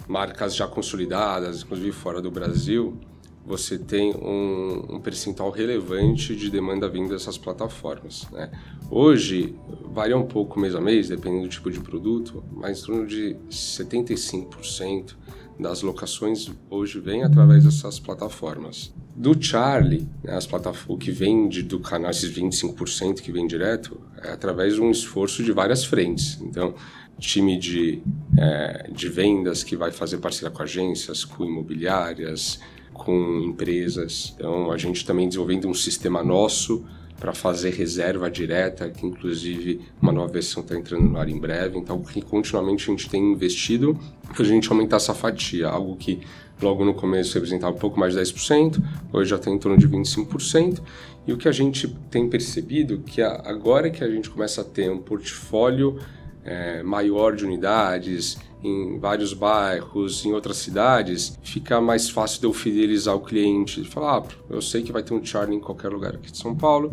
marcas 0.09 0.55
já 0.55 0.67
consolidadas, 0.67 1.63
inclusive 1.63 1.93
fora 1.93 2.21
do 2.21 2.31
Brasil, 2.31 2.99
você 3.47 3.79
tem 3.79 4.15
um, 4.15 4.97
um 4.97 5.01
percentual 5.01 5.51
relevante 5.51 6.35
de 6.35 6.51
demanda 6.51 6.89
vindo 6.89 7.11
dessas 7.11 7.37
plataformas. 7.37 8.27
Né? 8.33 8.51
Hoje, 8.91 9.55
varia 9.85 10.17
um 10.17 10.27
pouco 10.27 10.59
mês 10.59 10.75
a 10.75 10.81
mês, 10.81 11.09
dependendo 11.09 11.43
do 11.43 11.49
tipo 11.49 11.71
de 11.71 11.81
produto, 11.81 12.43
mas 12.51 12.83
em 12.83 12.87
torno 12.87 13.07
de 13.07 13.37
75% 13.51 15.15
das 15.59 15.83
locações 15.83 16.51
hoje 16.69 16.99
vem 16.99 17.23
através 17.23 17.65
dessas 17.65 17.99
plataformas. 17.99 18.93
Do 19.15 19.41
Charlie, 19.41 20.09
né, 20.23 20.35
as 20.35 20.49
o 20.89 20.99
que 20.99 21.11
vem 21.11 21.49
de, 21.49 21.63
do 21.63 21.79
canal, 21.79 22.11
esses 22.11 22.37
25% 22.37 23.21
que 23.21 23.31
vem 23.31 23.47
direto, 23.47 24.01
é 24.23 24.33
através 24.33 24.75
de 24.75 24.81
um 24.81 24.91
esforço 24.91 25.43
de 25.43 25.53
várias 25.53 25.85
frentes. 25.85 26.41
Então, 26.43 26.75
time 27.19 27.57
de, 27.59 28.03
é, 28.37 28.91
de 28.91 29.09
vendas 29.09 29.63
que 29.63 29.77
vai 29.77 29.93
fazer 29.93 30.19
parceria 30.19 30.51
com 30.51 30.63
agências, 30.63 31.25
com 31.25 31.45
imobiliárias, 31.45 32.59
com 32.93 33.41
empresas. 33.41 34.35
Então, 34.37 34.71
a 34.71 34.77
gente 34.77 35.05
também 35.05 35.29
desenvolvendo 35.29 35.69
um 35.69 35.75
sistema 35.75 36.23
nosso 36.23 36.85
para 37.19 37.33
fazer 37.33 37.71
reserva 37.71 38.31
direta, 38.31 38.89
que 38.91 39.07
inclusive 39.07 39.81
uma 40.01 40.13
nova 40.13 40.33
versão 40.33 40.63
está 40.63 40.77
entrando 40.77 41.05
no 41.05 41.19
ar 41.19 41.29
em 41.29 41.39
breve. 41.39 41.79
Então, 41.79 42.03
continuamente 42.29 42.91
a 42.91 42.93
gente 42.93 43.09
tem 43.09 43.33
investido 43.33 43.99
para 44.33 44.43
a 44.43 44.47
gente 44.47 44.71
aumentar 44.71 44.97
essa 44.97 45.15
fatia, 45.15 45.69
algo 45.69 45.97
que 45.97 46.21
logo 46.61 46.85
no 46.85 46.95
começo 46.95 47.35
representava 47.35 47.75
um 47.75 47.79
pouco 47.79 47.99
mais 47.99 48.15
de 48.15 48.21
10%, 48.21 48.83
hoje 49.13 49.31
já 49.31 49.39
tem 49.39 49.55
em 49.55 49.59
torno 49.59 49.79
de 49.79 49.89
25%. 49.89 50.81
E 51.27 51.33
o 51.33 51.39
que 51.39 51.49
a 51.49 51.53
gente 51.53 51.89
tem 52.11 52.29
percebido 52.29 52.99
que 52.99 53.23
agora 53.23 53.89
que 53.91 54.05
a 54.05 54.09
gente 54.09 54.29
começa 54.29 54.61
a 54.61 54.65
ter 54.65 54.91
um 54.91 54.99
portfólio 54.99 55.99
é, 56.45 56.83
maior 56.83 57.35
de 57.35 57.45
unidades 57.45 58.37
em 58.65 58.99
vários 58.99 59.35
bairros, 59.35 60.25
em 60.25 60.33
outras 60.33 60.57
cidades, 60.57 61.39
fica 61.43 61.81
mais 61.83 62.09
fácil 62.09 62.41
de 62.41 62.47
eu 62.47 62.53
fidelizar 62.53 63.15
o 63.15 63.21
cliente. 63.21 63.85
Falar, 63.85 64.19
ah, 64.19 64.25
eu 64.49 64.63
sei 64.63 64.83
que 64.83 64.91
vai 64.91 65.03
ter 65.03 65.13
um 65.13 65.23
Charlie 65.23 65.57
em 65.57 65.61
qualquer 65.61 65.91
lugar 65.91 66.15
aqui 66.15 66.33
de 66.33 66.39
São 66.39 66.57
Paulo, 66.57 66.91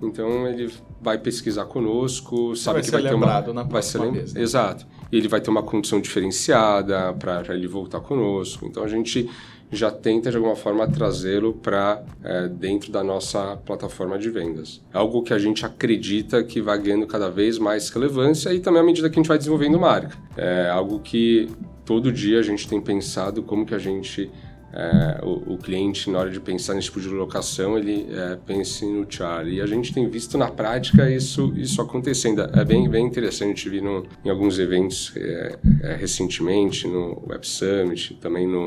Então 0.00 0.46
ele 0.46 0.72
vai 1.02 1.18
pesquisar 1.18 1.64
conosco, 1.64 2.54
sabe 2.54 2.74
vai 2.76 2.82
que 2.84 2.90
vai 2.92 3.02
ter 3.02 3.14
uma 3.50 3.64
vai 3.64 3.82
ser 3.82 3.98
lem... 3.98 4.12
vez, 4.12 4.32
né? 4.32 4.40
exato. 4.40 4.86
Ele 5.10 5.26
vai 5.26 5.40
ter 5.40 5.50
uma 5.50 5.62
condição 5.62 6.00
diferenciada 6.00 7.12
para 7.14 7.42
ele 7.52 7.66
voltar 7.66 7.98
conosco. 8.00 8.64
Então 8.64 8.84
a 8.84 8.88
gente 8.88 9.28
já 9.70 9.90
tenta 9.90 10.30
de 10.30 10.36
alguma 10.36 10.56
forma 10.56 10.86
trazê-lo 10.88 11.52
para 11.52 12.02
é, 12.24 12.48
dentro 12.48 12.90
da 12.90 13.04
nossa 13.04 13.56
plataforma 13.56 14.18
de 14.18 14.30
vendas. 14.30 14.82
Algo 14.92 15.22
que 15.22 15.32
a 15.32 15.38
gente 15.38 15.64
acredita 15.64 16.42
que 16.42 16.60
vai 16.60 16.78
ganhando 16.78 17.06
cada 17.06 17.30
vez 17.30 17.58
mais 17.58 17.90
relevância 17.90 18.52
e 18.52 18.60
também 18.60 18.80
à 18.80 18.84
medida 18.84 19.08
que 19.10 19.18
a 19.18 19.20
gente 19.22 19.28
vai 19.28 19.38
desenvolvendo 19.38 19.78
marca. 19.78 20.16
É 20.36 20.70
algo 20.70 21.00
que 21.00 21.48
todo 21.84 22.12
dia 22.12 22.38
a 22.38 22.42
gente 22.42 22.68
tem 22.68 22.80
pensado 22.80 23.42
como 23.42 23.66
que 23.66 23.74
a 23.74 23.78
gente 23.78 24.30
é, 24.72 25.20
o, 25.24 25.54
o, 25.54 25.58
cliente, 25.58 26.10
na 26.10 26.18
hora 26.18 26.30
de 26.30 26.38
pensar 26.38 26.74
nesse 26.74 26.88
tipo 26.88 27.00
de 27.00 27.08
locação, 27.08 27.78
ele 27.78 28.06
é, 28.10 28.36
pense 28.36 28.84
no 28.84 29.06
Charlie. 29.08 29.56
E 29.56 29.60
a 29.60 29.66
gente 29.66 29.92
tem 29.92 30.08
visto 30.08 30.36
na 30.36 30.50
prática 30.50 31.10
isso, 31.10 31.52
isso 31.56 31.80
acontecendo. 31.80 32.42
É 32.42 32.64
bem, 32.64 32.88
bem 32.88 33.06
interessante 33.06 33.68
vir 33.68 33.82
no, 33.82 34.06
em 34.24 34.28
alguns 34.28 34.58
eventos 34.58 35.12
é, 35.16 35.58
é 35.82 35.94
recentemente, 35.96 36.86
no 36.86 37.22
Web 37.26 37.46
Summit, 37.46 38.14
também 38.20 38.46
no, 38.46 38.66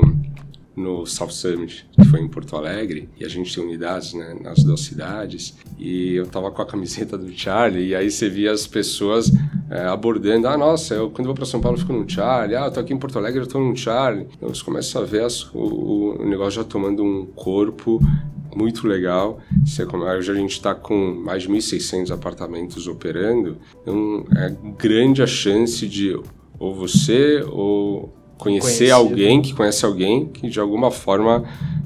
no 0.76 1.06
South 1.06 1.30
Summit, 1.30 1.86
que 1.92 2.04
foi 2.04 2.20
em 2.20 2.28
Porto 2.28 2.56
Alegre, 2.56 3.08
e 3.18 3.24
a 3.24 3.28
gente 3.28 3.54
tem 3.54 3.64
unidades 3.64 4.14
né, 4.14 4.36
nas 4.40 4.62
duas 4.62 4.80
cidades, 4.80 5.56
e 5.78 6.14
eu 6.14 6.26
tava 6.26 6.50
com 6.50 6.62
a 6.62 6.66
camiseta 6.66 7.18
do 7.18 7.30
Charlie, 7.32 7.88
e 7.88 7.94
aí 7.94 8.10
você 8.10 8.28
via 8.28 8.52
as 8.52 8.66
pessoas 8.66 9.30
é, 9.70 9.86
abordando, 9.86 10.48
ah, 10.48 10.56
nossa, 10.56 10.94
eu 10.94 11.10
quando 11.10 11.26
vou 11.26 11.34
para 11.34 11.46
São 11.46 11.60
Paulo 11.60 11.78
fico 11.78 11.92
num 11.92 12.08
Charlie, 12.08 12.56
ah, 12.56 12.66
eu 12.66 12.70
tô 12.70 12.80
aqui 12.80 12.92
em 12.92 12.98
Porto 12.98 13.18
Alegre, 13.18 13.40
eu 13.40 13.46
tô 13.46 13.58
num 13.58 13.74
Charlie. 13.74 14.26
Então 14.36 14.48
você 14.48 14.62
começa 14.62 14.98
a 14.98 15.04
ver 15.04 15.24
as, 15.24 15.44
o, 15.54 16.16
o 16.20 16.28
negócio 16.28 16.52
já 16.52 16.64
tomando 16.64 17.02
um 17.02 17.24
corpo 17.26 17.98
muito 18.54 18.86
legal. 18.86 19.40
Hoje 20.18 20.30
a 20.30 20.34
gente 20.34 20.52
está 20.52 20.74
com 20.74 21.14
mais 21.14 21.44
de 21.44 21.48
1.600 21.48 22.10
apartamentos 22.10 22.86
operando, 22.86 23.56
então 23.80 24.24
é 24.36 24.54
grande 24.78 25.22
a 25.22 25.26
chance 25.26 25.86
de 25.86 26.18
ou 26.58 26.74
você 26.74 27.42
ou 27.50 28.14
conhecer 28.42 28.90
Conhecido. 28.90 28.94
alguém 28.94 29.40
que 29.40 29.54
conhece 29.54 29.84
alguém 29.84 30.26
que 30.26 30.48
de 30.48 30.58
alguma 30.58 30.90
forma 30.90 31.44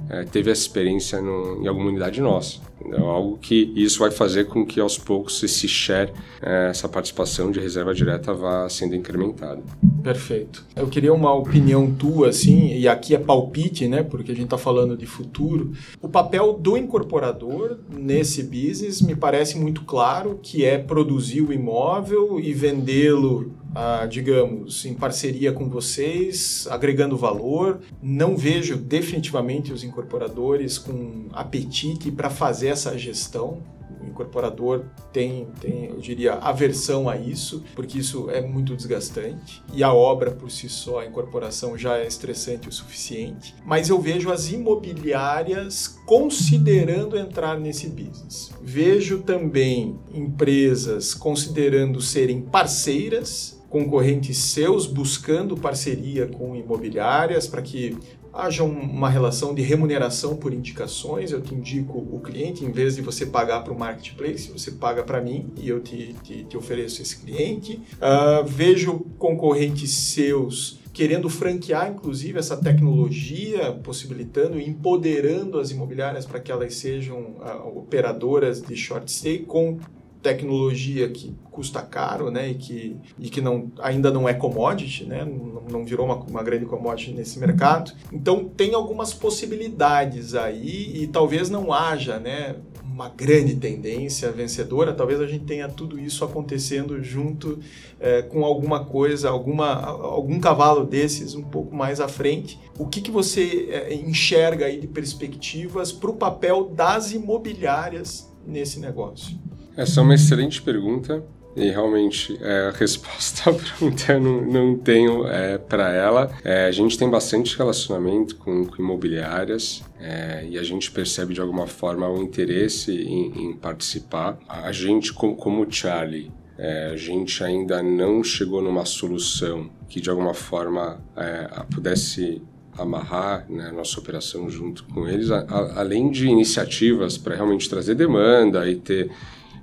é, 0.08 0.24
teve 0.24 0.50
essa 0.50 0.62
experiência 0.62 1.20
no, 1.20 1.62
em 1.62 1.68
alguma 1.68 1.88
unidade 1.88 2.20
nossa. 2.20 2.58
Entendeu? 2.80 3.06
Algo 3.06 3.38
que 3.38 3.72
isso 3.74 4.00
vai 4.00 4.10
fazer 4.10 4.44
com 4.44 4.64
que 4.64 4.78
aos 4.78 4.98
poucos 4.98 5.42
esse 5.42 5.66
share, 5.66 6.12
é, 6.42 6.68
essa 6.70 6.88
participação 6.88 7.50
de 7.50 7.58
reserva 7.58 7.94
direta 7.94 8.34
vá 8.34 8.68
sendo 8.68 8.94
incrementada. 8.94 9.62
Perfeito. 10.02 10.64
Eu 10.76 10.86
queria 10.86 11.12
uma 11.12 11.32
opinião 11.32 11.92
tua, 11.92 12.28
assim, 12.28 12.76
e 12.76 12.86
aqui 12.86 13.14
é 13.14 13.18
palpite, 13.18 13.88
né, 13.88 14.02
porque 14.02 14.32
a 14.32 14.34
gente 14.34 14.44
está 14.44 14.58
falando 14.58 14.96
de 14.96 15.06
futuro. 15.06 15.72
O 16.00 16.08
papel 16.08 16.52
do 16.52 16.76
incorporador 16.76 17.78
nesse 17.90 18.42
business 18.42 19.00
me 19.00 19.16
parece 19.16 19.58
muito 19.58 19.82
claro, 19.82 20.38
que 20.42 20.64
é 20.64 20.78
produzir 20.78 21.40
o 21.40 21.52
imóvel 21.52 22.38
e 22.38 22.52
vendê-lo 22.52 23.52
ah, 23.78 24.06
digamos, 24.06 24.86
em 24.86 24.94
parceria 24.94 25.52
com 25.52 25.68
vocês, 25.68 26.66
agregando 26.70 27.14
valor. 27.14 27.80
Não 28.02 28.34
vejo 28.34 28.74
definitivamente 28.74 29.70
os 29.70 29.84
incorporadores 29.84 30.78
com 30.78 31.26
apetite 31.30 32.10
para 32.10 32.30
fazer 32.30 32.65
essa 32.66 32.96
gestão. 32.98 33.62
O 34.00 34.06
incorporador 34.06 34.84
tem, 35.12 35.48
tem, 35.60 35.86
eu 35.86 35.98
diria, 35.98 36.34
aversão 36.34 37.08
a 37.08 37.16
isso, 37.16 37.64
porque 37.74 37.98
isso 37.98 38.28
é 38.30 38.40
muito 38.40 38.76
desgastante. 38.76 39.62
E 39.72 39.82
a 39.82 39.92
obra 39.92 40.30
por 40.30 40.50
si 40.50 40.68
só, 40.68 41.00
a 41.00 41.06
incorporação 41.06 41.78
já 41.78 41.96
é 41.96 42.06
estressante 42.06 42.68
o 42.68 42.72
suficiente. 42.72 43.54
Mas 43.64 43.88
eu 43.88 44.00
vejo 44.00 44.30
as 44.30 44.50
imobiliárias 44.50 45.98
considerando 46.04 47.16
entrar 47.16 47.58
nesse 47.58 47.88
business. 47.88 48.50
Vejo 48.60 49.22
também 49.22 49.98
empresas 50.12 51.14
considerando 51.14 52.00
serem 52.00 52.42
parceiras 52.42 53.56
concorrentes 53.68 54.38
seus 54.38 54.86
buscando 54.86 55.56
parceria 55.56 56.26
com 56.26 56.54
imobiliárias 56.56 57.46
para 57.46 57.62
que 57.62 57.96
haja 58.36 58.62
uma 58.62 59.08
relação 59.08 59.54
de 59.54 59.62
remuneração 59.62 60.36
por 60.36 60.52
indicações. 60.52 61.32
Eu 61.32 61.40
te 61.40 61.54
indico 61.54 61.98
o 61.98 62.20
cliente, 62.20 62.64
em 62.64 62.70
vez 62.70 62.96
de 62.96 63.02
você 63.02 63.26
pagar 63.26 63.60
para 63.64 63.72
o 63.72 63.78
marketplace, 63.78 64.50
você 64.52 64.72
paga 64.72 65.02
para 65.02 65.20
mim 65.20 65.50
e 65.56 65.68
eu 65.68 65.80
te, 65.80 66.14
te, 66.22 66.44
te, 66.44 66.56
ofereço 66.56 67.02
esse 67.02 67.16
cliente. 67.18 67.80
Uh, 67.94 68.44
vejo 68.44 69.00
concorrentes 69.18 69.90
seus 69.90 70.78
querendo 70.92 71.28
franquear, 71.28 71.90
inclusive, 71.90 72.38
essa 72.38 72.56
tecnologia, 72.56 73.70
possibilitando 73.84 74.58
e 74.58 74.66
empoderando 74.66 75.58
as 75.58 75.70
imobiliárias 75.70 76.24
para 76.24 76.40
que 76.40 76.50
elas 76.50 76.74
sejam 76.74 77.36
uh, 77.38 77.78
operadoras 77.78 78.62
de 78.62 78.74
short 78.74 79.10
stay 79.12 79.40
com 79.40 79.78
tecnologia 80.26 81.08
que 81.08 81.34
custa 81.52 81.80
caro, 81.80 82.30
né, 82.30 82.50
e 82.50 82.54
que, 82.54 82.96
e 83.18 83.30
que 83.30 83.40
não, 83.40 83.70
ainda 83.78 84.10
não 84.10 84.28
é 84.28 84.34
commodity, 84.34 85.04
né, 85.04 85.24
não, 85.24 85.62
não 85.70 85.84
virou 85.84 86.04
uma, 86.04 86.16
uma 86.16 86.42
grande 86.42 86.66
commodity 86.66 87.12
nesse 87.12 87.38
mercado. 87.38 87.92
Então 88.12 88.44
tem 88.44 88.74
algumas 88.74 89.14
possibilidades 89.14 90.34
aí 90.34 91.02
e 91.02 91.06
talvez 91.06 91.48
não 91.48 91.72
haja, 91.72 92.18
né, 92.18 92.56
uma 92.84 93.08
grande 93.10 93.54
tendência 93.56 94.32
vencedora, 94.32 94.92
talvez 94.92 95.20
a 95.20 95.26
gente 95.26 95.44
tenha 95.44 95.68
tudo 95.68 95.98
isso 95.98 96.24
acontecendo 96.24 97.02
junto 97.02 97.58
é, 98.00 98.22
com 98.22 98.44
alguma 98.44 98.84
coisa, 98.84 99.28
alguma, 99.28 99.74
algum 99.74 100.40
cavalo 100.40 100.84
desses 100.84 101.34
um 101.34 101.42
pouco 101.42 101.76
mais 101.76 102.00
à 102.00 102.08
frente. 102.08 102.58
O 102.78 102.86
que, 102.86 103.02
que 103.02 103.10
você 103.10 103.68
é, 103.70 103.94
enxerga 103.94 104.66
aí 104.66 104.80
de 104.80 104.86
perspectivas 104.86 105.92
para 105.92 106.10
o 106.10 106.14
papel 106.14 106.64
das 106.64 107.12
imobiliárias 107.12 108.32
nesse 108.46 108.80
negócio? 108.80 109.38
Essa 109.76 110.00
é 110.00 110.02
uma 110.02 110.14
excelente 110.14 110.62
pergunta. 110.62 111.22
E 111.54 111.70
realmente 111.70 112.38
é, 112.42 112.68
a 112.68 112.70
resposta 112.70 113.48
à 113.48 113.52
pergunta 113.54 114.12
eu 114.12 114.20
não, 114.20 114.42
não 114.42 114.76
tenho 114.76 115.26
é, 115.26 115.56
para 115.56 115.90
ela. 115.90 116.30
É, 116.44 116.66
a 116.66 116.70
gente 116.70 116.98
tem 116.98 117.08
bastante 117.08 117.56
relacionamento 117.56 118.36
com, 118.36 118.66
com 118.66 118.82
imobiliárias 118.82 119.82
é, 119.98 120.46
e 120.50 120.58
a 120.58 120.62
gente 120.62 120.90
percebe 120.90 121.32
de 121.32 121.40
alguma 121.40 121.66
forma 121.66 122.06
o 122.08 122.22
interesse 122.22 122.92
em, 122.92 123.46
em 123.46 123.52
participar. 123.54 124.38
A 124.46 124.70
gente, 124.70 125.14
como, 125.14 125.34
como 125.34 125.66
Charlie, 125.70 126.30
é, 126.58 126.90
a 126.92 126.96
gente 126.96 127.42
ainda 127.42 127.82
não 127.82 128.22
chegou 128.22 128.60
numa 128.60 128.84
solução 128.84 129.70
que 129.88 129.98
de 129.98 130.10
alguma 130.10 130.34
forma 130.34 131.00
é, 131.16 131.48
pudesse 131.74 132.42
amarrar 132.76 133.46
né, 133.48 133.72
nossa 133.74 133.98
operação 133.98 134.50
junto 134.50 134.84
com 134.84 135.08
eles, 135.08 135.30
a, 135.30 135.38
a, 135.40 135.80
além 135.80 136.10
de 136.10 136.26
iniciativas 136.26 137.16
para 137.16 137.34
realmente 137.34 137.68
trazer 137.70 137.94
demanda 137.94 138.68
e 138.68 138.76
ter 138.76 139.10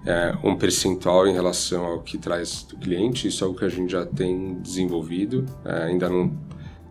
é, 0.06 0.36
um 0.44 0.56
percentual 0.56 1.28
em 1.28 1.34
relação 1.34 1.86
ao 1.86 2.02
que 2.02 2.18
traz 2.18 2.64
do 2.64 2.78
cliente. 2.78 3.28
Isso 3.28 3.44
é 3.44 3.48
algo 3.48 3.58
que 3.58 3.66
a 3.66 3.70
gente 3.70 3.92
já 3.92 4.06
tem 4.06 4.56
desenvolvido, 4.56 5.46
é, 5.66 5.84
ainda 5.84 6.10
não, 6.10 6.32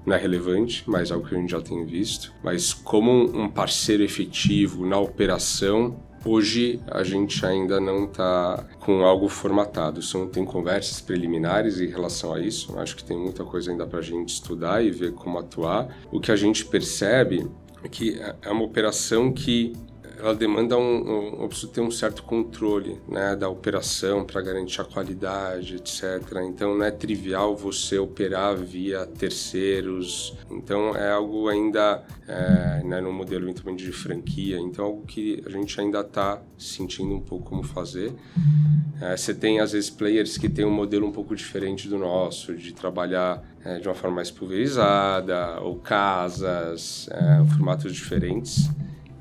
não, 0.04 0.14
é 0.14 0.18
relevante, 0.18 0.84
mas 0.86 1.10
é 1.10 1.14
algo 1.14 1.26
que 1.26 1.34
a 1.34 1.38
gente 1.38 1.50
já 1.50 1.60
tem 1.60 1.84
visto. 1.84 2.32
Mas 2.42 2.72
como 2.72 3.10
um 3.10 3.48
parceiro 3.48 4.02
efetivo 4.02 4.86
na 4.86 4.98
operação, 4.98 5.96
hoje 6.24 6.80
a 6.90 7.02
gente 7.02 7.44
ainda 7.44 7.80
não 7.80 8.04
está 8.04 8.64
com 8.80 9.04
algo 9.04 9.28
formatado. 9.28 10.00
São, 10.02 10.26
tem 10.28 10.44
conversas 10.44 11.00
preliminares 11.00 11.80
em 11.80 11.88
relação 11.88 12.32
a 12.32 12.40
isso. 12.40 12.78
Acho 12.78 12.96
que 12.96 13.04
tem 13.04 13.18
muita 13.18 13.44
coisa 13.44 13.70
ainda 13.70 13.86
para 13.86 13.98
a 13.98 14.02
gente 14.02 14.30
estudar 14.30 14.82
e 14.84 14.90
ver 14.90 15.12
como 15.12 15.38
atuar. 15.38 15.88
O 16.10 16.20
que 16.20 16.32
a 16.32 16.36
gente 16.36 16.64
percebe 16.64 17.46
é 17.84 17.88
que 17.88 18.18
é 18.42 18.50
uma 18.50 18.64
operação 18.64 19.32
que 19.32 19.72
ela 20.22 20.36
demanda 20.36 20.78
um, 20.78 21.44
um, 21.44 21.48
ter 21.48 21.80
um 21.80 21.90
certo 21.90 22.22
controle 22.22 22.96
né, 23.08 23.34
da 23.34 23.48
operação 23.48 24.24
para 24.24 24.40
garantir 24.40 24.80
a 24.80 24.84
qualidade, 24.84 25.74
etc. 25.74 26.22
Então 26.46 26.76
não 26.76 26.84
é 26.84 26.92
trivial 26.92 27.56
você 27.56 27.98
operar 27.98 28.56
via 28.56 29.04
terceiros. 29.04 30.32
Então 30.48 30.94
é 30.94 31.10
algo 31.10 31.48
ainda 31.48 32.04
é, 32.28 32.84
né, 32.84 33.00
no 33.00 33.12
modelo 33.12 33.52
de 33.52 33.90
franquia. 33.90 34.60
Então 34.60 34.84
é 34.84 34.88
algo 34.88 35.04
que 35.04 35.42
a 35.44 35.50
gente 35.50 35.80
ainda 35.80 36.02
está 36.02 36.40
sentindo 36.56 37.12
um 37.12 37.20
pouco 37.20 37.46
como 37.46 37.64
fazer. 37.64 38.12
É, 39.00 39.16
você 39.16 39.34
tem 39.34 39.58
às 39.58 39.72
vezes 39.72 39.90
players 39.90 40.38
que 40.38 40.48
têm 40.48 40.64
um 40.64 40.70
modelo 40.70 41.04
um 41.04 41.12
pouco 41.12 41.34
diferente 41.34 41.88
do 41.88 41.98
nosso, 41.98 42.54
de 42.54 42.72
trabalhar 42.72 43.42
é, 43.64 43.80
de 43.80 43.88
uma 43.88 43.94
forma 43.94 44.16
mais 44.16 44.30
pulverizada 44.30 45.60
ou 45.60 45.80
casas, 45.80 47.08
é, 47.10 47.44
formatos 47.56 47.92
diferentes. 47.92 48.70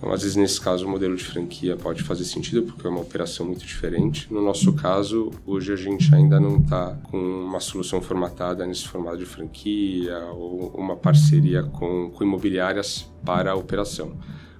Então, 0.01 0.11
às 0.11 0.23
vezes, 0.23 0.35
nesse 0.35 0.59
caso, 0.59 0.87
o 0.87 0.89
modelo 0.89 1.15
de 1.15 1.23
franquia 1.23 1.77
pode 1.77 2.01
fazer 2.01 2.25
sentido, 2.25 2.63
porque 2.63 2.87
é 2.87 2.89
uma 2.89 3.01
operação 3.01 3.45
muito 3.45 3.63
diferente. 3.63 4.33
No 4.33 4.41
nosso 4.41 4.73
caso, 4.73 5.29
hoje 5.45 5.71
a 5.71 5.75
gente 5.75 6.13
ainda 6.15 6.39
não 6.39 6.57
está 6.57 6.97
com 7.03 7.19
uma 7.19 7.59
solução 7.59 8.01
formatada 8.01 8.65
nesse 8.65 8.87
formato 8.87 9.19
de 9.19 9.27
franquia 9.27 10.17
ou 10.33 10.69
uma 10.75 10.95
parceria 10.95 11.61
com, 11.61 12.09
com 12.09 12.23
imobiliárias 12.23 13.11
para 13.23 13.51
a 13.51 13.55
operação. 13.55 14.17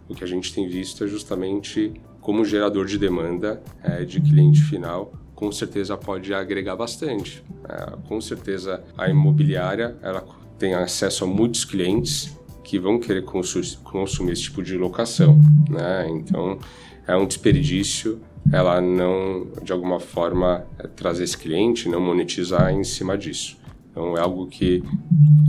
O 0.07 0.13
que 0.13 0.23
a 0.23 0.27
gente 0.27 0.53
tem 0.53 0.69
visto 0.69 1.03
é 1.03 1.07
justamente 1.07 1.91
como 2.19 2.45
gerador 2.45 2.85
de 2.85 2.99
demanda 2.99 3.63
é, 3.81 4.05
de 4.05 4.21
cliente 4.21 4.61
final, 4.61 5.11
com 5.33 5.51
certeza 5.51 5.97
pode 5.97 6.31
agregar 6.35 6.75
bastante. 6.75 7.43
É, 7.67 7.97
com 8.07 8.21
certeza 8.21 8.83
a 8.95 9.09
imobiliária 9.09 9.97
ela 10.03 10.23
tem 10.59 10.75
acesso 10.75 11.23
a 11.23 11.27
muitos 11.27 11.65
clientes 11.65 12.37
que 12.71 12.79
vão 12.79 12.97
querer 12.97 13.25
consumir 13.25 14.31
esse 14.31 14.43
tipo 14.43 14.63
de 14.63 14.77
locação, 14.77 15.37
né? 15.69 16.07
Então 16.09 16.57
é 17.05 17.13
um 17.17 17.27
desperdício 17.27 18.21
ela 18.49 18.79
não, 18.79 19.45
de 19.61 19.73
alguma 19.73 19.99
forma, 19.99 20.65
é, 20.79 20.87
trazer 20.87 21.25
esse 21.25 21.37
cliente, 21.37 21.89
não 21.89 21.99
monetizar 21.99 22.73
em 22.73 22.85
cima 22.85 23.17
disso. 23.17 23.57
Então 23.91 24.17
é 24.17 24.21
algo 24.21 24.47
que 24.47 24.81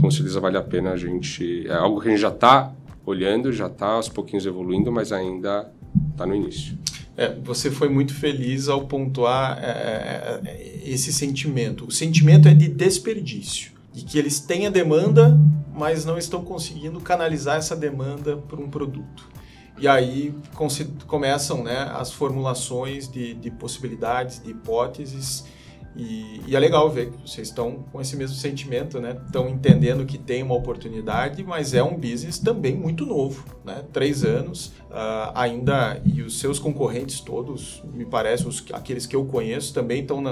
com 0.00 0.10
certeza 0.10 0.40
vale 0.40 0.56
a 0.56 0.62
pena 0.62 0.90
a 0.90 0.96
gente. 0.96 1.64
É 1.68 1.74
algo 1.74 2.00
que 2.00 2.08
a 2.08 2.10
gente 2.10 2.20
já 2.20 2.28
está 2.28 2.74
olhando, 3.06 3.52
já 3.52 3.68
está 3.68 3.86
aos 3.86 4.08
pouquinhos 4.08 4.44
evoluindo, 4.44 4.90
mas 4.90 5.12
ainda 5.12 5.72
está 6.10 6.26
no 6.26 6.34
início. 6.34 6.76
É, 7.16 7.32
você 7.32 7.70
foi 7.70 7.88
muito 7.88 8.12
feliz 8.12 8.68
ao 8.68 8.86
pontuar 8.88 9.60
é, 9.62 10.40
esse 10.84 11.12
sentimento. 11.12 11.86
O 11.86 11.92
sentimento 11.92 12.48
é 12.48 12.54
de 12.54 12.66
desperdício, 12.66 13.71
de 13.92 14.04
que 14.04 14.18
eles 14.18 14.40
têm 14.40 14.66
a 14.66 14.70
demanda, 14.70 15.38
mas 15.74 16.04
não 16.04 16.18
estão 16.18 16.44
conseguindo 16.44 17.00
canalizar 17.00 17.56
essa 17.56 17.76
demanda 17.76 18.36
para 18.36 18.60
um 18.60 18.68
produto. 18.68 19.30
E 19.78 19.88
aí 19.88 20.34
começam 21.06 21.64
né, 21.64 21.90
as 21.94 22.12
formulações 22.12 23.10
de, 23.10 23.34
de 23.34 23.50
possibilidades, 23.50 24.42
de 24.42 24.50
hipóteses 24.50 25.44
e, 25.94 26.40
e, 26.46 26.56
é 26.56 26.58
legal 26.58 26.88
ver 26.90 27.10
que 27.10 27.28
vocês 27.28 27.48
estão 27.48 27.84
com 27.92 28.00
esse 28.00 28.16
mesmo 28.16 28.34
sentimento, 28.36 28.98
né? 28.98 29.16
Estão 29.26 29.48
entendendo 29.48 30.06
que 30.06 30.16
tem 30.16 30.42
uma 30.42 30.54
oportunidade, 30.54 31.44
mas 31.44 31.74
é 31.74 31.82
um 31.82 31.94
business 31.94 32.38
também 32.38 32.74
muito 32.74 33.04
novo, 33.04 33.44
né? 33.62 33.84
Três 33.92 34.24
anos 34.24 34.68
uh, 34.90 35.32
ainda 35.34 36.00
e 36.04 36.22
os 36.22 36.38
seus 36.38 36.58
concorrentes 36.58 37.20
todos, 37.20 37.82
me 37.92 38.06
parece, 38.06 38.48
os, 38.48 38.64
aqueles 38.72 39.04
que 39.04 39.14
eu 39.14 39.26
conheço 39.26 39.74
também 39.74 40.00
estão, 40.00 40.22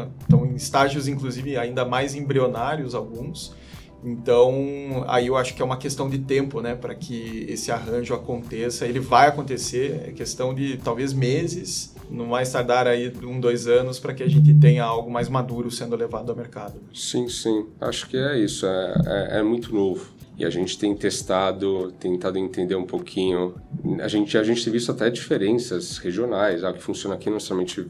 em 0.46 0.54
estágios, 0.54 1.06
inclusive, 1.06 1.56
ainda 1.58 1.84
mais 1.84 2.14
embrionários 2.14 2.94
alguns. 2.94 3.54
Então, 4.02 5.04
aí 5.06 5.26
eu 5.26 5.36
acho 5.36 5.54
que 5.54 5.60
é 5.60 5.64
uma 5.64 5.76
questão 5.76 6.08
de 6.08 6.18
tempo, 6.18 6.60
né, 6.60 6.74
para 6.74 6.94
que 6.94 7.44
esse 7.48 7.70
arranjo 7.70 8.14
aconteça. 8.14 8.86
Ele 8.86 9.00
vai 9.00 9.28
acontecer, 9.28 10.08
é 10.08 10.12
questão 10.12 10.54
de 10.54 10.78
talvez 10.78 11.12
meses, 11.12 11.94
no 12.10 12.26
mais 12.26 12.50
tardar 12.50 12.86
aí 12.86 13.12
um, 13.22 13.38
dois 13.38 13.66
anos, 13.66 13.98
para 13.98 14.14
que 14.14 14.22
a 14.22 14.28
gente 14.28 14.52
tenha 14.54 14.84
algo 14.84 15.10
mais 15.10 15.28
maduro 15.28 15.70
sendo 15.70 15.94
levado 15.96 16.30
ao 16.30 16.36
mercado. 16.36 16.80
Sim, 16.94 17.28
sim. 17.28 17.66
Acho 17.80 18.08
que 18.08 18.16
é 18.16 18.38
isso. 18.38 18.66
É, 18.66 18.94
é, 19.06 19.38
é 19.38 19.42
muito 19.42 19.74
novo 19.74 20.19
e 20.40 20.44
a 20.46 20.48
gente 20.48 20.78
tem 20.78 20.96
testado, 20.96 21.92
tentado 22.00 22.38
entender 22.38 22.74
um 22.74 22.86
pouquinho. 22.86 23.54
A 24.00 24.08
gente, 24.08 24.38
a 24.38 24.42
gente 24.42 24.64
tem 24.64 24.72
visto 24.72 24.90
até 24.90 25.10
diferenças 25.10 25.98
regionais. 25.98 26.64
Ah, 26.64 26.70
o 26.70 26.72
que 26.72 26.82
funciona 26.82 27.14
aqui 27.14 27.26
não 27.26 27.34
necessariamente 27.34 27.86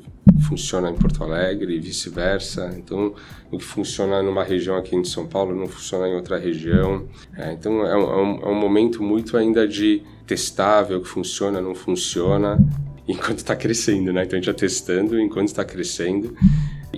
funciona 0.48 0.90
em 0.90 0.94
Porto 0.96 1.22
Alegre 1.22 1.76
e 1.76 1.78
vice-versa. 1.78 2.74
Então, 2.76 3.14
o 3.52 3.56
que 3.56 3.64
funciona 3.64 4.20
numa 4.20 4.42
região 4.42 4.76
aqui 4.76 4.96
em 4.96 5.04
São 5.04 5.28
Paulo 5.28 5.54
não 5.54 5.68
funciona 5.68 6.08
em 6.08 6.14
outra 6.16 6.38
região. 6.38 7.06
É, 7.36 7.52
então, 7.52 7.86
é 7.86 7.96
um, 7.96 8.40
é 8.42 8.48
um 8.48 8.60
momento 8.60 9.00
muito 9.00 9.36
ainda 9.36 9.68
de 9.68 10.02
testável, 10.26 10.98
o 10.98 11.02
que 11.02 11.08
funciona, 11.08 11.60
não 11.60 11.76
funciona, 11.76 12.58
enquanto 13.06 13.38
está 13.38 13.54
crescendo, 13.54 14.12
né? 14.12 14.24
Então, 14.24 14.36
a 14.36 14.42
gente 14.42 14.50
está 14.50 14.58
testando 14.58 15.20
enquanto 15.20 15.46
está 15.46 15.64
crescendo. 15.64 16.36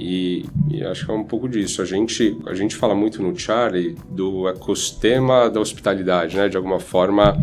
E, 0.04 0.44
e, 0.68 0.82
acho 0.82 1.06
que 1.06 1.12
é 1.12 1.14
um 1.14 1.22
pouco 1.22 1.48
disso. 1.48 1.80
A 1.80 1.84
gente, 1.84 2.36
a 2.46 2.54
gente 2.54 2.74
fala 2.74 2.92
muito 2.92 3.22
no 3.22 3.38
Charlie 3.38 3.96
do 4.10 4.48
ecossistema 4.48 5.48
da 5.48 5.60
hospitalidade, 5.60 6.36
né? 6.36 6.48
De 6.48 6.56
alguma 6.56 6.80
forma, 6.80 7.40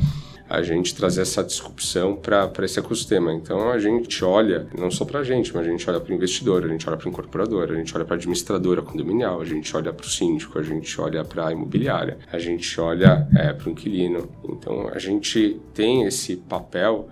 a 0.49 0.62
gente 0.62 0.93
trazer 0.93 1.22
essa 1.22 1.41
disrupção 1.41 2.18
para 2.18 2.51
esse 2.64 2.78
ecossistema. 2.78 3.34
Então, 3.34 3.70
a 3.70 3.80
gente 3.80 4.26
olha, 4.26 4.68
não 4.78 4.91
só 4.91 5.05
para 5.05 5.20
a 5.20 5.24
gente, 5.24 5.55
mas 5.55 5.66
a 5.66 5.70
gente 5.70 5.89
olha 5.89 6.01
para 6.01 6.12
o 6.12 6.16
investidor, 6.16 6.66
a 6.66 6.68
gente 6.68 6.86
olha 6.86 6.97
para 6.97 7.07
o 7.07 7.10
incorporador, 7.10 7.72
a 7.72 7.76
gente 7.76 7.95
olha 7.95 8.03
para 8.03 8.16
a 8.16 8.18
administradora 8.18 8.82
condominial, 8.82 9.39
a 9.39 9.45
gente 9.45 9.74
olha 9.74 9.93
para 9.93 10.05
o 10.05 10.10
síndico, 10.10 10.60
a 10.60 10.64
gente 10.64 10.99
olha 10.99 11.24
para 11.24 11.47
a 11.47 11.53
imobiliária, 11.53 12.18
a 12.30 12.38
gente 12.38 12.82
olha 12.82 13.26
é, 13.38 13.53
para 13.53 13.70
o 13.70 13.72
inquilino. 13.72 14.28
Então, 14.43 14.89
a 14.93 14.99
gente 14.99 15.62
tem 15.74 16.03
esse 16.03 16.36
papel 16.36 17.07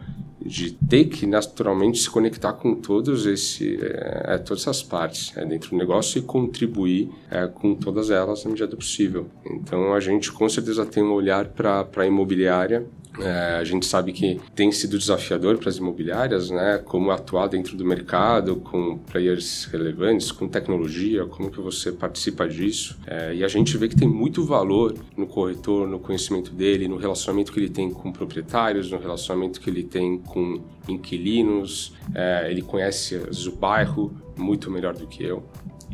de 0.47 0.71
ter 0.71 1.05
que 1.05 1.27
naturalmente 1.27 1.99
se 1.99 2.09
conectar 2.09 2.53
com 2.53 2.73
todos 2.73 3.25
esse, 3.25 3.77
é, 3.81 4.37
todas 4.37 4.63
essas 4.63 4.81
partes 4.81 5.35
é, 5.35 5.45
dentro 5.45 5.71
do 5.71 5.77
negócio 5.77 6.17
e 6.17 6.21
contribuir 6.21 7.09
é, 7.29 7.45
com 7.47 7.75
todas 7.75 8.09
elas 8.09 8.43
na 8.45 8.51
medida 8.51 8.67
do 8.67 8.77
possível. 8.77 9.27
Então 9.45 9.93
a 9.93 9.99
gente 9.99 10.31
com 10.31 10.47
certeza 10.47 10.85
tem 10.85 11.03
um 11.03 11.11
olhar 11.11 11.45
para 11.49 11.85
a 11.97 12.05
imobiliária 12.05 12.85
é, 13.19 13.57
a 13.59 13.63
gente 13.63 13.85
sabe 13.85 14.11
que 14.11 14.39
tem 14.55 14.71
sido 14.71 14.97
desafiador 14.97 15.57
para 15.57 15.69
as 15.69 15.77
imobiliárias, 15.77 16.49
né? 16.49 16.81
Como 16.83 17.11
atuar 17.11 17.47
dentro 17.47 17.75
do 17.75 17.85
mercado 17.85 18.57
com 18.57 18.97
players 18.97 19.65
relevantes, 19.65 20.31
com 20.31 20.47
tecnologia, 20.47 21.25
como 21.25 21.49
que 21.49 21.59
você 21.59 21.91
participa 21.91 22.47
disso. 22.47 22.97
É, 23.07 23.35
e 23.35 23.43
a 23.43 23.47
gente 23.47 23.77
vê 23.77 23.87
que 23.87 23.95
tem 23.95 24.07
muito 24.07 24.45
valor 24.45 24.93
no 25.15 25.27
corretor, 25.27 25.87
no 25.87 25.99
conhecimento 25.99 26.51
dele, 26.51 26.87
no 26.87 26.97
relacionamento 26.97 27.51
que 27.51 27.59
ele 27.59 27.69
tem 27.69 27.89
com 27.89 28.11
proprietários, 28.11 28.91
no 28.91 28.99
relacionamento 28.99 29.59
que 29.59 29.69
ele 29.69 29.83
tem 29.83 30.17
com 30.17 30.61
inquilinos. 30.87 31.93
É, 32.13 32.47
ele 32.49 32.61
conhece 32.61 33.15
o 33.15 33.51
bairro 33.51 34.11
muito 34.37 34.69
melhor 34.69 34.93
do 34.93 35.07
que 35.07 35.23
eu. 35.23 35.43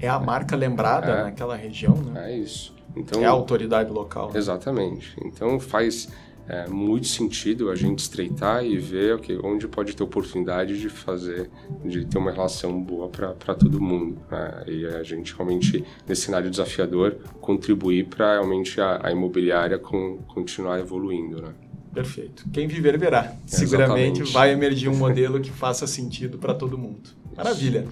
É 0.01 0.09
a 0.09 0.19
marca 0.19 0.55
lembrada 0.55 1.11
é. 1.11 1.23
naquela 1.23 1.55
região, 1.55 1.95
né? 1.95 2.33
É 2.33 2.37
isso. 2.37 2.73
Então, 2.95 3.21
é 3.21 3.25
a 3.25 3.31
autoridade 3.31 3.91
local. 3.91 4.31
Né? 4.31 4.37
Exatamente. 4.37 5.15
Então 5.23 5.59
faz 5.59 6.09
é, 6.47 6.67
muito 6.67 7.07
sentido 7.07 7.69
a 7.69 7.75
gente 7.75 7.99
estreitar 7.99 8.65
e 8.65 8.77
ver 8.77 9.15
okay, 9.15 9.39
onde 9.43 9.67
pode 9.67 9.95
ter 9.95 10.03
oportunidade 10.03 10.79
de 10.79 10.89
fazer, 10.89 11.49
de 11.85 12.05
ter 12.05 12.17
uma 12.17 12.31
relação 12.31 12.81
boa 12.81 13.09
para 13.09 13.55
todo 13.55 13.79
mundo. 13.79 14.21
Né? 14.29 14.63
E 14.67 14.85
a 14.85 15.03
gente 15.03 15.33
realmente, 15.33 15.83
nesse 16.07 16.23
cenário 16.23 16.49
desafiador, 16.49 17.17
contribuir 17.39 18.07
para 18.07 18.33
realmente 18.33 18.79
a, 18.81 18.99
a 19.03 19.11
imobiliária 19.11 19.79
com, 19.79 20.17
continuar 20.27 20.79
evoluindo. 20.79 21.41
Né? 21.41 21.53
Perfeito. 21.93 22.43
Quem 22.51 22.67
viver 22.67 22.97
verá. 22.97 23.33
Seguramente 23.45 24.23
vai 24.23 24.51
emergir 24.51 24.89
um 24.89 24.95
modelo 24.95 25.39
que 25.39 25.51
faça 25.51 25.87
sentido 25.87 26.37
para 26.37 26.53
todo 26.53 26.77
mundo. 26.77 27.09
Maravilha. 27.37 27.87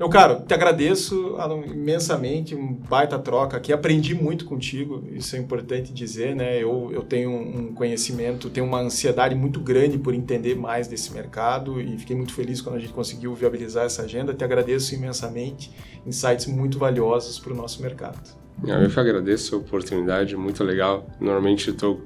Meu 0.00 0.08
caro, 0.08 0.40
te 0.48 0.54
agradeço 0.54 1.36
imensamente, 1.70 2.54
um 2.54 2.72
baita 2.72 3.18
troca 3.18 3.58
aqui. 3.58 3.70
Aprendi 3.70 4.14
muito 4.14 4.46
contigo, 4.46 5.06
isso 5.12 5.36
é 5.36 5.38
importante 5.38 5.92
dizer, 5.92 6.34
né? 6.34 6.56
Eu, 6.56 6.88
eu 6.90 7.02
tenho 7.02 7.30
um 7.30 7.74
conhecimento, 7.74 8.48
tenho 8.48 8.64
uma 8.64 8.80
ansiedade 8.80 9.34
muito 9.34 9.60
grande 9.60 9.98
por 9.98 10.14
entender 10.14 10.54
mais 10.54 10.88
desse 10.88 11.12
mercado 11.12 11.78
e 11.78 11.98
fiquei 11.98 12.16
muito 12.16 12.32
feliz 12.32 12.62
quando 12.62 12.76
a 12.76 12.78
gente 12.78 12.94
conseguiu 12.94 13.34
viabilizar 13.34 13.84
essa 13.84 14.00
agenda. 14.00 14.32
Te 14.32 14.42
agradeço 14.42 14.94
imensamente, 14.94 15.70
insights 16.06 16.46
muito 16.46 16.78
valiosos 16.78 17.38
para 17.38 17.52
o 17.52 17.56
nosso 17.56 17.82
mercado. 17.82 18.18
Eu 18.64 18.88
que 18.88 19.00
agradeço 19.00 19.54
a 19.54 19.58
oportunidade, 19.58 20.34
muito 20.34 20.64
legal. 20.64 21.06
Normalmente 21.20 21.68
estou 21.68 22.00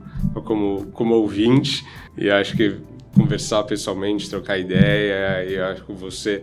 como, 0.44 0.86
como 0.86 1.14
ouvinte 1.14 1.86
e 2.18 2.28
acho 2.28 2.56
que 2.56 2.76
conversar 3.16 3.62
pessoalmente, 3.62 4.28
trocar 4.28 4.58
ideia, 4.58 5.44
e 5.48 5.56
acho 5.60 5.84
que 5.84 5.92
você 5.92 6.42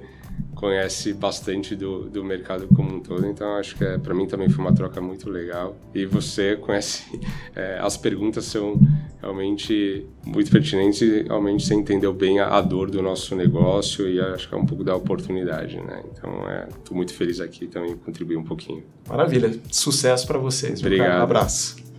conhece 0.55 1.13
bastante 1.13 1.75
do, 1.75 2.09
do 2.09 2.23
mercado 2.23 2.67
como 2.75 2.95
um 2.95 2.99
todo, 2.99 3.25
então 3.25 3.55
acho 3.55 3.75
que 3.75 3.83
é, 3.83 3.97
para 3.97 4.13
mim 4.13 4.27
também 4.27 4.49
foi 4.49 4.63
uma 4.63 4.73
troca 4.73 5.01
muito 5.01 5.29
legal. 5.29 5.75
E 5.93 6.05
você 6.05 6.55
conhece, 6.55 7.03
é, 7.55 7.79
as 7.81 7.97
perguntas 7.97 8.45
são 8.45 8.79
realmente 9.19 10.05
muito 10.25 10.51
pertinentes 10.51 11.01
e 11.01 11.23
realmente 11.23 11.65
você 11.65 11.73
entendeu 11.73 12.13
bem 12.13 12.39
a, 12.39 12.57
a, 12.57 12.61
dor 12.61 12.89
do 12.89 13.01
nosso 13.01 13.35
negócio 13.35 14.07
e 14.09 14.19
acho 14.19 14.49
que 14.49 14.55
é 14.55 14.57
um 14.57 14.65
pouco 14.65 14.83
da 14.83 14.95
oportunidade, 14.95 15.77
né? 15.77 16.03
Então, 16.11 16.31
estou 16.69 16.93
é, 16.93 16.95
muito 16.95 17.13
feliz 17.13 17.39
aqui 17.39 17.67
também 17.67 17.95
contribuir 17.95 18.37
um 18.37 18.43
pouquinho. 18.43 18.83
Maravilha, 19.07 19.51
sucesso 19.71 20.27
para 20.27 20.37
vocês. 20.37 20.79
Obrigado. 20.79 21.19
Um 21.19 21.23
abraço. 21.23 21.90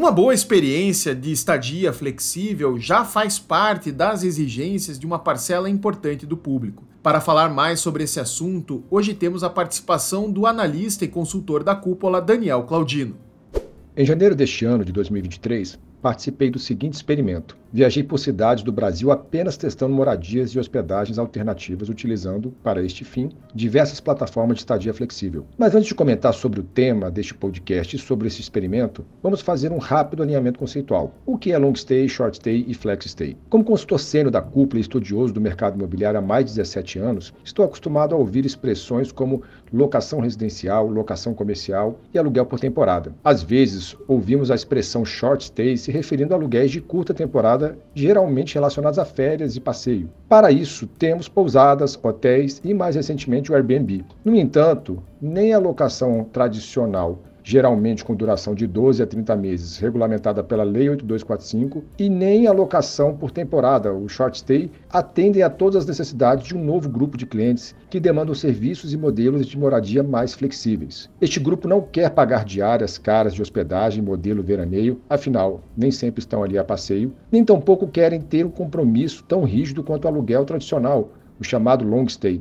Uma 0.00 0.10
boa 0.10 0.32
experiência 0.32 1.14
de 1.14 1.30
estadia 1.30 1.92
flexível 1.92 2.78
já 2.78 3.04
faz 3.04 3.38
parte 3.38 3.92
das 3.92 4.22
exigências 4.22 4.98
de 4.98 5.04
uma 5.04 5.18
parcela 5.18 5.68
importante 5.68 6.24
do 6.24 6.38
público. 6.38 6.84
Para 7.02 7.20
falar 7.20 7.50
mais 7.50 7.80
sobre 7.80 8.04
esse 8.04 8.18
assunto, 8.18 8.82
hoje 8.90 9.12
temos 9.12 9.44
a 9.44 9.50
participação 9.50 10.32
do 10.32 10.46
analista 10.46 11.04
e 11.04 11.08
consultor 11.08 11.62
da 11.62 11.74
cúpula 11.74 12.18
Daniel 12.18 12.62
Claudino. 12.62 13.14
Em 13.94 14.06
janeiro 14.06 14.34
deste 14.34 14.64
ano 14.64 14.86
de 14.86 14.90
2023, 14.90 15.78
participei 16.00 16.50
do 16.50 16.58
seguinte 16.58 16.94
experimento. 16.94 17.59
Viajei 17.72 18.02
por 18.02 18.18
cidades 18.18 18.64
do 18.64 18.72
Brasil 18.72 19.12
apenas 19.12 19.56
testando 19.56 19.94
moradias 19.94 20.50
e 20.50 20.58
hospedagens 20.58 21.20
alternativas, 21.20 21.88
utilizando, 21.88 22.52
para 22.64 22.82
este 22.82 23.04
fim, 23.04 23.30
diversas 23.54 24.00
plataformas 24.00 24.56
de 24.56 24.62
estadia 24.62 24.92
flexível. 24.92 25.46
Mas 25.56 25.72
antes 25.72 25.86
de 25.86 25.94
comentar 25.94 26.34
sobre 26.34 26.58
o 26.58 26.64
tema 26.64 27.12
deste 27.12 27.32
podcast 27.32 27.94
e 27.94 27.98
sobre 28.00 28.26
esse 28.26 28.40
experimento, 28.40 29.06
vamos 29.22 29.40
fazer 29.40 29.70
um 29.70 29.78
rápido 29.78 30.24
alinhamento 30.24 30.58
conceitual. 30.58 31.14
O 31.24 31.38
que 31.38 31.52
é 31.52 31.58
long 31.58 31.72
stay, 31.74 32.08
short 32.08 32.38
stay 32.38 32.64
e 32.66 32.74
flex 32.74 33.04
stay? 33.04 33.36
Como 33.48 33.62
consultor 33.62 34.00
sênior 34.00 34.32
da 34.32 34.42
cúpula 34.42 34.80
e 34.80 34.82
estudioso 34.82 35.32
do 35.32 35.40
mercado 35.40 35.76
imobiliário 35.76 36.18
há 36.18 36.22
mais 36.22 36.46
de 36.46 36.56
17 36.56 36.98
anos, 36.98 37.32
estou 37.44 37.64
acostumado 37.64 38.16
a 38.16 38.18
ouvir 38.18 38.44
expressões 38.44 39.12
como 39.12 39.44
locação 39.72 40.18
residencial, 40.18 40.88
locação 40.88 41.32
comercial 41.34 42.00
e 42.12 42.18
aluguel 42.18 42.46
por 42.46 42.58
temporada. 42.58 43.14
Às 43.22 43.44
vezes, 43.44 43.96
ouvimos 44.08 44.50
a 44.50 44.56
expressão 44.56 45.04
short 45.04 45.44
stay 45.44 45.76
se 45.76 45.92
referindo 45.92 46.34
a 46.34 46.36
aluguéis 46.36 46.72
de 46.72 46.80
curta 46.80 47.14
temporada 47.14 47.59
temporada, 47.60 47.78
geralmente 47.94 48.54
relacionados 48.54 48.98
a 48.98 49.04
férias 49.04 49.54
e 49.54 49.60
passeio. 49.60 50.10
Para 50.28 50.50
isso, 50.50 50.86
temos 50.86 51.28
pousadas, 51.28 51.98
hotéis 52.02 52.60
e, 52.64 52.72
mais 52.72 52.96
recentemente, 52.96 53.52
o 53.52 53.54
Airbnb. 53.54 54.04
No 54.24 54.34
entanto, 54.34 55.02
nem 55.20 55.52
a 55.52 55.58
locação 55.58 56.24
tradicional 56.24 57.18
geralmente 57.50 58.04
com 58.04 58.14
duração 58.14 58.54
de 58.54 58.64
12 58.64 59.02
a 59.02 59.06
30 59.08 59.34
meses, 59.34 59.76
regulamentada 59.76 60.40
pela 60.44 60.62
Lei 60.62 60.88
8245, 60.88 61.82
e 61.98 62.08
nem 62.08 62.46
a 62.46 62.52
locação 62.52 63.16
por 63.16 63.32
temporada, 63.32 63.92
o 63.92 64.08
short 64.08 64.38
stay, 64.38 64.70
atendem 64.88 65.42
a 65.42 65.50
todas 65.50 65.82
as 65.82 65.86
necessidades 65.86 66.46
de 66.46 66.56
um 66.56 66.64
novo 66.64 66.88
grupo 66.88 67.18
de 67.18 67.26
clientes 67.26 67.74
que 67.90 67.98
demandam 67.98 68.36
serviços 68.36 68.92
e 68.92 68.96
modelos 68.96 69.48
de 69.48 69.58
moradia 69.58 70.00
mais 70.00 70.32
flexíveis. 70.32 71.10
Este 71.20 71.40
grupo 71.40 71.66
não 71.66 71.80
quer 71.80 72.10
pagar 72.10 72.44
diárias 72.44 72.98
caras 72.98 73.34
de 73.34 73.42
hospedagem 73.42 74.00
modelo 74.00 74.44
veraneio, 74.44 75.00
afinal, 75.10 75.60
nem 75.76 75.90
sempre 75.90 76.20
estão 76.20 76.44
ali 76.44 76.56
a 76.56 76.62
passeio, 76.62 77.12
nem 77.32 77.44
tampouco 77.44 77.88
querem 77.88 78.20
ter 78.20 78.46
um 78.46 78.50
compromisso 78.50 79.24
tão 79.24 79.42
rígido 79.42 79.82
quanto 79.82 80.04
o 80.04 80.08
aluguel 80.08 80.44
tradicional, 80.44 81.10
o 81.40 81.42
chamado 81.42 81.84
long 81.84 82.06
stay. 82.06 82.40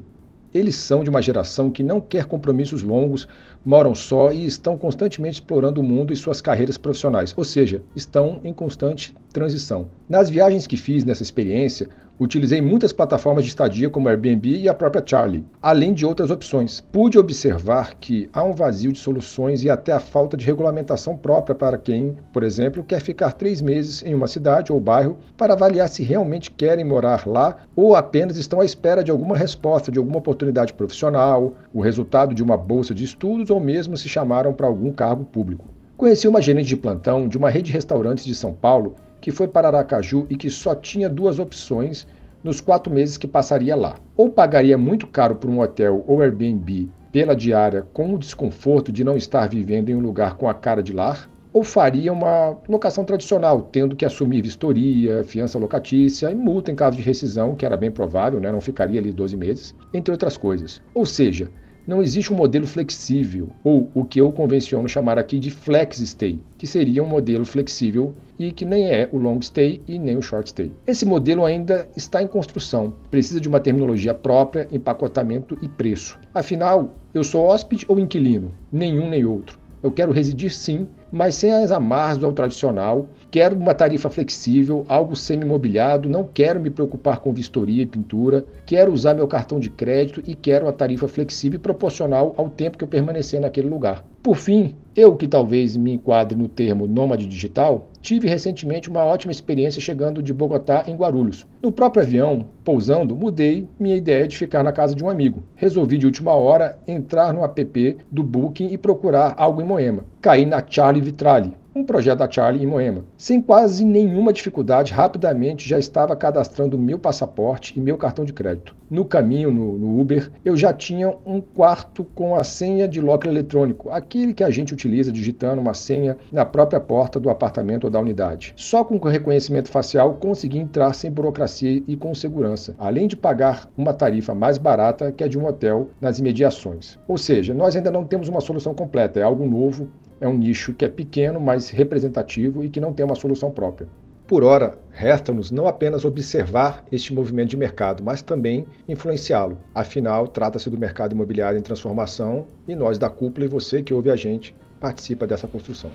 Eles 0.52 0.76
são 0.76 1.04
de 1.04 1.12
uma 1.12 1.22
geração 1.22 1.70
que 1.70 1.84
não 1.84 2.02
quer 2.02 2.26
compromissos 2.26 2.82
longos, 2.82 3.28
moram 3.66 3.94
só 3.94 4.32
e 4.32 4.46
estão 4.46 4.78
constantemente 4.78 5.36
explorando 5.36 5.82
o 5.82 5.84
mundo 5.84 6.14
e 6.14 6.16
suas 6.16 6.42
carreiras 6.42 6.78
profissionais, 6.78 7.34
ou 7.36 7.44
seja, 7.44 7.82
estão 7.96 8.40
em 8.44 8.54
constante 8.54 9.14
transição. 9.32 9.90
Nas 10.08 10.30
viagens 10.30 10.66
que 10.66 10.78
fiz 10.78 11.04
nessa 11.04 11.24
experiência, 11.24 11.90
Utilizei 12.20 12.62
muitas 12.62 12.92
plataformas 12.92 13.46
de 13.46 13.50
estadia 13.50 13.90
como 13.90 14.10
Airbnb 14.10 14.50
e 14.50 14.68
a 14.68 14.74
própria 14.74 15.02
Charlie, 15.06 15.46
além 15.62 15.94
de 15.94 16.06
outras 16.06 16.30
opções. 16.30 16.82
Pude 16.92 17.18
observar 17.18 17.96
que 17.96 18.30
há 18.34 18.44
um 18.44 18.52
vazio 18.52 18.92
de 18.92 19.00
soluções 19.00 19.64
e 19.64 19.70
até 19.70 19.94
a 19.94 20.02
falta 20.02 20.36
de 20.36 20.46
regulamentação 20.46 21.16
própria 21.16 21.56
para 21.56 21.78
quem, 21.78 22.18
por 22.34 22.44
exemplo, 22.44 22.84
quer 22.84 23.00
ficar 23.00 23.32
três 23.32 23.62
meses 23.62 24.04
em 24.04 24.14
uma 24.14 24.28
cidade 24.28 24.70
ou 24.70 24.82
bairro 24.82 25.18
para 25.38 25.54
avaliar 25.54 25.88
se 25.88 26.04
realmente 26.04 26.52
querem 26.52 26.84
morar 26.84 27.26
lá 27.26 27.56
ou 27.74 27.96
apenas 27.96 28.36
estão 28.36 28.60
à 28.60 28.66
espera 28.66 29.02
de 29.02 29.12
alguma 29.12 29.38
resposta, 29.38 29.90
de 29.90 29.98
alguma 29.98 30.18
oportunidade 30.18 30.74
profissional, 30.74 31.54
o 31.74 31.80
resultado 31.80 32.36
de 32.36 32.44
uma 32.44 32.58
bolsa 32.58 32.94
de 32.94 33.06
estudos 33.06 33.50
ou 33.50 33.62
mesmo 33.62 33.96
se 33.96 34.10
chamaram 34.10 34.52
para 34.52 34.68
algum 34.68 34.92
cargo 34.92 35.24
público. 35.24 35.70
Conheci 35.96 36.28
uma 36.28 36.42
gerente 36.42 36.68
de 36.68 36.76
plantão 36.76 37.30
de 37.30 37.38
uma 37.38 37.50
rede 37.50 37.68
de 37.68 37.74
restaurantes 37.74 38.26
de 38.26 38.36
São 38.36 38.54
Paulo 38.54 38.96
que 39.30 39.36
foi 39.36 39.48
para 39.48 39.68
Aracaju 39.68 40.26
e 40.28 40.36
que 40.36 40.50
só 40.50 40.74
tinha 40.74 41.08
duas 41.08 41.38
opções 41.38 42.08
nos 42.44 42.60
quatro 42.60 42.92
meses 42.92 43.16
que 43.16 43.28
passaria 43.28 43.76
lá. 43.76 43.96
Ou 44.18 44.28
pagaria 44.28 44.76
muito 44.76 45.06
caro 45.06 45.36
por 45.36 45.52
um 45.52 45.60
hotel 45.60 46.04
ou 46.08 46.20
Airbnb 46.20 46.90
pela 47.12 47.36
diária 47.36 47.86
com 47.94 48.16
o 48.16 48.18
desconforto 48.18 48.92
de 48.92 49.04
não 49.04 49.16
estar 49.16 49.48
vivendo 49.48 49.90
em 49.90 49.94
um 49.94 50.00
lugar 50.00 50.36
com 50.36 50.50
a 50.50 50.54
cara 50.56 50.82
de 50.82 50.94
lar, 50.94 51.30
ou 51.54 51.64
faria 51.64 52.12
uma 52.12 52.58
locação 52.68 53.06
tradicional, 53.06 53.62
tendo 53.72 53.96
que 53.96 54.04
assumir 54.04 54.42
vistoria, 54.42 55.24
fiança 55.24 55.60
locatícia 55.60 56.32
e 56.32 56.36
multa 56.36 56.72
em 56.72 56.76
caso 56.76 56.98
de 56.98 57.04
rescisão, 57.04 57.56
que 57.56 57.68
era 57.68 57.78
bem 57.78 57.92
provável, 57.92 58.40
né? 58.40 58.52
não 58.52 58.62
ficaria 58.62 59.00
ali 59.00 59.12
12 59.12 59.38
meses, 59.38 59.76
entre 59.94 60.12
outras 60.12 60.38
coisas. 60.38 60.82
Ou 60.92 61.06
seja, 61.06 61.52
não 61.88 62.02
existe 62.02 62.32
um 62.32 62.36
modelo 62.36 62.68
flexível, 62.68 63.50
ou 63.64 63.90
o 63.94 64.06
que 64.06 64.22
eu 64.22 64.32
convenciono 64.32 64.88
chamar 64.88 65.18
aqui 65.18 65.40
de 65.40 65.50
flex 65.50 65.98
stay, 65.98 66.40
que 66.58 66.68
seria 66.68 67.04
um 67.04 67.08
modelo 67.08 67.46
flexível 67.46 68.14
e 68.38 68.52
que 68.52 68.64
nem 68.64 68.90
é 68.90 69.10
o 69.12 69.18
long 69.18 69.42
stay 69.42 69.82
e 69.88 69.98
nem 69.98 70.18
o 70.18 70.22
short 70.22 70.50
stay. 70.50 70.72
Esse 70.88 71.06
modelo 71.06 71.46
ainda 71.46 71.88
está 71.96 72.22
em 72.22 72.28
construção, 72.28 72.94
precisa 73.10 73.42
de 73.42 73.48
uma 73.48 73.60
terminologia 73.60 74.14
própria, 74.14 74.68
empacotamento 74.72 75.58
e 75.62 75.68
preço. 75.68 76.20
Afinal, 76.34 76.96
eu 77.14 77.24
sou 77.24 77.46
hóspede 77.46 77.86
ou 77.88 78.00
inquilino? 78.00 78.52
Nenhum 78.72 79.10
nem 79.10 79.26
outro. 79.26 79.60
Eu 79.82 79.92
quero 79.92 80.12
residir 80.12 80.52
sim, 80.52 80.88
mas 81.12 81.36
sem 81.36 81.54
as 81.54 81.72
amarras 81.72 82.18
do 82.18 82.32
tradicional. 82.34 83.08
Quero 83.32 83.56
uma 83.56 83.76
tarifa 83.76 84.10
flexível, 84.10 84.84
algo 84.90 85.16
semi-mobiliado, 85.16 86.10
não 86.10 86.24
quero 86.24 86.60
me 86.60 86.72
preocupar 86.72 87.20
com 87.20 87.32
vistoria 87.32 87.84
e 87.84 87.86
pintura, 87.86 88.44
quero 88.66 88.92
usar 88.92 89.14
meu 89.14 89.28
cartão 89.28 89.60
de 89.60 89.70
crédito 89.70 90.24
e 90.26 90.34
quero 90.34 90.66
uma 90.66 90.74
tarifa 90.74 91.08
flexível 91.08 91.58
e 91.58 91.62
proporcional 91.62 92.34
ao 92.38 92.50
tempo 92.50 92.76
que 92.76 92.84
eu 92.84 92.88
permanecer 92.88 93.40
naquele 93.40 93.70
lugar. 93.70 94.04
Por 94.24 94.36
fim, 94.36 94.76
eu 94.96 95.16
que 95.16 95.28
talvez 95.28 95.78
me 95.78 95.94
enquadre 95.94 96.36
no 96.36 96.48
termo 96.48 96.88
nômade 96.88 97.28
digital, 97.28 97.88
tive 98.02 98.28
recentemente 98.28 98.90
uma 98.90 99.06
ótima 99.06 99.32
experiência 99.32 99.80
chegando 99.80 100.24
de 100.24 100.34
Bogotá 100.34 100.84
em 100.88 100.96
Guarulhos. 100.96 101.46
No 101.62 101.72
próprio 101.72 102.04
avião, 102.04 102.48
pousando, 102.64 103.16
mudei 103.16 103.68
minha 103.80 103.96
ideia 103.96 104.28
de 104.28 104.38
ficar 104.38 104.64
na 104.64 104.72
casa 104.72 104.96
de 104.96 105.04
um 105.04 105.10
amigo. 105.10 105.44
Resolvi 105.56 105.98
de 105.98 106.06
última 106.06 106.34
hora 106.34 106.80
entrar 106.88 107.32
no 107.32 107.44
app 107.44 107.98
do 108.12 108.24
Booking 108.24 108.74
e 108.74 108.78
procurar 108.78 109.36
algo 109.38 109.62
em 109.62 109.66
Moema. 109.66 110.04
Caí 110.20 110.46
na 110.46 110.62
Charlie 110.68 111.02
Vitrali, 111.02 111.54
um 111.80 111.84
projeto 111.86 112.20
da 112.20 112.30
Charlie 112.30 112.64
em 112.64 112.68
Moema. 112.68 113.06
Sem 113.18 113.42
quase 113.42 113.86
nenhuma 113.86 114.34
dificuldade, 114.34 114.92
rapidamente 114.92 115.68
já 115.68 115.80
estava 115.80 116.16
cadastrando 116.16 116.78
meu 116.78 117.00
passaporte 117.00 117.74
e 117.78 117.82
meu 117.82 117.98
cartão 117.98 118.26
de 118.26 118.34
crédito. 118.34 118.76
No 118.90 119.06
caminho, 119.06 119.52
no, 119.52 119.78
no, 119.78 120.02
Uber, 120.02 120.32
eu 120.44 120.58
já 120.58 120.74
tinha 120.74 121.16
um 121.26 121.40
quarto 121.40 122.04
com 122.04 122.36
a 122.36 122.44
senha 122.44 122.88
de 122.88 123.00
locker 123.00 123.30
eletrônico, 123.30 123.90
aquele 123.92 124.34
que 124.34 124.44
a 124.44 124.50
gente 124.50 124.74
utiliza 124.74 125.12
digitando 125.12 125.62
uma 125.62 125.74
senha 125.74 126.18
na 126.32 126.44
própria 126.44 126.80
porta 126.80 127.20
do 127.20 127.30
apartamento 127.30 127.84
ou 127.86 127.90
da 127.90 128.00
unidade. 128.00 128.54
Só 128.58 128.84
com 128.84 128.98
reconhecimento 129.08 129.70
facial 129.70 130.16
consegui 130.16 130.58
entrar 130.58 130.94
sem 130.94 131.12
burocracia 131.12 131.84
e 131.88 131.96
com 131.96 132.14
segurança, 132.16 132.76
além 132.78 133.08
de 133.08 133.16
pagar 133.16 133.70
uma 133.78 133.94
tarifa 133.94 134.34
mais 134.34 134.58
barata 134.58 135.12
que 135.12 135.24
a 135.24 135.28
de 135.28 135.38
um 135.38 135.46
hotel 135.46 135.90
nas 136.02 136.20
imediações. 136.20 136.98
Ou 137.08 137.18
seja, 137.18 137.54
nós 137.54 137.76
ainda 137.76 137.92
não 137.92 138.04
temos 138.04 138.28
uma 138.28 138.42
solução 138.42 138.74
completa, 138.74 139.20
é 139.20 139.24
algo 139.24 139.46
novo, 139.46 139.88
é 140.22 140.28
um 140.28 140.38
nicho 140.38 140.74
que 140.74 140.86
é 140.86 140.90
pequeno, 140.90 141.40
mas 141.40 141.70
representativo 141.70 142.64
e 142.64 142.70
que 142.70 142.80
não 142.80 142.94
tem 142.94 143.06
uma 143.06 143.16
solução 143.16 143.52
própria. 143.52 143.88
Por 144.28 144.44
ora, 144.44 144.78
resta-nos 144.92 145.50
não 145.50 145.68
apenas 145.68 146.06
observar 146.06 146.86
este 146.92 147.12
movimento 147.12 147.50
de 147.50 147.58
mercado, 147.58 148.04
mas 148.04 148.22
também 148.22 148.68
influenciá-lo. 148.88 149.58
Afinal, 149.74 150.28
trata-se 150.28 150.70
do 150.70 150.78
mercado 150.78 151.14
imobiliário 151.14 151.58
em 151.58 151.64
transformação 151.64 152.46
e 152.68 152.76
nós 152.76 153.00
da 153.00 153.10
cúpula 153.10 153.46
e 153.46 153.50
você 153.50 153.82
que 153.82 153.94
ouve 153.94 154.12
a 154.12 154.16
gente 154.16 154.56
participa 154.80 155.26
dessa 155.26 155.48
construção. 155.48 155.90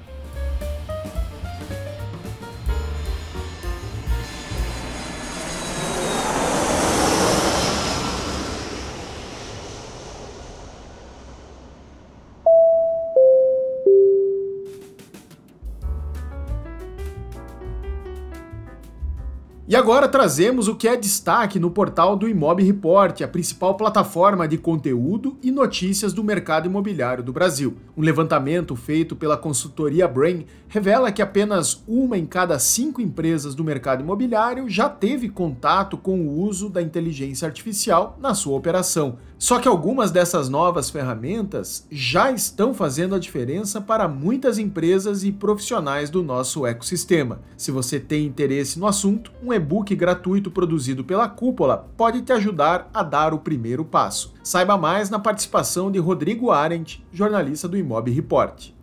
E 19.75 19.77
agora 19.77 20.07
trazemos 20.07 20.69
o 20.69 20.77
que 20.77 20.87
é 20.87 20.97
destaque 20.97 21.59
no 21.59 21.69
portal 21.69 22.15
do 22.15 22.29
Imob 22.29 22.63
Report, 22.63 23.21
a 23.23 23.27
principal 23.27 23.75
plataforma 23.75 24.47
de 24.47 24.57
conteúdo 24.57 25.37
e 25.43 25.51
notícias 25.51 26.13
do 26.13 26.23
mercado 26.23 26.69
imobiliário 26.69 27.25
do 27.25 27.33
Brasil. 27.33 27.77
Um 27.97 28.03
levantamento 28.03 28.77
feito 28.77 29.17
pela 29.17 29.37
consultoria 29.37 30.07
Brain 30.07 30.47
revela 30.69 31.11
que 31.11 31.21
apenas 31.21 31.83
uma 31.89 32.17
em 32.17 32.25
cada 32.25 32.57
cinco 32.61 33.01
empresas 33.01 33.53
do 33.57 33.65
mercado 33.65 34.05
imobiliário 34.05 34.69
já 34.69 34.89
teve 34.89 35.29
contato 35.29 35.97
com 35.97 36.21
o 36.21 36.41
uso 36.41 36.69
da 36.69 36.81
inteligência 36.81 37.47
artificial 37.47 38.17
na 38.21 38.33
sua 38.33 38.57
operação. 38.57 39.19
Só 39.39 39.59
que 39.59 39.69
algumas 39.69 40.11
dessas 40.11 40.49
novas 40.49 40.89
ferramentas 40.89 41.87
já 41.91 42.31
estão 42.31 42.73
fazendo 42.73 43.15
a 43.15 43.19
diferença 43.19 43.81
para 43.81 44.09
muitas 44.09 44.57
empresas 44.57 45.23
e 45.23 45.31
profissionais 45.31 46.09
do 46.09 46.23
nosso 46.23 46.65
ecossistema. 46.65 47.41
Se 47.57 47.71
você 47.71 48.01
tem 48.01 48.25
interesse 48.25 48.79
no 48.79 48.87
assunto, 48.87 49.33
um 49.43 49.53
e-book 49.65 49.97
gratuito 49.97 50.51
produzido 50.51 51.03
pela 51.03 51.27
Cúpula 51.27 51.89
pode 51.97 52.21
te 52.21 52.33
ajudar 52.33 52.91
a 52.93 53.03
dar 53.03 53.33
o 53.33 53.39
primeiro 53.39 53.83
passo. 53.83 54.35
Saiba 54.45 54.77
mais 54.77 55.09
na 55.09 55.19
participação 55.19 55.91
de 55.91 55.99
Rodrigo 55.99 56.51
Arendt, 56.51 57.03
jornalista 57.11 57.67
do 57.67 57.79
Imob 57.79 58.11
Report. 58.11 58.75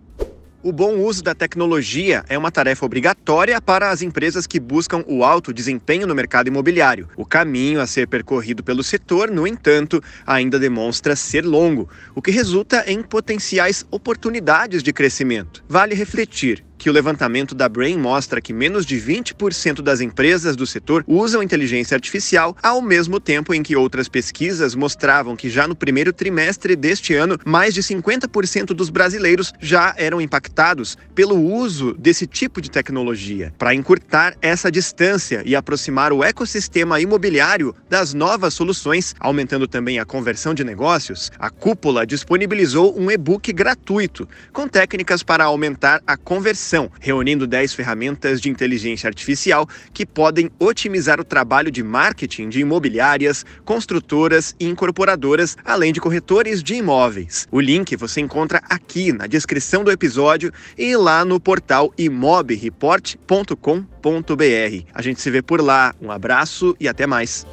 O 0.63 0.71
bom 0.71 0.99
uso 0.99 1.23
da 1.23 1.33
tecnologia 1.33 2.23
é 2.29 2.37
uma 2.37 2.51
tarefa 2.51 2.85
obrigatória 2.85 3.59
para 3.59 3.89
as 3.89 4.03
empresas 4.03 4.45
que 4.45 4.59
buscam 4.59 5.03
o 5.07 5.23
alto 5.23 5.51
desempenho 5.51 6.05
no 6.05 6.13
mercado 6.13 6.49
imobiliário. 6.49 7.09
O 7.17 7.25
caminho 7.25 7.81
a 7.81 7.87
ser 7.87 8.07
percorrido 8.07 8.63
pelo 8.63 8.83
setor, 8.83 9.31
no 9.31 9.47
entanto, 9.47 10.01
ainda 10.25 10.59
demonstra 10.59 11.15
ser 11.15 11.45
longo, 11.45 11.89
o 12.13 12.21
que 12.21 12.29
resulta 12.29 12.83
em 12.85 13.01
potenciais 13.01 13.83
oportunidades 13.89 14.83
de 14.83 14.93
crescimento. 14.93 15.63
Vale 15.67 15.95
refletir 15.95 16.63
que 16.81 16.89
o 16.89 16.93
levantamento 16.93 17.53
da 17.53 17.69
Brain 17.69 17.95
mostra 17.95 18.41
que 18.41 18.51
menos 18.51 18.87
de 18.87 18.99
20% 18.99 19.83
das 19.83 20.01
empresas 20.01 20.55
do 20.55 20.65
setor 20.65 21.03
usam 21.05 21.43
inteligência 21.43 21.93
artificial, 21.93 22.57
ao 22.59 22.81
mesmo 22.81 23.19
tempo 23.19 23.53
em 23.53 23.61
que 23.61 23.75
outras 23.75 24.09
pesquisas 24.09 24.73
mostravam 24.73 25.35
que 25.35 25.47
já 25.47 25.67
no 25.67 25.75
primeiro 25.75 26.11
trimestre 26.11 26.75
deste 26.75 27.13
ano, 27.13 27.37
mais 27.45 27.75
de 27.75 27.83
50% 27.83 28.73
dos 28.73 28.89
brasileiros 28.89 29.53
já 29.59 29.93
eram 29.95 30.19
impactados 30.19 30.97
pelo 31.13 31.39
uso 31.39 31.93
desse 31.93 32.25
tipo 32.25 32.59
de 32.59 32.71
tecnologia. 32.71 33.53
Para 33.59 33.75
encurtar 33.75 34.35
essa 34.41 34.71
distância 34.71 35.43
e 35.45 35.55
aproximar 35.55 36.11
o 36.11 36.23
ecossistema 36.23 36.99
imobiliário 36.99 37.75
das 37.87 38.11
novas 38.11 38.55
soluções, 38.55 39.13
aumentando 39.19 39.67
também 39.67 39.99
a 39.99 40.05
conversão 40.05 40.51
de 40.51 40.63
negócios, 40.63 41.31
a 41.37 41.51
Cúpula 41.51 42.07
disponibilizou 42.07 42.99
um 42.99 43.11
e-book 43.11 43.53
gratuito 43.53 44.27
com 44.51 44.67
técnicas 44.67 45.21
para 45.21 45.43
aumentar 45.43 46.01
a 46.07 46.17
conversão 46.17 46.70
reunindo 46.99 47.47
10 47.47 47.73
ferramentas 47.73 48.39
de 48.39 48.49
inteligência 48.49 49.07
artificial 49.07 49.67
que 49.93 50.05
podem 50.05 50.49
otimizar 50.59 51.19
o 51.19 51.23
trabalho 51.23 51.71
de 51.71 51.83
marketing 51.83 52.49
de 52.49 52.61
imobiliárias, 52.61 53.45
construtoras 53.65 54.55
e 54.59 54.67
incorporadoras, 54.67 55.57
além 55.65 55.91
de 55.91 55.99
corretores 55.99 56.63
de 56.63 56.75
imóveis. 56.75 57.47
O 57.51 57.59
link 57.59 57.95
você 57.95 58.21
encontra 58.21 58.61
aqui 58.69 59.11
na 59.11 59.27
descrição 59.27 59.83
do 59.83 59.91
episódio 59.91 60.51
e 60.77 60.95
lá 60.95 61.25
no 61.25 61.39
portal 61.39 61.93
imobreport.com.br. 61.97 64.85
A 64.93 65.01
gente 65.01 65.21
se 65.21 65.29
vê 65.29 65.41
por 65.41 65.61
lá. 65.61 65.93
Um 66.01 66.11
abraço 66.11 66.75
e 66.79 66.87
até 66.87 67.05
mais. 67.05 67.45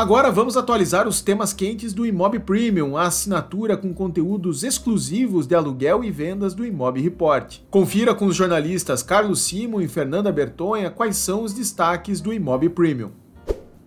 Agora 0.00 0.30
vamos 0.30 0.56
atualizar 0.56 1.06
os 1.06 1.20
temas 1.20 1.52
quentes 1.52 1.92
do 1.92 2.06
Imob 2.06 2.38
Premium, 2.38 2.96
a 2.96 3.02
assinatura 3.02 3.76
com 3.76 3.92
conteúdos 3.92 4.64
exclusivos 4.64 5.46
de 5.46 5.54
aluguel 5.54 6.02
e 6.02 6.10
vendas 6.10 6.54
do 6.54 6.64
Imob 6.64 6.98
Report. 6.98 7.58
Confira 7.70 8.14
com 8.14 8.24
os 8.24 8.34
jornalistas 8.34 9.02
Carlos 9.02 9.42
Simon 9.42 9.82
e 9.82 9.88
Fernanda 9.88 10.32
Bertonha 10.32 10.90
quais 10.90 11.18
são 11.18 11.42
os 11.42 11.52
destaques 11.52 12.18
do 12.22 12.32
Imob 12.32 12.66
Premium. 12.70 13.10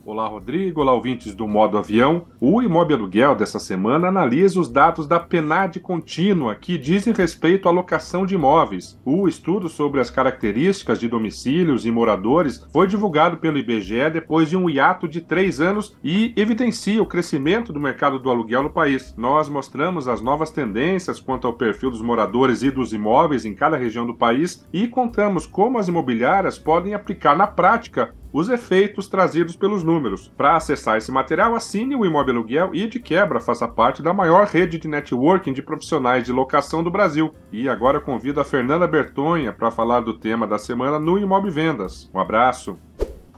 Olá, 0.05 0.27
Rodrigo. 0.27 0.81
Olá, 0.81 0.91
ouvintes 0.91 1.33
do 1.33 1.47
Modo 1.47 1.77
Avião. 1.77 2.25
O 2.37 2.61
Imóvel 2.61 2.97
Aluguel 2.97 3.35
dessa 3.35 3.57
semana 3.57 4.09
analisa 4.09 4.59
os 4.59 4.67
dados 4.67 5.07
da 5.07 5.17
PNAD 5.17 5.79
contínua 5.79 6.55
que 6.55 6.77
dizem 6.77 7.13
respeito 7.13 7.69
à 7.69 7.71
locação 7.71 8.25
de 8.25 8.35
imóveis. 8.35 8.99
O 9.05 9.29
estudo 9.29 9.69
sobre 9.69 10.01
as 10.01 10.09
características 10.09 10.99
de 10.99 11.07
domicílios 11.07 11.85
e 11.85 11.91
moradores 11.91 12.67
foi 12.73 12.85
divulgado 12.85 13.37
pelo 13.37 13.57
IBGE 13.57 14.09
depois 14.11 14.49
de 14.49 14.57
um 14.57 14.69
hiato 14.69 15.07
de 15.07 15.21
três 15.21 15.61
anos 15.61 15.95
e 16.03 16.33
evidencia 16.35 17.01
o 17.01 17.07
crescimento 17.07 17.71
do 17.71 17.79
mercado 17.79 18.19
do 18.19 18.29
aluguel 18.29 18.63
no 18.63 18.69
país. 18.69 19.15
Nós 19.15 19.47
mostramos 19.47 20.09
as 20.09 20.19
novas 20.19 20.51
tendências 20.51 21.21
quanto 21.21 21.47
ao 21.47 21.53
perfil 21.53 21.89
dos 21.89 22.01
moradores 22.01 22.61
e 22.61 22.69
dos 22.69 22.91
imóveis 22.91 23.45
em 23.45 23.55
cada 23.55 23.77
região 23.77 24.05
do 24.05 24.13
país 24.13 24.67
e 24.73 24.85
contamos 24.85 25.47
como 25.47 25.77
as 25.77 25.87
imobiliárias 25.87 26.59
podem 26.59 26.93
aplicar 26.93 27.37
na 27.37 27.47
prática 27.47 28.13
os 28.33 28.49
efeitos 28.49 29.07
trazidos 29.07 29.55
pelos 29.55 29.83
números. 29.83 30.31
Para 30.35 30.55
acessar 30.55 30.97
esse 30.97 31.11
material, 31.11 31.53
assine 31.53 31.95
o 31.95 32.03
Imóvel 32.03 32.33
Aluguel 32.33 32.73
e, 32.73 32.87
de 32.87 32.99
quebra, 32.99 33.39
faça 33.39 33.67
parte 33.67 34.01
da 34.01 34.11
maior 34.11 34.47
rede 34.47 34.79
de 34.79 34.87
networking 34.87 35.53
de 35.53 35.61
profissionais 35.61 36.23
de 36.23 36.31
locação 36.31 36.83
do 36.83 36.89
Brasil. 36.89 37.31
E 37.51 37.69
agora 37.69 38.01
convido 38.01 38.41
a 38.41 38.43
Fernanda 38.43 38.87
Bertonha 38.87 39.53
para 39.53 39.69
falar 39.69 39.99
do 39.99 40.15
tema 40.17 40.47
da 40.47 40.57
semana 40.57 40.97
no 40.97 41.19
Imob 41.19 41.47
Vendas. 41.51 42.09
Um 42.11 42.19
abraço! 42.19 42.75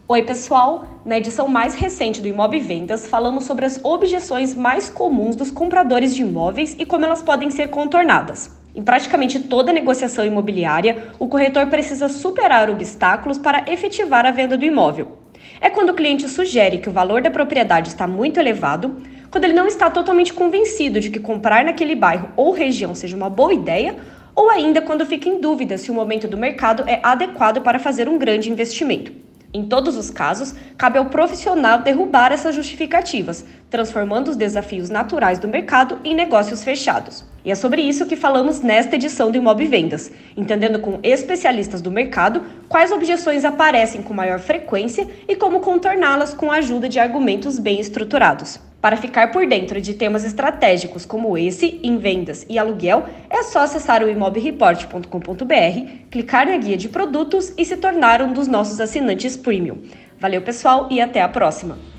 Oi, 0.08 0.22
pessoal! 0.22 0.86
Na 1.04 1.18
edição 1.18 1.48
mais 1.48 1.74
recente 1.74 2.22
do 2.22 2.28
Imob 2.28 2.58
Vendas, 2.60 3.08
falamos 3.08 3.44
sobre 3.44 3.66
as 3.66 3.84
objeções 3.84 4.56
mais 4.56 4.88
comuns 4.88 5.36
dos 5.36 5.52
compradores 5.52 6.16
de 6.16 6.22
imóveis 6.22 6.76
e 6.80 6.86
como 6.86 7.04
elas 7.04 7.22
podem 7.22 7.50
ser 7.50 7.68
contornadas. 7.68 8.65
Em 8.76 8.84
praticamente 8.84 9.40
toda 9.40 9.72
negociação 9.72 10.26
imobiliária, 10.26 11.08
o 11.18 11.30
corretor 11.30 11.68
precisa 11.68 12.10
superar 12.10 12.70
obstáculos 12.70 13.38
para 13.38 13.64
efetivar 13.72 14.26
a 14.26 14.32
venda 14.32 14.58
do 14.58 14.66
imóvel. 14.66 15.18
É 15.62 15.70
quando 15.70 15.92
o 15.92 15.94
cliente 15.94 16.28
sugere 16.28 16.80
que 16.80 16.90
o 16.90 16.92
valor 16.92 17.22
da 17.22 17.32
propriedade 17.32 17.88
está 17.88 18.06
muito 18.06 18.38
elevado, 18.38 19.02
quando 19.32 19.46
ele 19.46 19.54
não 19.54 19.66
está 19.66 19.90
totalmente 19.90 20.34
convencido 20.34 21.00
de 21.00 21.10
que 21.10 21.22
comprar 21.22 21.64
naquele 21.64 21.96
bairro 21.96 22.30
ou 22.36 22.52
região 22.52 22.94
seja 22.94 23.16
uma 23.16 23.30
boa 23.30 23.54
ideia, 23.54 23.96
ou 24.36 24.50
ainda 24.50 24.82
quando 24.82 25.06
fica 25.06 25.30
em 25.30 25.40
dúvida 25.40 25.78
se 25.78 25.90
o 25.90 25.94
momento 25.94 26.28
do 26.28 26.38
mercado 26.38 26.84
é 26.86 27.00
adequado 27.02 27.62
para 27.62 27.80
fazer 27.80 28.10
um 28.10 28.18
grande 28.18 28.52
investimento. 28.52 29.14
Em 29.54 29.64
todos 29.64 29.96
os 29.96 30.10
casos, 30.10 30.54
cabe 30.78 30.98
ao 30.98 31.06
profissional 31.06 31.80
derrubar 31.80 32.34
essas 32.34 32.54
justificativas, 32.54 33.46
transformando 33.70 34.32
os 34.32 34.36
desafios 34.36 34.90
naturais 34.90 35.40
do 35.40 35.48
mercado 35.48 35.98
em 36.04 36.14
negócios 36.14 36.62
fechados. 36.62 37.35
E 37.46 37.52
é 37.52 37.56
sobre 37.56 37.84
isso 37.84 38.08
que 38.08 38.16
falamos 38.16 38.62
nesta 38.62 38.96
edição 38.96 39.30
do 39.30 39.38
Imob 39.38 39.64
Vendas, 39.66 40.12
entendendo 40.36 40.80
com 40.80 40.98
especialistas 41.04 41.80
do 41.80 41.92
mercado 41.92 42.42
quais 42.68 42.92
objeções 42.92 43.46
aparecem 43.46 44.02
com 44.02 44.16
maior 44.16 44.40
frequência 44.40 45.08
e 45.28 45.36
como 45.36 45.60
contorná-las 45.60 46.34
com 46.34 46.52
a 46.52 46.56
ajuda 46.56 46.90
de 46.90 46.98
argumentos 46.98 47.60
bem 47.60 47.80
estruturados. 47.80 48.60
Para 48.82 48.98
ficar 48.98 49.32
por 49.32 49.46
dentro 49.48 49.80
de 49.80 49.94
temas 49.94 50.24
estratégicos 50.24 51.06
como 51.06 51.38
esse, 51.38 51.80
em 51.84 51.98
vendas 51.98 52.46
e 52.50 52.58
aluguel, 52.58 53.06
é 53.30 53.44
só 53.44 53.60
acessar 53.60 54.04
o 54.04 54.10
imobreport.com.br, 54.10 55.92
clicar 56.10 56.48
na 56.48 56.58
guia 56.58 56.78
de 56.78 56.90
produtos 56.90 57.54
e 57.58 57.64
se 57.64 57.78
tornar 57.78 58.22
um 58.24 58.34
dos 58.34 58.48
nossos 58.48 58.80
assinantes 58.80 59.38
premium. 59.38 59.84
Valeu, 60.20 60.42
pessoal, 60.42 60.88
e 60.90 61.00
até 61.00 61.22
a 61.22 61.30
próxima! 61.30 61.95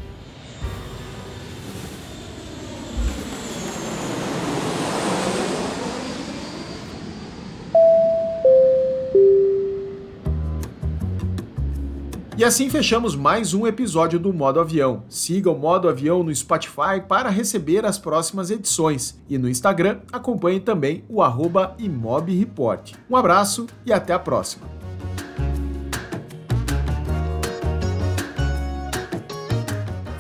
E 12.38 12.44
assim 12.44 12.68
fechamos 12.68 13.16
mais 13.16 13.54
um 13.54 13.66
episódio 13.66 14.18
do 14.18 14.30
Modo 14.30 14.60
Avião. 14.60 15.04
Siga 15.08 15.50
o 15.50 15.58
Modo 15.58 15.88
Avião 15.88 16.22
no 16.22 16.34
Spotify 16.34 17.00
para 17.08 17.30
receber 17.30 17.86
as 17.86 17.98
próximas 17.98 18.50
edições. 18.50 19.18
E 19.26 19.38
no 19.38 19.48
Instagram, 19.48 20.00
acompanhe 20.12 20.60
também 20.60 21.02
o 21.08 21.22
arroba 21.22 21.74
ImobReport. 21.78 22.92
Um 23.08 23.16
abraço 23.16 23.66
e 23.86 23.92
até 23.92 24.12
a 24.12 24.18
próxima. 24.18 24.66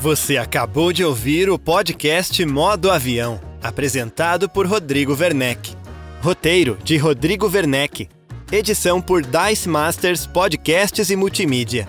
Você 0.00 0.38
acabou 0.38 0.94
de 0.94 1.04
ouvir 1.04 1.50
o 1.50 1.58
podcast 1.58 2.42
Modo 2.46 2.90
Avião, 2.90 3.38
apresentado 3.62 4.48
por 4.48 4.66
Rodrigo 4.66 5.14
Werneck. 5.14 5.76
Roteiro 6.22 6.78
de 6.82 6.96
Rodrigo 6.96 7.46
Werneck. 7.46 8.08
Edição 8.50 9.02
por 9.02 9.20
Dice 9.20 9.68
Masters 9.68 10.26
Podcasts 10.26 11.10
e 11.10 11.16
Multimídia. 11.16 11.86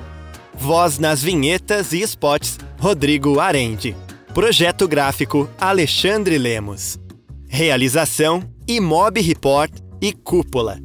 Voz 0.60 0.98
nas 0.98 1.22
vinhetas 1.22 1.94
e 1.94 2.02
spots, 2.02 2.58
Rodrigo 2.80 3.40
Arende. 3.40 3.96
Projeto 4.34 4.88
gráfico, 4.88 5.50
Alexandre 5.58 6.38
Lemos. 6.38 7.00
Realização, 7.48 8.44
Imob 8.68 9.22
Report 9.22 9.72
e 10.02 10.12
Cúpula. 10.12 10.80